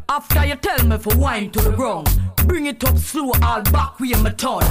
after 0.09 0.44
you 0.46 0.57
tell 0.57 0.86
me 0.86 0.98
for 0.98 1.16
wine 1.16 1.50
to 1.50 1.61
the 1.61 1.70
ground, 1.70 2.09
bring 2.46 2.66
it 2.66 2.82
up 2.84 2.96
slow, 2.98 3.32
all 3.42 3.62
back 3.62 3.98
with 4.00 4.22
my 4.22 4.30
tongue. 4.30 4.62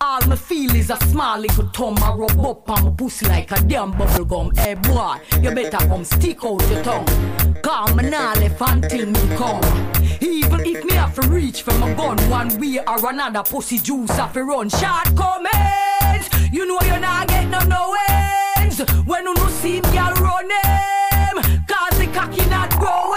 All 0.00 0.20
me 0.26 0.36
feel 0.36 0.74
is 0.76 0.90
a 0.90 0.96
small 1.06 1.38
little 1.38 1.68
tongue. 1.68 1.98
I 2.02 2.14
rub 2.14 2.38
up 2.40 2.70
on 2.70 2.84
my 2.84 2.90
pussy 2.90 3.26
like 3.26 3.50
a 3.52 3.60
damn 3.62 3.92
bubble 3.92 4.24
gum. 4.24 4.52
Hey 4.56 4.74
boy, 4.74 5.16
you 5.40 5.50
better 5.54 5.78
come 5.88 6.04
stick 6.04 6.44
out 6.44 6.60
your 6.70 6.82
tongue. 6.82 7.06
Come 7.62 7.96
me 7.96 8.10
nah 8.10 8.32
left 8.34 8.60
until 8.60 9.06
me 9.06 9.36
come. 9.36 9.62
Even 10.20 10.60
if 10.60 10.84
me 10.84 10.94
have 10.94 11.14
to 11.14 11.28
reach 11.28 11.62
for 11.62 11.74
my 11.78 11.92
gun 11.94 12.18
one 12.30 12.58
way 12.58 12.78
or 12.86 13.10
another, 13.10 13.42
pussy 13.42 13.78
juice 13.78 14.10
have 14.10 14.32
to 14.34 14.44
run. 14.44 14.68
Short 14.68 15.16
comments, 15.16 16.28
you 16.52 16.66
know 16.66 16.78
you're 16.84 17.00
not 17.00 17.28
get 17.28 17.48
no 17.48 17.60
no 17.60 17.96
ends. 18.58 18.80
When 19.06 19.24
you 19.24 19.34
no 19.34 19.48
see 19.48 19.80
me, 19.80 19.94
y'all 19.94 20.14
run. 20.14 20.50
Cause 21.66 21.98
the 21.98 22.10
cocky 22.12 22.44
not 22.50 22.70
growing. 22.78 23.13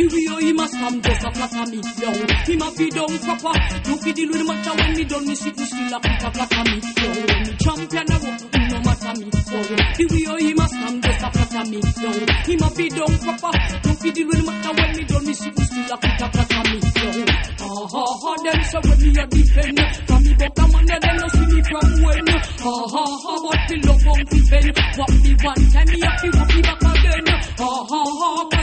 The 0.00 0.08
way 0.08 0.42
he 0.44 0.52
must 0.52 0.72
come 0.74 1.02
just 1.02 1.24
a 1.24 1.30
flatter 1.30 1.70
me. 1.70 1.80
Yo, 2.00 2.10
he 2.48 2.56
must 2.56 2.78
be 2.78 2.88
down 2.90 3.18
proper. 3.20 3.54
You 3.84 3.96
fi 4.00 4.12
deal 4.12 4.28
with 4.32 4.38
the 4.40 4.44
matter 4.48 4.72
when 4.80 4.96
me 4.96 5.04
done 5.04 5.26
me 5.28 5.34
sit 5.34 5.56
me 5.58 5.64
still 5.66 5.92
a 5.92 6.00
put 6.00 6.24
a 6.24 6.28
flatter 6.32 6.64
me. 6.70 6.76
Yo, 6.80 7.08
when 7.20 7.40
me 7.44 7.52
champion 7.60 8.08
a 8.08 8.16
walk, 8.16 8.40
no 8.70 8.78
matter 8.80 9.12
me. 9.20 9.26
Wow, 9.28 9.60
the 10.00 10.04
way 10.08 10.40
he 10.40 10.54
must 10.54 10.74
come 10.80 11.00
just 11.04 11.20
a 11.20 11.28
flatter 11.30 11.64
me. 11.70 11.78
Yo, 12.00 12.10
he 12.48 12.54
must 12.56 12.76
be 12.80 12.88
down 12.88 13.12
proper. 13.20 13.52
You 13.60 13.92
fi 14.00 14.08
deal 14.10 14.26
with 14.26 14.38
the 14.40 14.44
matter 14.48 14.72
when 14.72 14.90
me 14.96 15.02
done 15.04 15.24
me 15.26 15.34
sit 15.34 15.52
me 15.58 15.64
still 15.68 15.92
a 15.92 15.96
put 16.00 16.20
a 16.20 16.26
flatter 16.32 16.62
me. 16.64 16.78
Yo, 16.80 17.10
ha 17.60 17.68
ha 17.92 18.04
ha, 18.08 18.32
them 18.40 18.60
say 18.64 18.80
when 18.80 18.98
me 19.04 19.10
a 19.20 19.24
defend. 19.28 19.78
From 20.08 20.20
me 20.24 20.32
buck 20.40 20.58
a 20.58 20.64
man, 20.64 20.86
them 20.88 21.16
no 21.20 21.26
see 21.28 21.46
me 21.52 21.60
from 21.60 21.88
when. 22.08 22.28
Ha 22.40 22.72
ha 22.88 23.04
ha, 23.04 23.32
but 23.44 23.62
me 23.68 23.76
love 23.84 24.06
on 24.08 24.20
fi 24.32 24.38
bend. 24.48 24.68
What 24.96 25.12
me 25.12 25.32
one 25.44 25.64
time 25.70 25.88
me 25.92 25.98
a 26.00 26.10
fi 26.18 26.28
walk 26.32 26.50
me 26.56 26.60
back 26.64 26.82
again. 26.88 27.26
Ha 27.60 27.68
ha 27.68 28.00
ha, 28.00 28.59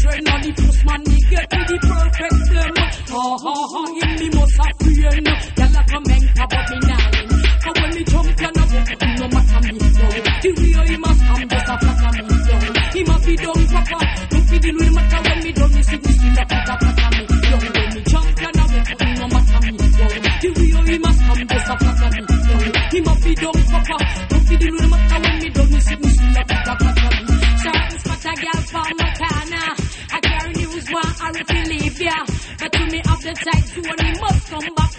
trend 0.00 0.28
and 0.28 0.42
the 0.44 0.52
first 0.56 0.80
man 0.86 1.00
me 1.04 1.16
get 1.28 1.46
to 1.50 1.60
the 1.60 1.76
perfect 1.84 2.36
blend. 2.48 2.78
Ha 3.12 3.22
ha 3.44 3.54
ha, 3.72 3.82
him 4.00 4.10
me 4.16 4.28
must 4.32 4.56
have 4.60 4.76
friend. 4.80 5.26
Y'all 5.60 5.76
a 5.76 5.98
mentor 6.08 6.46
but 6.48 6.64
me 6.70 6.76
win. 6.80 7.28
And 7.60 7.74
when 7.76 7.90
me 7.92 8.02
jump 8.08 8.40
I 8.40 8.48
walk, 8.48 8.90
no 9.20 9.26
matter 9.28 9.60
me 9.60 9.76
yo. 9.76 10.06
The 10.40 10.50
way 10.56 10.72
he 10.88 10.96
must 10.96 11.20
come 11.20 11.44
just 11.50 11.68
a 11.68 11.74
flatter 11.80 12.12
me 12.16 12.36
yo. 12.48 12.56
He 12.96 13.02
must 13.04 13.24
be 13.28 13.34
done. 13.36 13.64
Don't 14.30 14.46
with 14.50 14.62
the 14.64 14.70
matter 14.72 15.20
when 15.20 15.38
me 15.44 15.50
done 15.52 15.72
me 15.74 15.82
see 15.84 16.00
me 16.00 16.12
still 16.16 16.38
a 16.40 16.44
a 16.48 16.74
flatter 16.80 17.10
me 17.16 17.24
yo. 17.50 17.56
When 17.60 17.88
me 17.92 18.00
jump 18.08 18.40
I 18.40 18.52
walk, 18.56 18.88
no 19.20 19.26
matter 19.28 19.60
me 19.68 19.72
yo. 20.00 20.06
The 20.40 20.48
way 20.56 20.70
he 20.88 20.96
must 20.96 21.20
come 21.28 21.44
just 21.44 21.68
a 21.68 21.74
flatter 21.76 22.10
me 22.16 22.22
yo. 22.48 22.56
He 22.88 23.00
must 23.04 23.20
be 23.24 23.32
done. 23.36 23.60
Don't 24.30 24.48
with 24.48 24.60
the 24.60 24.70
matter 24.88 25.29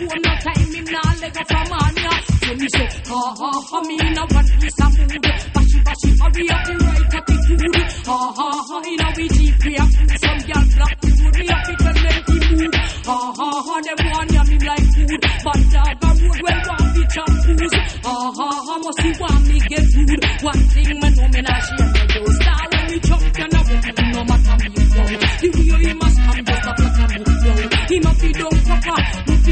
come 0.08 0.22
back 0.22 0.44
home. 0.44 0.52
No 0.52 0.52
time 0.52 0.74
him 0.74 0.86
now 0.86 1.10
leg 1.22 1.38
up 1.38 1.48
from 1.48 1.72
on 1.74 1.96
ya. 1.96 2.14
So 2.42 2.54
me 2.56 2.68
say, 2.70 2.88
ha 3.08 3.22
ha 3.40 3.52
ha, 3.70 3.78
me 3.82 3.96
in 4.00 4.18
a 4.18 4.24
one 4.26 4.50
piece 4.62 4.80
of 4.82 4.92
mood. 4.98 5.26
Bashy 5.54 5.80
bashy, 5.86 6.10
hurry 6.22 6.46
up 6.50 6.62
the 6.66 6.74
right 6.82 7.14
attitude. 7.18 7.76
Ha 8.02 8.12
ah, 8.12 8.18
ah, 8.18 8.34
ha 8.38 8.48
ah, 8.52 8.64
ha, 8.70 8.78
in 8.82 9.02
a 9.02 9.08
we 9.18 9.26
jeep 9.30 9.56
we 9.66 9.74
have 9.76 9.92
food. 9.96 10.12
Some 10.22 10.40
girl 10.48 10.66
block 10.76 10.96
the 11.02 11.10
road, 11.22 11.36
me 11.38 11.46
have 11.52 11.64
to 11.68 11.74
tell 11.82 11.98
them 12.02 12.18
the 12.28 12.38
mood. 12.50 12.76
Ha 13.06 13.18
ha 13.38 13.50
ha, 13.66 13.76
them 13.82 14.00
want 14.12 14.32
yam 14.32 14.48
him 14.48 14.64
like 14.66 14.88
food. 14.92 15.14
But 15.46 15.62
dog 15.72 16.02
a 16.02 16.10
road 16.22 16.40
well 16.42 16.62
want 16.70 16.90
be 16.96 17.04
shampoos. 17.14 17.76
Ha 18.06 18.16
ha 18.38 18.50
ha, 18.66 18.74
must 18.82 19.04
you 19.06 19.14
want 19.22 19.44
me 19.48 19.58
get 19.70 19.86
rude. 19.96 20.26
One 20.42 20.64
thing 20.72 20.92
me 21.02 21.10
know 21.12 21.28
me 21.30 21.42
not 21.42 21.62
share 21.62 21.90
me 21.94 22.02
do. 22.10 22.22
Star 22.42 22.64
when 22.72 22.86
me 22.92 22.98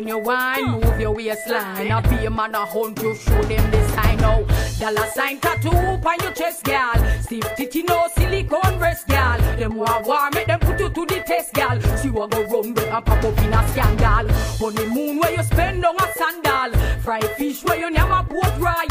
When 0.00 0.08
you 0.08 0.16
wine, 0.16 0.64
move 0.64 0.98
your 0.98 1.12
waistline. 1.12 1.92
I 1.92 2.00
be 2.00 2.24
a 2.24 2.30
man, 2.30 2.54
I 2.54 2.64
hunt 2.64 3.02
you, 3.02 3.14
show 3.14 3.42
them 3.42 3.70
the 3.70 3.88
sign. 3.88 4.16
No 4.16 4.46
dollar 4.78 5.06
sign 5.08 5.38
tattoo 5.40 5.68
on 5.68 6.20
your 6.22 6.32
chest, 6.32 6.64
gal. 6.64 6.94
Stiff 7.20 7.54
titty, 7.54 7.82
no 7.82 8.08
silicone 8.16 8.78
breast, 8.78 9.06
gal. 9.08 9.38
Them 9.58 9.74
war 9.74 10.02
war, 10.06 10.30
make 10.30 10.46
them 10.46 10.58
put 10.58 10.80
you 10.80 10.88
to 10.88 11.04
the 11.04 11.22
test, 11.26 11.52
gal. 11.52 11.78
See 11.98 12.08
what 12.08 12.30
go 12.30 12.42
run 12.44 12.72
with 12.72 12.88
and 12.88 13.04
pop 13.04 13.22
up 13.22 13.38
in 13.40 13.52
a 13.52 13.68
scandal. 13.68 14.34
Honeymoon 14.58 15.18
where 15.18 15.32
you 15.36 15.42
spend 15.42 15.84
on 15.84 15.96
a 15.96 16.12
sandal. 16.14 16.80
Fry 17.02 17.20
fish 17.36 17.62
where 17.64 17.78
you 17.78 17.90
never 17.90 18.24
port 18.26 18.56
royal. 18.56 18.89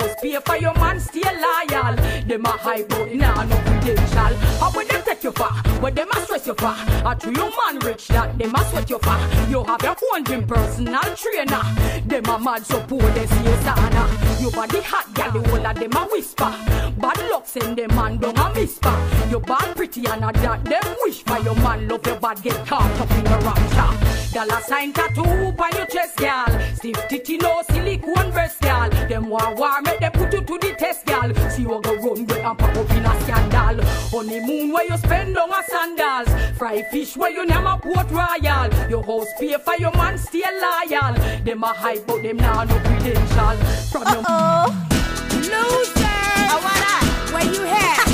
House 0.00 0.14
pay 0.20 0.38
for 0.40 0.56
your 0.56 0.74
man 0.74 0.98
stay 0.98 1.22
loyal. 1.22 1.94
Them 2.26 2.44
a 2.44 2.48
hype 2.48 2.88
but 2.88 3.14
nah 3.14 3.44
no 3.44 3.56
credential. 3.56 4.34
How 4.58 4.72
would 4.74 4.88
them 4.88 5.02
take 5.04 5.22
you 5.22 5.32
far? 5.32 5.52
Where 5.80 5.92
them 5.92 6.08
a 6.10 6.20
stress 6.20 6.46
you 6.46 6.54
far? 6.54 6.76
A 7.06 7.14
true 7.14 7.32
your 7.32 7.50
man 7.50 7.78
rich 7.80 8.08
that 8.08 8.36
them 8.38 8.54
a 8.54 8.64
sweat 8.64 8.90
you 8.90 8.98
far. 8.98 9.20
You 9.48 9.64
have 9.64 9.82
your 9.82 9.96
own 10.12 10.24
gym 10.24 10.46
personal 10.46 11.02
trainer. 11.16 11.62
Them 12.06 12.24
a 12.26 12.38
mad 12.38 12.66
so 12.66 12.80
poor 12.80 13.02
they 13.10 13.26
see 13.26 13.56
sana. 13.62 14.08
Your 14.40 14.50
body 14.50 14.80
hot 14.80 15.14
gal 15.14 15.30
the 15.32 15.48
whole 15.48 15.66
of 15.66 15.78
them 15.78 15.92
a 15.92 16.04
whisper. 16.10 16.52
Bad 16.98 17.30
luck 17.30 17.46
send 17.46 17.78
them 17.78 17.94
man 17.94 18.18
down 18.18 18.36
a 18.36 18.52
whisper. 18.52 18.96
Your 19.30 19.40
bad 19.40 19.76
pretty 19.76 20.06
and 20.06 20.24
a 20.24 20.32
that 20.32 20.64
them 20.64 20.96
wish 21.02 21.22
for 21.22 21.38
your 21.38 21.54
man 21.56 21.88
love 21.88 22.06
your 22.06 22.18
bad 22.18 22.42
get 22.42 22.66
caught 22.66 23.00
up 23.00 23.10
in 23.10 23.24
the 23.24 23.38
rapture. 23.44 24.23
Dollar 24.34 24.60
sign 24.62 24.92
tattoo 24.92 25.22
on 25.22 25.76
your 25.76 25.86
chest, 25.86 26.16
gal. 26.16 26.48
Stiff 26.74 27.08
titty, 27.08 27.36
no 27.36 27.62
silicone 27.70 28.32
breast, 28.32 28.60
gal. 28.60 28.90
Them 29.08 29.28
war 29.28 29.54
war, 29.54 29.80
make 29.82 30.00
them 30.00 30.10
put 30.10 30.32
you 30.32 30.40
to 30.40 30.58
the 30.58 30.74
test, 30.76 31.06
gal. 31.06 31.32
See 31.50 31.64
what 31.64 31.84
go 31.84 31.94
run 31.94 32.26
with 32.26 32.32
and 32.32 32.58
pop 32.58 32.76
up 32.76 32.90
in 32.90 33.06
a 33.06 33.20
scandal. 33.20 33.84
Honeymoon 34.10 34.72
where 34.72 34.86
you 34.86 34.96
spend 34.98 35.38
on 35.38 35.50
a 35.50 35.62
sandals. 35.68 36.58
Fry 36.58 36.82
fish 36.90 37.16
where 37.16 37.30
you 37.30 37.46
never 37.46 37.78
port 37.80 38.10
royal. 38.10 38.90
Your 38.90 39.04
house 39.04 39.28
pay 39.38 39.56
for 39.56 39.76
your 39.78 39.92
man 39.92 40.18
stay 40.18 40.42
loyal. 40.42 41.14
Them 41.44 41.62
a 41.62 41.68
hype, 41.68 42.04
but 42.04 42.20
them 42.24 42.38
now 42.38 42.64
no 42.64 42.76
credential. 42.80 43.56
From 43.92 44.02
your 44.02 44.24
oh 44.26 44.88
loser. 45.30 46.06
I 46.50 46.58
wanna. 46.58 47.34
Where 47.34 47.54
you 47.54 47.62
at? 47.66 48.04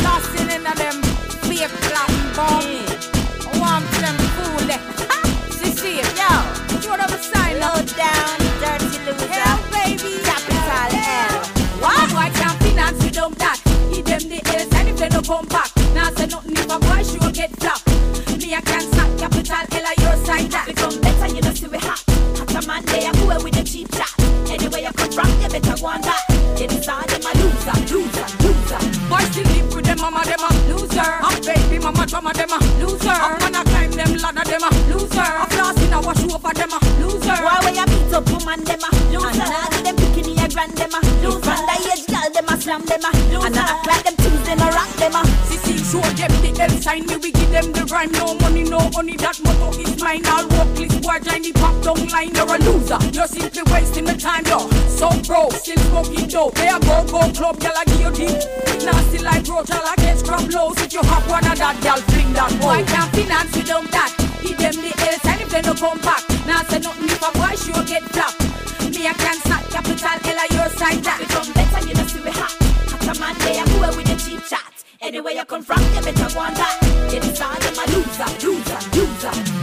Lost 0.02 0.40
in 0.40 0.64
them 0.64 1.02
fake 1.42 1.68
platinum 1.68 2.34
bomb. 2.34 2.89
Low 7.60 7.76
down, 7.92 8.38
dirty 8.60 8.98
loser. 9.04 9.28
Hell, 9.28 9.60
baby. 9.70 10.16
Capital 10.24 10.96
L. 10.96 11.44
What? 11.84 12.08
Why 12.16 12.30
can't 12.30 12.58
finance 12.62 13.04
without 13.04 13.36
that? 13.36 13.60
Give 13.92 14.04
them 14.04 14.24
the 14.32 14.40
L's 14.56 14.72
and 14.72 14.88
if 14.88 14.96
they 14.96 15.08
no 15.10 15.20
come 15.20 15.46
back. 15.46 15.68
Now 15.94 16.10
say 16.16 16.26
nothing 16.26 16.56
if 16.56 16.70
a 16.70 16.78
boy 16.78 17.02
sure 17.04 17.30
get 17.32 17.52
flop. 17.60 17.80
Me 18.40 18.54
I 18.54 18.60
can 18.62 18.80
sack 18.96 19.10
capital 19.18 19.60
L 19.76 19.86
on 19.86 19.96
your 20.00 20.16
side 20.24 20.50
that. 20.50 20.66
Become 20.66 21.00
better, 21.00 21.28
you 21.34 21.42
know, 21.42 21.52
see 21.52 21.68
we 21.68 21.76
hot. 21.78 22.02
Hot 22.40 22.64
a 22.64 22.66
man 22.66 22.82
there, 22.86 23.12
who 23.12 23.26
with 23.44 23.52
the 23.52 23.62
cheap 23.62 23.92
chat. 23.92 24.08
Anyway 24.48 24.82
you 24.82 24.92
come 24.96 25.12
from, 25.12 25.28
you 25.42 25.48
better 25.52 25.76
go 25.76 25.86
on 25.86 26.00
that. 26.00 26.24
Get 26.56 26.72
inside 26.72 27.08
them 27.12 27.28
a 27.28 27.32
loser, 27.44 27.76
loser, 27.92 28.26
loser. 28.40 28.80
Boy 29.12 29.20
still 29.28 29.44
live 29.52 29.74
with 29.74 29.84
them 29.84 30.00
mama 30.00 30.24
them 30.24 30.40
a 30.40 30.50
loser. 30.72 31.10
Up 31.20 31.36
baby 31.44 31.78
mama 31.78 32.06
drama 32.06 32.32
them 32.32 32.56
a 32.56 32.58
loser. 32.80 33.12
Up 33.12 33.36
when 33.42 33.54
I 33.54 33.62
climb 33.64 33.92
them 33.92 34.16
ladder 34.16 34.48
them 34.48 34.64
a 34.64 34.70
loser. 34.88 35.28
Up 35.44 35.59
up 38.20 38.30
woman 38.30 38.64
them 38.64 38.80
a 38.80 38.90
loser? 39.08 39.26
And 39.26 39.38
now 39.38 39.68
them 39.82 39.96
picking 39.96 40.34
the 40.36 40.46
grand 40.52 40.72
them 40.76 40.92
a 40.92 41.00
loser. 41.24 41.50
And 41.50 41.64
the 41.68 41.76
age 41.92 42.06
girl 42.06 42.28
them 42.30 42.48
a 42.48 42.54
slam 42.60 42.82
them 42.84 43.04
a 43.04 43.10
loser. 43.16 43.46
And 43.46 43.56
I 43.56 43.62
act 43.64 43.86
like 43.86 44.04
them 44.04 44.16
things 44.16 44.42
them 44.44 44.60
a 44.60 44.68
rock 44.70 44.92
them 45.00 45.16
a. 45.16 45.22
Sissy 45.48 45.76
show 45.80 46.04
them 46.04 46.32
the 46.42 46.50
L 46.60 46.70
sign 46.80 47.06
me 47.06 47.16
we 47.16 47.32
give 47.32 47.50
them 47.50 47.72
the 47.72 47.84
rhyme. 47.88 48.12
No 48.12 48.34
money 48.34 48.64
no 48.64 48.80
honey 48.92 49.16
that 49.16 49.40
motto 49.42 49.78
is 49.78 49.96
mine. 50.00 50.22
I'll 50.26 50.48
walk 50.48 50.68
this 50.76 50.94
boy 51.00 51.18
the 51.20 51.52
pop 51.56 51.76
down 51.82 52.00
line. 52.08 52.34
You're 52.34 52.54
a 52.54 52.58
loser. 52.60 53.00
You're 53.12 53.30
simply 53.30 53.62
wasting 53.72 54.04
my 54.04 54.14
time 54.14 54.44
yo. 54.46 54.68
So 54.88 55.08
bro, 55.24 55.48
still 55.50 55.80
smoking 55.88 56.28
dope. 56.28 56.54
They 56.54 56.68
a 56.68 56.78
go 56.80 57.04
go 57.08 57.20
club, 57.32 57.62
y'all 57.62 57.76
a 57.76 57.84
give 57.88 58.00
you 58.00 58.12
deep. 58.12 58.38
Nasty 58.84 59.18
like 59.24 59.46
y'all 59.46 59.64
a 59.64 59.94
get 59.96 60.18
scrub 60.18 60.50
lows. 60.50 60.76
If 60.80 60.92
you 60.92 61.02
have 61.02 61.24
one 61.28 61.46
of 61.46 61.56
that, 61.56 61.76
y'all 61.84 62.02
fling 62.12 62.32
that 62.34 62.52
boy. 62.60 62.84
Can't 62.84 63.10
finance 63.14 63.56
without 63.56 63.90
that? 63.90 64.29
Give 64.42 64.56
them 64.58 64.76
the 64.80 64.92
L 64.96 65.18
sign 65.20 65.40
if 65.40 65.50
they 65.50 65.62
no 65.62 65.74
come 65.74 65.98
back. 66.00 66.22
Now 66.46 66.62
say 66.64 66.80
nothing 66.80 67.08
if 67.08 67.22
a 67.22 67.30
boy 67.36 67.54
sure 67.56 67.84
get 67.84 68.04
flap. 68.10 68.34
Me 68.90 69.06
I 69.06 69.12
can 69.14 69.38
sack 69.46 69.64
capital 69.70 70.16
L 70.24 70.38
on 70.38 70.48
your 70.52 70.68
side 70.76 71.02
that. 71.04 71.18
Become 71.20 71.52
better, 71.52 71.86
you 71.86 71.94
know, 71.94 72.06
see 72.06 72.20
we 72.20 72.30
hot. 72.30 72.52
Hot 72.90 73.16
a 73.16 73.20
man 73.20 73.34
there, 73.40 73.64
who 73.64 73.96
with 73.96 74.06
the 74.06 74.16
cheap 74.16 74.42
chat. 74.46 74.72
Anywhere 75.00 75.32
you 75.32 75.44
come 75.44 75.62
from, 75.62 75.80
you 75.94 76.02
better 76.02 76.28
go 76.34 76.40
on 76.40 76.54
that. 76.54 76.76
Get 77.10 77.24
inside 77.24 77.60
them 77.62 77.74
a 77.80 77.84
loser, 77.88 78.28
loser, 78.44 78.69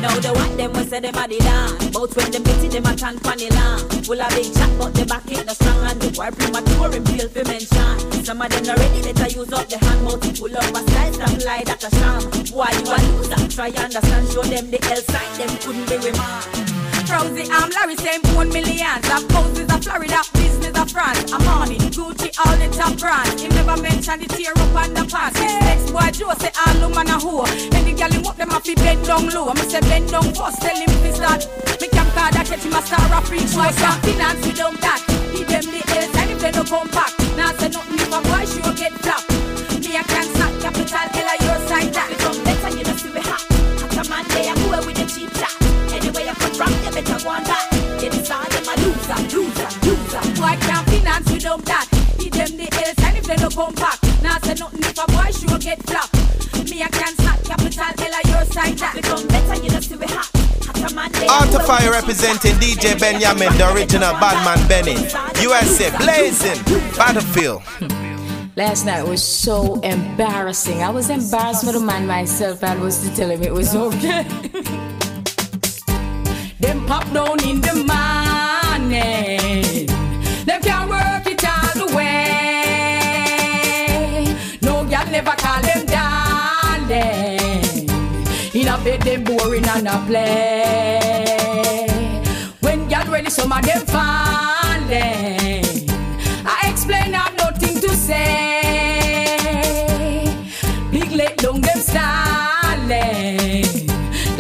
loser. 0.08 0.22
Now 0.22 0.34
the 0.34 0.40
one 0.40 0.58
them 0.58 0.74
we 0.74 0.84
say 0.86 1.00
them 1.00 1.16
a 1.16 1.28
the 1.28 1.40
land. 1.40 1.94
Both 1.94 2.16
when 2.16 2.32
them 2.32 2.44
it, 2.46 2.72
them 2.72 2.86
a 2.86 2.96
tan 2.96 3.16
the 3.18 3.50
land. 3.54 4.06
Full 4.06 4.22
of 4.22 4.30
big 4.30 4.54
chat, 4.54 4.72
but 4.80 4.94
the 4.94 5.06
back 5.06 5.32
ain't 5.32 5.46
no 5.46 5.54
strong 5.54 5.84
and 5.86 6.00
the 6.02 6.10
boy 6.12 6.32
premature 6.32 6.92
him 6.92 7.06
feel 7.06 7.30
for 7.30 7.44
mention. 7.44 8.24
Some 8.24 8.42
of 8.42 8.50
them 8.50 8.64
not 8.64 8.78
ready, 8.80 9.02
better 9.02 9.28
use 9.28 9.52
up 9.54 9.68
the 9.68 9.78
hand 9.78 10.04
mouth 10.04 10.22
to 10.22 10.30
pull 10.40 10.58
up 10.58 10.64
a 10.64 10.82
style, 10.92 11.14
stop 11.14 11.46
lie 11.46 11.64
that 11.66 11.84
a 11.84 11.90
sham. 11.92 12.22
Why 12.56 12.72
you 12.72 12.88
a 12.88 12.98
loser? 13.18 13.48
Try 13.50 13.70
understand, 13.70 14.28
show 14.30 14.44
them 14.44 14.72
the 14.72 14.80
L 14.84 15.02
sign, 15.02 15.32
them 15.38 15.58
couldn't 15.60 15.90
be 15.90 15.98
with. 15.98 16.77
Rosie, 17.10 17.48
I'm 17.52 17.70
Larry, 17.72 17.96
same 17.96 18.22
one 18.36 18.50
millions. 18.50 19.08
Of 19.08 19.24
houses 19.32 19.72
of 19.72 19.80
Florida, 19.84 20.20
business 20.34 20.76
of 20.76 20.92
France. 20.92 21.32
I'm 21.32 21.48
on 21.48 21.72
it, 21.72 21.80
Gucci, 21.96 22.36
all 22.44 22.58
the 22.60 22.68
top 22.76 23.00
brands. 23.00 23.42
He 23.42 23.48
never 23.48 23.80
mentioned 23.82 24.24
the 24.24 24.28
tear 24.28 24.52
up 24.52 24.76
on 24.76 24.94
the 24.94 25.08
past. 25.08 25.36
This 25.36 25.54
next 25.64 25.92
boy, 25.92 26.12
Joe, 26.12 26.36
say 26.36 26.52
woman 26.84 27.08
a 27.08 27.18
whore. 27.18 27.48
And 27.76 27.88
the 27.88 27.94
gal 27.94 28.12
him 28.12 28.26
up, 28.28 28.36
them 28.36 28.50
have 28.50 28.64
to 28.64 28.76
bend 28.76 29.06
down 29.06 29.30
low. 29.30 29.48
I 29.48 29.54
me 29.54 29.62
say 29.62 29.80
bend 29.82 30.10
down 30.12 30.34
first, 30.36 30.60
tell 30.62 30.76
him 30.76 30.92
to 30.92 31.12
start. 31.16 31.48
Me 31.80 31.88
can 31.88 32.08
card 32.12 32.34
that 32.34 32.46
catch 32.46 32.64
him 32.64 32.76
a 32.76 32.82
star 32.84 33.08
of 33.16 33.24
free 33.28 33.46
show. 33.48 33.64
Can't 33.64 34.00
finance 34.04 34.46
without 34.46 34.76
that. 34.84 35.00
Give 35.32 35.48
them 35.48 35.64
the 35.64 35.82
L's 35.88 36.12
and 36.12 36.32
if 36.32 36.40
they 36.44 36.52
no 36.52 36.64
come 36.64 36.92
back. 36.92 37.12
Now 37.40 37.56
say 37.56 37.70
nothing 37.70 38.04
if 38.04 38.12
a 38.12 38.20
boy 38.20 38.44
sure 38.52 38.74
get 38.76 38.94
flop. 39.00 39.24
Me 39.80 39.96
I 39.96 40.04
can 40.04 40.28
sack 40.36 40.54
capital 40.60 41.08
L 41.08 41.30
on 41.32 41.40
your 41.40 41.68
side 41.72 41.94
that. 41.94 42.17
You 47.28 47.34
better 47.34 47.36
go 47.36 47.36
on 47.36 47.44
that. 47.44 48.00
Get 48.00 48.16
inside 48.16 48.52
them 48.52 48.64
a 48.64 48.76
loser, 48.80 49.20
loser, 49.36 49.70
loser. 49.84 50.42
Why 50.42 50.56
can't 50.56 50.88
finance 50.88 51.32
without 51.32 51.66
that? 51.66 51.88
Give 52.20 52.32
them 52.32 52.56
the 52.56 52.68
L's 52.72 53.04
and 53.04 53.18
if 53.18 53.26
they 53.28 53.36
no 53.36 53.50
come 53.50 53.76
back. 53.76 54.00
Now 54.24 54.40
say 54.40 54.56
nothing 54.56 54.80
if 54.80 54.98
a 54.98 55.06
boy 55.12 55.32
sure 55.36 55.60
get 55.60 55.84
flop. 55.84 56.08
Me 56.70 56.84
I 56.84 56.88
can 56.88 57.16
sack 57.20 57.44
capital 57.44 57.84
L 57.84 58.16
on 58.16 58.24
your 58.32 58.46
side 58.48 58.78
that. 58.80 58.96
Become 58.96 59.28
better, 59.28 59.62
you 59.62 59.70
know, 59.70 59.80
see 59.80 59.96
we 59.96 60.06
hot. 60.08 60.32
Hot 60.64 60.92
a 60.92 60.96
man 60.96 61.12
there. 61.12 61.30
Art 61.30 61.56
of 61.56 61.66
Fire 61.66 61.92
representing 61.92 62.56
DJ 62.64 62.98
Benyamin, 63.00 63.52
the 63.58 63.74
original 63.74 64.14
Badman 64.24 64.64
Benny. 64.68 64.96
USA 65.44 65.92
blazing, 65.98 66.64
Battlefield. 66.96 67.62
Last 68.56 68.86
night 68.86 69.04
was 69.04 69.22
so 69.22 69.80
embarrassing. 69.82 70.82
I 70.82 70.90
was 70.90 71.10
embarrassed 71.10 71.66
for 71.66 71.74
the 71.74 71.80
man 71.80 72.08
myself. 72.08 72.64
I 72.64 72.76
was 72.78 73.00
to 73.04 73.16
tell 73.16 73.30
him 73.30 73.44
it 73.44 73.54
was 73.54 73.76
okay. 73.76 74.26
Them 76.60 76.86
pop 76.88 77.04
down 77.14 77.40
in 77.44 77.62
the 77.62 77.76
morning. 77.76 78.98
Them 80.46 80.62
can't 80.62 80.90
work 80.90 81.28
it 81.28 81.46
all 81.46 81.74
the 81.76 81.86
way. 81.96 83.36
No 84.64 84.84
girl 84.84 85.06
never 85.12 85.36
call 85.38 85.62
them 85.62 85.86
darling. 85.86 87.40
In 88.56 88.68
a 88.68 88.78
bed 88.84 89.02
them 89.04 89.24
boring 89.24 89.68
and 89.68 89.88
a 89.88 89.98
play. 90.08 91.28
When 92.62 92.88
girl 92.90 93.06
ready, 93.12 93.30
some 93.30 93.52
of 93.52 93.62
them 93.62 93.86
falling. 93.86 95.64
I 96.44 96.70
explain 96.72 97.14
I've 97.14 97.38
nothing 97.38 97.80
to 97.82 97.90
say. 97.90 98.57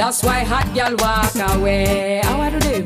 That's 0.07 0.23
why 0.23 0.39
hot 0.39 0.73
gal 0.73 0.95
walk 0.95 1.35
away. 1.35 2.21
How 2.23 2.39
I 2.39 2.49
do 2.49 2.59
them? 2.59 2.85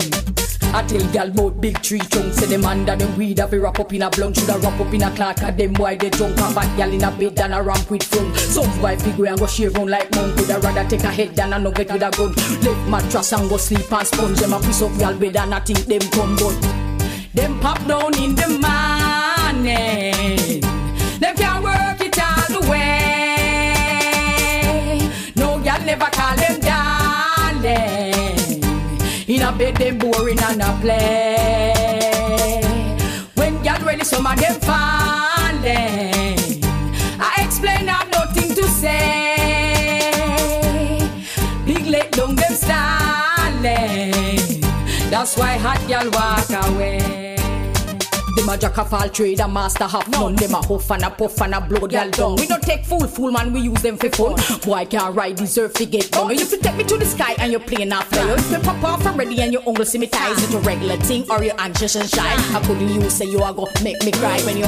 I 0.73 0.81
tell 0.87 1.05
gal 1.13 1.27
about 1.27 1.61
big 1.61 1.79
tree 1.83 1.99
trunks 1.99 2.37
Say 2.37 2.47
them 2.47 2.65
under 2.65 2.95
them 2.95 3.15
weed 3.15 3.37
have 3.37 3.53
a 3.53 3.59
wrap 3.59 3.79
up 3.79 3.93
in 3.93 4.01
a 4.01 4.09
blunt. 4.09 4.37
Shoulda 4.37 4.57
wrap 4.57 4.79
up 4.79 4.91
in 4.91 5.03
a 5.03 5.11
clock 5.11 5.35
Cause 5.37 5.55
them. 5.55 5.75
Why 5.75 5.95
they 5.97 6.09
drunk? 6.09 6.39
And 6.39 6.55
bad 6.55 6.75
gal 6.77 6.91
in 6.91 7.03
a 7.03 7.11
bed 7.11 7.39
and 7.39 7.53
a 7.53 7.61
ramp 7.61 7.91
with 7.91 8.01
fun 8.01 8.35
Some 8.35 8.81
boy 8.81 8.97
figure 8.97 9.27
and 9.27 9.37
go 9.37 9.45
shave 9.45 9.75
round 9.75 9.91
like 9.91 10.09
monk. 10.15 10.35
Woulda 10.35 10.59
rather 10.61 10.89
take 10.89 11.03
a 11.03 11.11
head 11.11 11.35
than 11.35 11.53
a 11.53 11.59
nugget 11.59 11.91
with 11.91 12.01
a 12.01 12.09
gun. 12.09 12.33
Left 12.63 12.89
mattress 12.89 13.33
and 13.33 13.47
go 13.47 13.57
sleep 13.57 13.93
and 13.93 14.07
sponge. 14.07 14.39
Them 14.39 14.53
a 14.53 14.59
piece 14.59 14.81
up 14.81 14.97
gal 14.97 15.13
bed 15.13 15.37
and 15.37 15.53
I 15.53 15.59
think 15.59 15.85
them 15.85 16.01
come 16.09 16.35
but 16.37 16.59
Them 17.35 17.59
pop 17.59 17.85
down 17.85 18.17
in 18.17 18.33
the 18.33 18.47
morning 19.53 20.70
bit 29.61 29.75
them 29.75 29.97
boring 29.99 30.39
and 30.39 30.61
a 30.61 30.77
play. 30.81 32.61
When 33.35 33.63
y'all 33.63 33.79
ready, 33.85 34.03
some 34.03 34.25
of 34.25 34.35
them 34.39 34.59
falling. 34.61 36.63
I 37.19 37.43
explain, 37.45 37.87
I've 37.87 38.09
nothing 38.09 38.55
to 38.55 38.63
say. 38.81 39.37
Big 41.63 41.85
let 41.85 42.11
down 42.11 42.35
them 42.35 42.55
stalling. 42.55 44.11
That's 45.11 45.37
why 45.37 45.57
hot 45.57 45.87
y'all 45.87 46.09
walk 46.09 46.49
away. 46.65 47.20
Them 48.35 48.49
a 48.49 48.57
jack 48.57 48.77
of 48.77 48.93
all 48.93 49.09
trade, 49.09 49.39
a 49.39 49.47
master 49.47 49.85
have 49.85 50.07
none. 50.09 50.35
Them 50.35 50.53
a 50.53 50.61
huff 50.65 50.89
and 50.91 51.03
a 51.03 51.09
puff 51.09 51.41
and 51.41 51.53
a 51.53 51.61
blow 51.61 51.87
girl 51.87 52.09
down. 52.09 52.35
We 52.37 52.47
don't 52.47 52.63
take 52.63 52.85
fool, 52.85 53.07
fool 53.07 53.31
man, 53.31 53.51
we 53.53 53.61
use 53.61 53.81
them 53.81 53.97
for 53.97 54.09
fun. 54.09 54.35
Boy 54.61 54.85
can't 54.85 55.15
ride, 55.15 55.35
deserve 55.35 55.73
to 55.73 55.85
get 55.85 56.11
done. 56.11 56.31
You 56.37 56.45
fi 56.45 56.57
take 56.57 56.75
me 56.75 56.83
to 56.85 56.97
the 56.97 57.05
sky 57.05 57.35
and 57.39 57.51
you're 57.51 57.61
playing 57.61 57.91
off 57.91 58.09
there. 58.09 58.35
If 58.37 58.51
me 58.51 58.59
pop 58.59 58.83
off 58.83 59.05
already 59.05 59.41
and 59.41 59.51
your 59.51 59.67
uncle 59.67 59.85
see 59.85 59.97
me 59.97 60.07
ties, 60.07 60.41
it's 60.43 60.53
a 60.53 60.59
regular 60.59 60.97
thing 60.97 61.29
or 61.29 61.43
you 61.43 61.51
anxious 61.57 61.95
and 61.95 62.09
shy. 62.09 62.33
I 62.55 62.61
couldn't 62.65 62.89
you 62.89 63.09
say 63.09 63.25
you 63.25 63.41
are 63.43 63.53
gonna 63.53 63.71
make 63.83 64.03
me 64.03 64.11
cry 64.11 64.39
when 64.41 64.57
you 64.57 64.67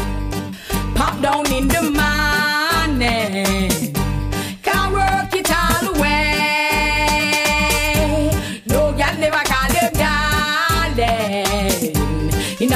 pop 0.96 1.20
down 1.22 1.52
in 1.52 1.68
the 1.68 1.82
morning. 2.90 3.63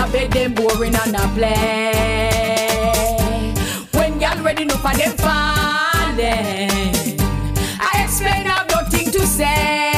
A 0.08 0.12
bed, 0.12 0.32
them 0.32 0.54
boring 0.54 0.96
and 0.96 1.16
a 1.16 1.28
play. 1.36 2.74
When 3.94 4.20
y'all 4.20 4.42
ready 4.44 4.64
enough 4.64 4.82
for 4.82 4.96
them 4.96 5.12
falling, 5.18 6.70
I 7.80 8.04
explain 8.04 8.48
I've 8.48 8.70
nothing 8.70 9.12
to 9.12 9.26
say. 9.26 9.94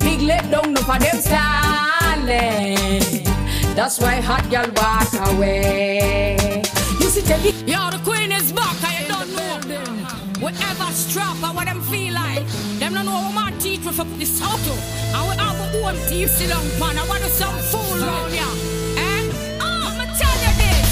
Big 0.00 0.22
let 0.22 0.50
down 0.50 0.66
enough 0.70 0.84
for 0.84 0.98
them 0.98 1.20
stalling. 1.20 2.74
That's 3.74 3.98
why 4.00 4.20
hot 4.20 4.48
girl 4.50 4.70
walk 4.76 5.12
away. 5.32 6.62
You 7.00 7.08
see, 7.08 7.22
tell 7.22 7.40
me, 7.40 7.52
Yo, 7.66 7.90
the 7.90 7.98
queen 8.04 8.32
is 8.32 8.52
them. 10.44 10.52
Whatever 10.52 10.92
strap 10.92 11.36
or 11.42 11.54
what 11.54 11.66
them 11.66 11.80
feel 11.82 12.14
like. 12.14 12.46
Them 12.78 12.94
don't 12.94 13.06
know 13.06 13.12
what 13.12 13.34
my 13.34 13.50
teeth 13.58 13.84
with 13.86 14.00
up 14.00 14.06
this 14.18 14.40
auto. 14.42 14.74
I 15.14 15.22
will 15.26 15.38
have 15.38 15.60
a 15.60 15.82
man. 16.80 16.98
I 16.98 17.06
want 17.08 17.22
to 17.22 17.30
some 17.30 17.58
fool 17.70 17.98
round 17.98 18.34
ya. 18.34 18.48
Oh, 19.60 19.88
I'ma 19.88 20.04
tell 20.18 20.36
you 20.44 20.52
this. 20.62 20.90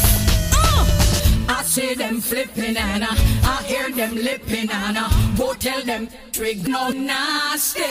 Oh. 0.54 1.46
I 1.48 1.62
see 1.64 1.94
them 1.94 2.20
flipping 2.20 2.76
and 2.76 3.04
uh, 3.04 3.14
I 3.44 3.62
hear 3.66 3.90
them 3.90 4.14
lipping 4.16 4.70
and 4.70 4.98
uh, 4.98 5.08
go 5.36 5.54
tell 5.54 5.82
them 5.82 6.08
trig 6.32 6.66
no 6.68 6.90
nasty. 6.90 7.82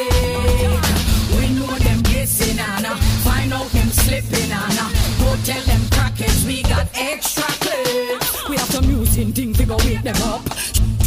We 1.38 1.49
know 1.55 1.74
them 1.80 2.03
kissing 2.03 2.59
and 2.59 2.86
uh, 2.86 2.95
find 3.24 3.53
out 3.53 3.68
them 3.72 3.89
slipping 3.89 4.51
and 4.51 4.78
uh, 4.80 4.89
go 5.20 5.36
tell 5.43 5.64
them 5.66 5.82
crackers 5.91 6.45
we 6.45 6.64
got 6.64 6.88
extra 6.95 7.43
clips. 7.64 8.49
We 8.49 8.57
have 8.57 8.70
some 8.70 8.86
using 8.86 9.32
things 9.32 9.57
to 9.57 9.66
go 9.66 9.78
wake 9.78 10.03
them 10.03 10.16
up. 10.24 10.41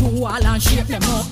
Chew 0.05 0.21
wall 0.21 0.45
and 0.45 0.63
shape 0.63 0.87
them 0.87 1.03
up. 1.05 1.27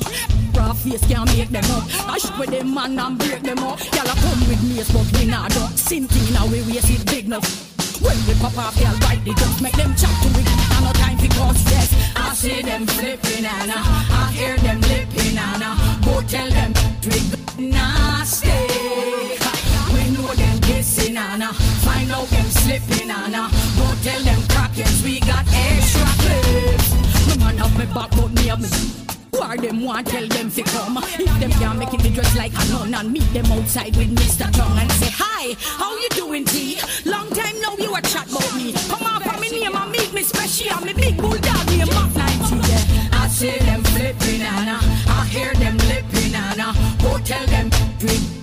Raw 0.55 0.73
face 0.73 1.05
can't 1.07 1.27
make 1.37 1.51
them 1.51 1.65
up. 1.77 1.85
I 2.09 2.19
shoot 2.19 2.39
with 2.39 2.51
them 2.51 2.75
man 2.75 2.99
and 2.99 3.19
break 3.19 3.43
them 3.43 3.59
up. 3.59 3.79
Y'all 3.93 4.09
a 4.09 4.15
come 4.17 4.41
with 4.49 4.63
me, 4.65 4.81
but 4.93 5.07
we 5.13 5.27
not 5.27 5.51
duck. 5.51 5.73
Sinking 5.77 6.33
now 6.33 6.47
we 6.47 6.63
waste 6.63 6.91
it 6.91 7.05
big 7.07 7.27
enough. 7.27 7.45
When 8.01 8.17
we 8.27 8.35
pop 8.41 8.57
off, 8.57 8.75
they'll 8.77 8.99
bite 9.01 9.25
the 9.25 9.35
dust. 9.35 9.61
Make 9.63 9.77
them 9.77 9.95
chat 9.95 10.15
to 10.23 10.29
me. 10.33 10.43
I 10.47 10.81
no 10.85 10.93
time 10.93 11.19
for 11.19 11.29
cause 11.37 11.63
yes. 11.71 11.93
I 12.17 12.35
see 12.35 12.63
them 12.63 12.87
flipping 12.87 13.45
and 13.45 13.71
uh, 13.71 13.77
I 13.77 14.33
hear 14.33 14.57
them 14.59 14.81
lipping 14.81 15.37
and 15.37 15.63
uh, 15.63 15.77
go 16.05 16.23
tell 16.23 16.49
them 16.49 16.73
trig 17.03 17.29
nasty. 17.59 18.49
We 19.93 20.03
know 20.17 20.33
them 20.35 20.61
kissing 20.61 21.17
and 21.17 21.43
uh, 21.43 21.53
find 21.85 22.11
out 22.11 22.29
them 22.29 22.49
slipping 22.63 23.11
and 23.11 23.35
uh, 23.35 23.49
go 23.77 23.87
tell 24.03 24.23
them 24.23 24.41
crackers 24.49 25.03
we 25.05 25.21
got 25.21 25.45
extra 25.53 26.09
clips. 26.25 27.12
No 27.29 27.37
man 27.45 27.57
have 27.59 27.79
me 27.79 27.87
back, 27.95 28.11
but 28.11 28.31
me 28.33 28.47
have 28.49 28.61
me. 28.61 28.69
Why 29.31 29.57
them 29.57 29.83
want 29.85 30.07
tell 30.07 30.27
them 30.27 30.51
fi 30.51 30.63
come? 30.63 30.99
If 30.99 31.41
them 31.41 31.51
can't 31.53 31.79
make 31.79 31.95
it, 31.95 32.01
they 32.01 32.11
dress 32.11 32.37
like 32.37 32.53
a 32.53 32.65
nun 32.69 32.95
and 32.95 33.13
meet 33.13 33.29
them 33.33 33.47
outside 33.47 33.97
with 33.97 34.15
Mr. 34.15 34.51
Tongue 34.53 34.79
and 34.79 34.93
say 34.93 35.11
hi. 35.11 35.55
How 35.59 35.97
you 35.97 36.09
doing, 36.11 36.45
T? 36.45 36.79
Long 37.05 37.29
time 37.31 37.61
now 37.61 37.75
you 37.77 37.95
a 37.95 38.01
chat 38.03 38.29
about 38.31 38.55
me. 38.55 38.73
Come 38.73 39.03
on, 39.03 39.23
for 39.23 39.41
me 39.41 39.51
name 39.51 39.75
and 39.75 39.91
meet 39.91 40.13
me 40.13 40.23
special. 40.23 40.85
Me 40.85 40.93
big 40.93 41.17
bulldog 41.17 41.67
name 41.69 41.89
Mac 41.89 42.15
90. 42.15 42.57
Yeah. 42.69 43.09
I 43.13 43.29
see 43.29 43.59
them 43.59 43.83
flipping 43.85 44.43
and 44.43 44.71
I 44.71 45.27
hear 45.31 45.55
them 45.55 45.77
lipping 45.79 46.35
and 46.35 46.61
uh, 46.61 46.73
go 47.03 47.19
tell 47.19 47.47
them 47.47 47.71
drink 47.99 48.42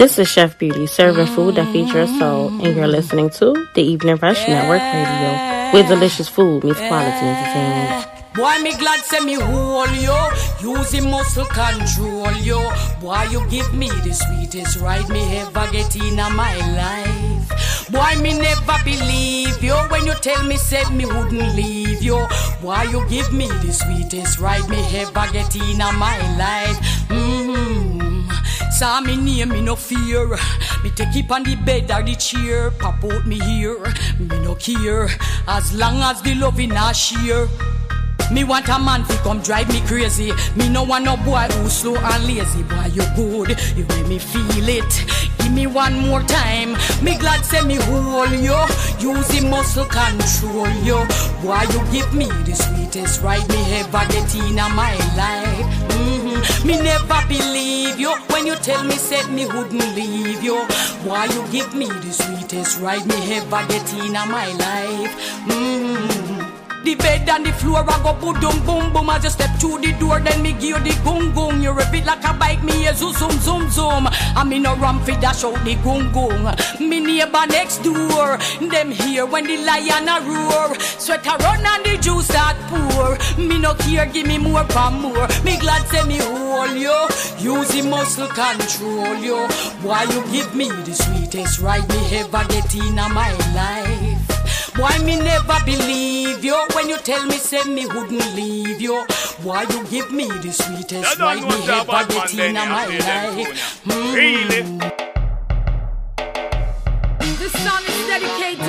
This 0.00 0.18
is 0.18 0.28
Chef 0.28 0.56
Beauty 0.56 0.86
serving 0.86 1.26
food 1.26 1.56
that 1.56 1.70
feeds 1.74 1.92
your 1.92 2.06
soul, 2.06 2.48
and 2.64 2.74
you're 2.74 2.88
listening 2.88 3.28
to 3.36 3.52
the 3.74 3.82
Evening 3.82 4.16
Rush 4.16 4.48
Network 4.48 4.80
Radio, 4.80 5.74
where 5.74 5.86
delicious 5.86 6.26
food 6.26 6.64
meets 6.64 6.78
quality 6.78 7.26
entertainment. 7.26 8.08
Boy, 8.32 8.56
me 8.62 8.74
glad 8.78 9.04
say 9.04 9.20
me 9.20 9.34
hold 9.34 9.90
yo. 10.00 10.16
Using 10.62 11.10
muscle 11.10 11.44
control 11.44 12.32
yo. 12.40 12.72
Boy, 12.98 13.24
you 13.30 13.46
give 13.50 13.74
me 13.74 13.90
the 13.90 14.14
sweetest 14.14 14.80
ride 14.80 15.06
me 15.10 15.20
ever 15.36 15.70
get 15.70 15.94
in 15.94 16.16
my 16.16 16.56
life. 16.72 17.90
Boy, 17.90 18.22
me 18.22 18.40
never 18.40 18.78
believe 18.82 19.62
yo 19.62 19.76
when 19.90 20.06
you 20.06 20.14
tell 20.14 20.42
me 20.44 20.56
said 20.56 20.90
me 20.94 21.04
wouldn't 21.04 21.54
leave 21.54 22.02
yo. 22.02 22.26
Boy, 22.62 22.84
you 22.84 23.06
give 23.10 23.30
me 23.34 23.48
the 23.48 23.70
sweetest 23.70 24.38
ride 24.38 24.66
me 24.70 24.78
ever 24.96 25.30
get 25.30 25.54
in 25.56 25.76
my 25.76 26.16
life. 26.38 26.80
Mm-hmm. 27.10 28.09
Saw 28.70 29.00
me 29.00 29.16
name, 29.16 29.50
me 29.50 29.60
no 29.60 29.76
fear. 29.76 30.28
Me 30.82 30.90
take 30.90 31.16
it 31.16 31.30
on 31.30 31.42
the 31.42 31.56
bed 31.56 31.90
or 31.90 32.02
the 32.02 32.14
chair. 32.14 32.70
Pop 32.70 33.02
out 33.04 33.26
me 33.26 33.38
here, 33.38 33.78
me 34.18 34.38
no 34.40 34.54
care. 34.54 35.08
As 35.48 35.74
long 35.74 35.96
as 36.02 36.22
the 36.22 36.34
loving 36.34 36.72
a 36.72 36.94
share. 36.94 37.48
Me 38.32 38.44
want 38.44 38.68
a 38.68 38.78
man 38.78 39.02
fi 39.04 39.16
come 39.24 39.40
drive 39.40 39.68
me 39.70 39.80
crazy. 39.88 40.30
Me 40.54 40.68
no 40.68 40.84
want 40.84 41.04
no 41.04 41.16
boy 41.16 41.48
who 41.50 41.68
slow 41.68 41.96
and 41.96 42.24
lazy. 42.26 42.62
Boy, 42.62 42.86
you 42.92 43.02
good, 43.16 43.58
you 43.76 43.84
make 43.88 44.06
me 44.06 44.18
feel 44.20 44.68
it. 44.68 45.04
Give 45.38 45.52
me 45.52 45.66
one 45.66 45.98
more 45.98 46.22
time. 46.22 46.74
Me 47.02 47.18
glad 47.18 47.44
say 47.44 47.62
me 47.62 47.74
hold 47.74 48.30
yo. 48.30 48.66
Using 49.00 49.50
muscle 49.50 49.84
control 49.84 50.68
yo. 50.84 51.04
Boy, 51.42 51.60
you 51.72 51.82
give 51.90 52.14
me 52.14 52.26
the 52.46 52.54
sweetest 52.54 53.20
ride 53.22 53.48
me 53.48 53.60
ever 53.80 54.06
get 54.12 54.32
in 54.36 54.54
my 54.54 54.94
life. 55.16 55.90
Mhm. 55.90 56.19
Me 56.64 56.76
never 56.80 57.20
believe 57.28 57.98
you 57.98 58.12
when 58.30 58.46
you 58.46 58.54
tell 58.56 58.82
me 58.84 58.94
said 58.94 59.30
me 59.30 59.46
wouldn't 59.46 59.94
leave 59.94 60.42
you. 60.42 60.58
Why 61.04 61.24
you 61.26 61.42
give 61.50 61.74
me 61.74 61.86
the 61.86 62.12
sweetest 62.12 62.80
ride 62.80 63.06
me 63.06 63.36
ever 63.36 63.66
get 63.68 63.92
in 63.94 64.12
my 64.12 64.46
life. 64.52 65.12
Mhm. 65.46 66.39
The 66.82 66.94
bed 66.94 67.28
and 67.28 67.44
the 67.44 67.52
floor, 67.52 67.84
I 67.86 68.02
go 68.02 68.14
boom, 68.14 68.40
boom, 68.64 68.92
boom. 68.92 69.10
As 69.10 69.24
you 69.24 69.30
step 69.30 69.54
through 69.60 69.80
the 69.80 69.92
door, 70.00 70.18
then 70.20 70.42
me 70.42 70.52
give 70.52 70.62
you 70.64 70.78
the 70.80 70.90
gung 71.04 71.32
gung. 71.34 71.62
You 71.62 71.72
rev 71.72 71.94
it 71.94 72.06
like 72.06 72.24
a 72.24 72.32
bike, 72.32 72.62
me 72.62 72.86
a 72.86 72.94
zoom, 72.94 73.12
zoom, 73.12 73.32
zoom, 73.40 73.70
zoom. 73.70 74.08
I 74.08 74.44
me 74.44 74.58
no 74.58 74.74
ram 74.76 75.00
fi 75.00 75.18
dash 75.20 75.44
out 75.44 75.62
the 75.64 75.74
gung 75.76 76.10
gung. 76.12 76.80
Me 76.80 77.00
neighbor 77.00 77.46
next 77.48 77.82
door, 77.82 78.38
them 78.70 78.90
here 78.90 79.26
when 79.26 79.44
the 79.44 79.58
lion 79.58 80.08
a 80.08 80.20
roar. 80.24 80.74
Sweat 80.80 81.26
a 81.26 81.36
run 81.44 81.66
and 81.66 81.84
the 81.84 81.98
juice 82.00 82.28
that 82.28 82.56
pour. 82.70 83.18
Me 83.36 83.58
no 83.58 83.74
care, 83.74 84.06
give 84.06 84.26
me 84.26 84.38
more 84.38 84.64
for 84.64 84.90
more. 84.90 85.28
Me 85.44 85.58
glad 85.58 85.86
say 85.88 86.02
me 86.04 86.16
hold 86.18 86.72
you, 86.72 86.96
using 87.38 87.90
muscle 87.90 88.28
control 88.28 89.16
you. 89.16 89.36
Why 89.82 90.04
you 90.04 90.24
give 90.32 90.54
me 90.54 90.68
the 90.70 90.94
sweetest 90.94 91.60
ride 91.60 91.86
me 91.90 92.16
ever 92.16 92.44
get 92.48 92.74
in 92.74 92.94
my 92.94 93.32
life? 93.54 94.09
Why 94.76 94.96
me 94.98 95.16
never 95.16 95.58
believe 95.64 96.44
you 96.44 96.56
when 96.74 96.88
you 96.88 96.98
tell 96.98 97.24
me 97.26 97.36
say 97.36 97.62
me 97.64 97.86
wouldn't 97.86 98.34
leave 98.34 98.80
you? 98.80 99.04
Why 99.42 99.62
you 99.62 99.84
give 99.86 100.12
me 100.12 100.28
the 100.28 100.52
sweetest 100.52 101.18
You 101.18 101.24
me 101.34 101.40
know 101.40 101.48
that 101.66 101.80
ever 101.80 101.86
bad 101.90 102.08
get 102.08 102.34
man 102.34 102.46
in 102.48 102.54
then, 102.54 102.68
my 102.68 102.86
you 102.86 102.90
see 102.92 103.06
them 103.06 103.36
life? 103.36 103.86
Really? 103.86 104.62
Mm. 104.62 104.80
This 107.38 107.52
song 107.64 107.82
is 107.84 108.06
dedicated 108.06 108.59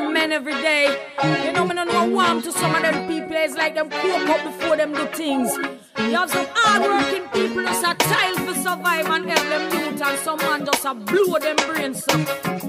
their 0.00 0.10
men 0.10 0.32
every 0.32 0.54
day. 0.54 0.96
You 1.44 1.52
know, 1.52 1.66
me 1.66 1.74
no 1.74 1.84
know 1.84 2.08
warm 2.08 2.42
to 2.42 2.52
some 2.52 2.74
of 2.74 2.82
them 2.82 3.06
people. 3.06 3.32
It's 3.32 3.54
like 3.54 3.74
them 3.74 3.90
cook 3.90 4.28
up 4.28 4.44
before 4.44 4.76
them 4.76 4.92
do 4.92 5.06
things. 5.06 5.50
You 5.98 6.16
have 6.16 6.30
some 6.30 6.46
hard-working 6.50 7.28
people 7.28 7.62
just 7.62 7.84
a 7.84 7.94
child 8.08 8.36
for 8.40 8.54
survive 8.54 9.06
and 9.06 9.30
help 9.30 9.48
them 9.48 9.64
youth, 9.72 10.02
and 10.02 10.18
some 10.20 10.38
man 10.38 10.64
just 10.64 10.84
a 10.84 10.94
blow 10.94 11.38
them 11.38 11.56
brains 11.56 12.06
up. 12.08 12.20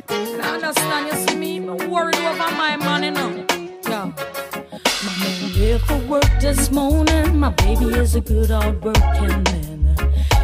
You 0.10 0.42
understand? 0.42 1.08
You 1.08 1.28
see 1.28 1.36
me? 1.38 1.60
Me 1.60 1.74
worried 1.88 2.16
over 2.16 2.52
my 2.56 2.78
man, 2.78 3.04
you 3.04 3.12
know. 3.12 3.46
Yeah. 3.88 4.12
My 5.04 5.14
man 5.20 5.50
here 5.52 5.80
for 5.80 5.98
work 6.08 6.32
this 6.40 6.72
morning. 6.72 7.40
My 7.40 7.50
baby 7.50 7.86
is 7.86 8.16
a 8.16 8.22
good 8.22 8.50
hard 8.50 8.84
working 8.84 9.44
man. 9.44 9.96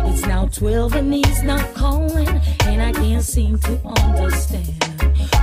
It's 0.09 0.25
now 0.25 0.47
12 0.47 0.95
and 0.95 1.13
he's 1.13 1.43
not 1.43 1.73
calling, 1.73 2.29
and 2.65 2.81
I 2.81 2.91
can't 2.93 3.23
seem 3.23 3.59
to 3.59 3.77
understand. 3.85 4.73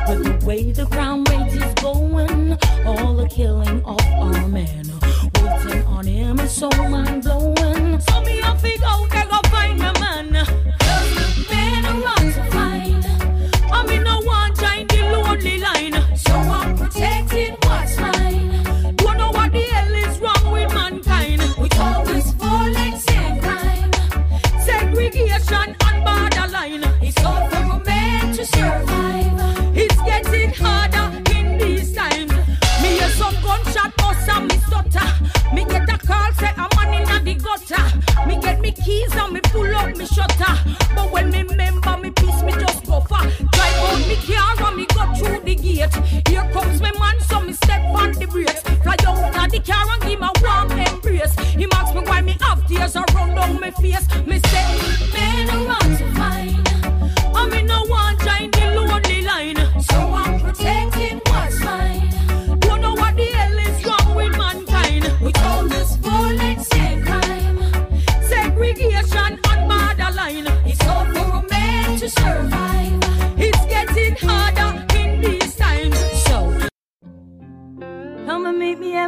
With 0.07 0.41
the 0.41 0.47
way 0.47 0.73
the 0.73 0.87
crime 0.87 1.25
rate 1.25 1.55
is 1.55 1.75
going, 1.83 2.59
all 2.85 3.15
the 3.15 3.27
killing 3.29 3.83
of 3.85 4.01
our 4.13 4.49
men. 4.49 4.85
Waiting 5.41 5.85
on 5.87 6.07
him 6.07 6.41
is 6.41 6.53
so 6.53 6.69
mind 6.69 7.25
blowing. 7.25 8.01
So 8.01 8.21
me 8.23 8.43
off 8.43 8.63
he 8.63 8.77
go, 8.79 9.07
they 9.11 9.25
go 9.25 9.41
find 9.49 9.79
my 9.79 9.93
man. 10.01 10.33
Men 11.51 11.85
are 11.87 12.01
wrong 12.05 12.33
to 12.33 12.45
find. 12.51 13.07
I 13.73 13.87
mean, 13.87 14.03
no 14.03 14.21
one 14.21 14.55
join 14.55 14.87
the 14.89 15.01
lonely 15.11 15.59
line. 15.59 15.95
gutter. 37.67 38.27
Me 38.27 38.41
get 38.41 38.61
me 38.61 38.73
keys 38.73 39.15
and 39.15 39.33
me 39.33 39.41
pull 39.41 39.75
up 39.75 39.97
me 39.97 40.07
shutter. 40.07 40.55
But 40.95 41.13
when 41.13 41.31
me 41.31 41.45
member 41.45 41.97
me 41.99 42.11
peace, 42.11 42.43
me 42.43 42.53
just 42.53 42.85
go 42.87 43.01
far. 43.01 43.23
Drive 43.23 43.77
out 43.77 43.99
me 44.09 44.17
car 44.17 44.67
and 44.67 44.77
me 44.77 44.87
go 44.87 45.15
through 45.15 45.41
the 45.41 45.55
gate. 45.55 45.95
Here 46.29 46.51
comes 46.53 46.81
my 46.81 46.93
man, 46.99 47.21
so 47.21 47.41
me 47.41 47.53
step 47.53 47.83
on 47.95 48.13
the 48.13 48.27
brakes. 48.27 48.61
Fly 48.83 48.97
out 49.07 49.51
the 49.51 49.61
car 49.61 49.87
and 49.93 50.03
give 50.03 50.21
my 50.21 50.31
a 50.35 50.43
warm 50.43 50.79
embrace. 50.79 51.35
He 51.55 51.67
asks 51.73 51.95
me 51.95 52.01
why 52.03 52.21
me 52.21 52.37
have 52.41 52.67
tears 52.67 52.97
around 52.97 53.39
on 53.39 53.61
my 53.61 53.71
face. 53.71 54.07
Me 54.27 54.39
say, 54.39 54.65
man, 55.13 55.51
I 55.51 55.67
want 55.67 56.14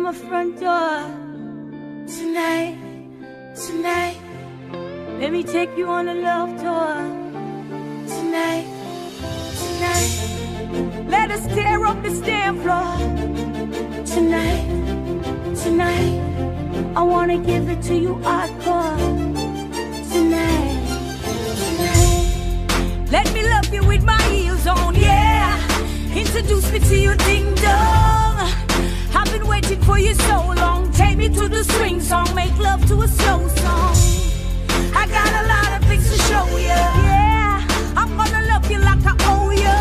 my 0.07 0.12
front 0.12 0.61
door 0.61 1.02
tonight, 2.07 2.78
tonight. 3.57 4.16
Let 5.18 5.32
me 5.32 5.42
take 5.42 5.76
you 5.76 5.88
on 5.88 6.07
a 6.09 6.14
love 6.14 6.50
tour 6.62 6.94
tonight, 8.14 8.66
tonight. 9.62 11.09
let 11.09 11.32
us 11.32 11.44
tear 11.48 11.84
up 11.84 12.00
the 12.04 12.14
stand 12.14 12.62
floor. 12.62 12.92
Tonight, 14.14 14.66
tonight. 15.64 16.14
I 16.94 17.02
wanna 17.02 17.38
give 17.38 17.68
it 17.68 17.82
to 17.88 17.96
you 17.96 18.14
hardcore 18.26 18.96
tonight, 20.12 20.86
tonight. 21.62 23.11
Let 23.11 23.26
me 23.34 23.42
love 23.54 23.74
you 23.74 23.84
with 23.84 24.04
my 24.04 24.22
heels 24.30 24.68
on, 24.68 24.94
yeah. 24.94 25.59
Introduce 26.14 26.70
me 26.70 26.78
to 26.78 26.96
your 26.96 27.16
ding 27.16 27.52
dong. 27.57 28.26
Waiting 29.57 29.80
for 29.80 29.98
you 29.98 30.12
so 30.12 30.52
long. 30.52 30.92
Take 30.92 31.16
me 31.16 31.30
to 31.30 31.48
the 31.48 31.64
swing 31.64 31.98
song, 31.98 32.28
make 32.34 32.54
love 32.59 32.86
to 32.88 33.00
a 33.00 33.09
slow 33.09 33.48
song. 33.48 33.96
I 34.94 35.07
got 35.09 35.32
a 35.42 35.44
lot 35.48 35.80
of 35.80 35.88
things 35.88 36.07
to 36.12 36.18
show 36.28 36.46
you, 36.59 36.78
yeah. 37.09 37.66
I'm 37.96 38.14
gonna 38.18 38.42
love 38.48 38.70
you 38.70 38.78
like 38.80 39.00
I 39.07 39.14
owe 39.32 39.50
you. 39.64 39.78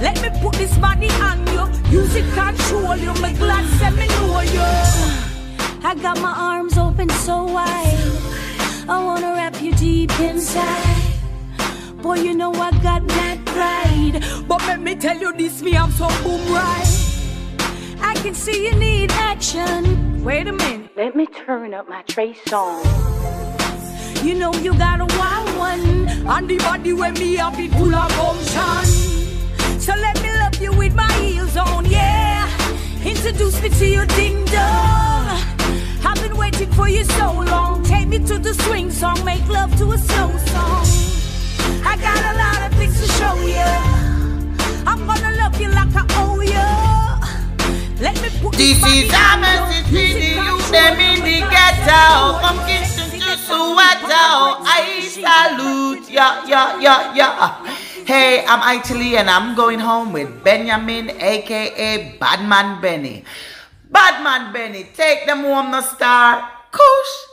Let 0.00 0.22
me 0.22 0.28
put 0.40 0.54
this 0.54 0.78
body 0.78 1.10
on 1.28 1.44
you. 1.48 1.64
Use 1.90 2.14
it 2.14 2.32
control 2.34 2.96
you. 2.96 3.12
My 3.14 3.32
glad 3.32 3.66
send 3.80 3.96
me 3.96 4.06
know 4.06 4.40
you. 4.56 4.70
I 5.82 5.96
got 6.00 6.20
my 6.20 6.34
arms 6.50 6.78
open 6.78 7.10
so 7.26 7.46
wide. 7.46 7.98
I 8.88 9.02
wanna 9.04 9.32
wrap 9.32 9.60
you 9.60 9.74
deep 9.74 10.20
inside. 10.20 11.02
Boy, 12.00 12.18
you 12.18 12.32
know 12.32 12.52
I 12.52 12.70
got 12.80 13.08
that 13.08 13.44
pride. 13.44 14.22
But 14.46 14.60
let 14.68 14.80
me 14.80 14.94
tell 14.94 15.18
you 15.18 15.32
this, 15.32 15.62
me 15.62 15.76
I'm 15.76 15.90
so 15.90 16.06
boom 16.22 16.46
right. 16.52 16.95
I 18.06 18.14
can 18.22 18.34
see 18.34 18.58
you 18.66 18.74
need 18.76 19.10
action. 19.10 20.22
Wait 20.22 20.46
a 20.46 20.52
minute. 20.52 20.90
Let 20.96 21.16
me 21.16 21.26
turn 21.26 21.74
up 21.74 21.88
my 21.88 22.02
Trey 22.02 22.34
song. 22.46 22.84
You 24.22 24.34
know 24.34 24.52
you 24.54 24.72
got 24.78 25.00
a 25.00 25.08
wild 25.18 25.50
one. 25.58 26.08
And 26.34 26.48
the 26.48 26.56
body 26.58 26.92
when 26.92 27.14
me 27.14 27.34
have 27.34 27.58
it 27.58 27.72
full 27.72 27.94
of 27.94 28.08
gumption. 28.18 28.86
So 29.80 29.92
let 30.06 30.22
me 30.22 30.30
love 30.42 30.56
you 30.62 30.72
with 30.72 30.94
my 30.94 31.12
heels 31.14 31.56
on, 31.56 31.86
yeah. 31.86 32.48
Introduce 33.04 33.60
me 33.60 33.70
to 33.70 33.86
your 33.86 34.06
ding 34.18 34.44
dong. 34.46 35.26
I've 36.08 36.20
been 36.22 36.36
waiting 36.36 36.70
for 36.72 36.88
you 36.88 37.02
so 37.04 37.32
long. 37.32 37.82
Take 37.82 38.06
me 38.06 38.18
to 38.30 38.38
the 38.38 38.54
swing 38.54 38.90
song, 38.92 39.18
make 39.24 39.46
love 39.48 39.76
to 39.78 39.92
a 39.92 39.98
slow 39.98 40.30
song. 40.52 40.86
I 41.84 41.96
got 42.08 42.22
a 42.32 42.34
lot 42.44 42.60
of 42.66 42.78
things 42.78 43.00
to 43.00 43.08
show 43.18 43.34
you. 43.54 43.72
I'm 44.90 45.00
gonna 45.08 45.32
love 45.42 45.60
you 45.60 45.70
like 45.70 45.94
I 45.94 46.04
owe 46.22 46.40
you. 46.40 46.95
Let 47.98 48.20
me 48.20 48.28
put 48.42 48.52
This 48.56 48.76
is 48.76 49.08
a 49.08 49.40
message 49.40 49.88
to 49.88 49.92
the 49.92 50.36
youth 50.36 50.70
them 50.70 51.00
in 51.00 51.24
the 51.24 51.40
ghetto. 51.48 52.36
From 52.44 52.60
Kingston 52.68 53.08
to 53.20 53.32
Soweto 53.40 54.60
I 54.68 55.00
salute. 55.08 56.04
Ya, 56.12 56.44
ya, 56.44 56.76
ya, 56.76 57.16
ya 57.16 57.64
Hey, 58.04 58.44
I'm 58.44 58.60
Italy 58.76 59.16
and 59.16 59.30
I'm 59.30 59.56
going 59.56 59.80
home 59.80 60.12
with 60.12 60.44
Benyamin 60.44 61.10
aka 61.16 62.18
Badman 62.20 62.82
Benny. 62.82 63.24
Badman 63.90 64.52
Benny, 64.52 64.92
take 64.92 65.24
them 65.24 65.40
home 65.40 65.72
the 65.72 65.80
star. 65.80 66.50
Kush 66.70 67.25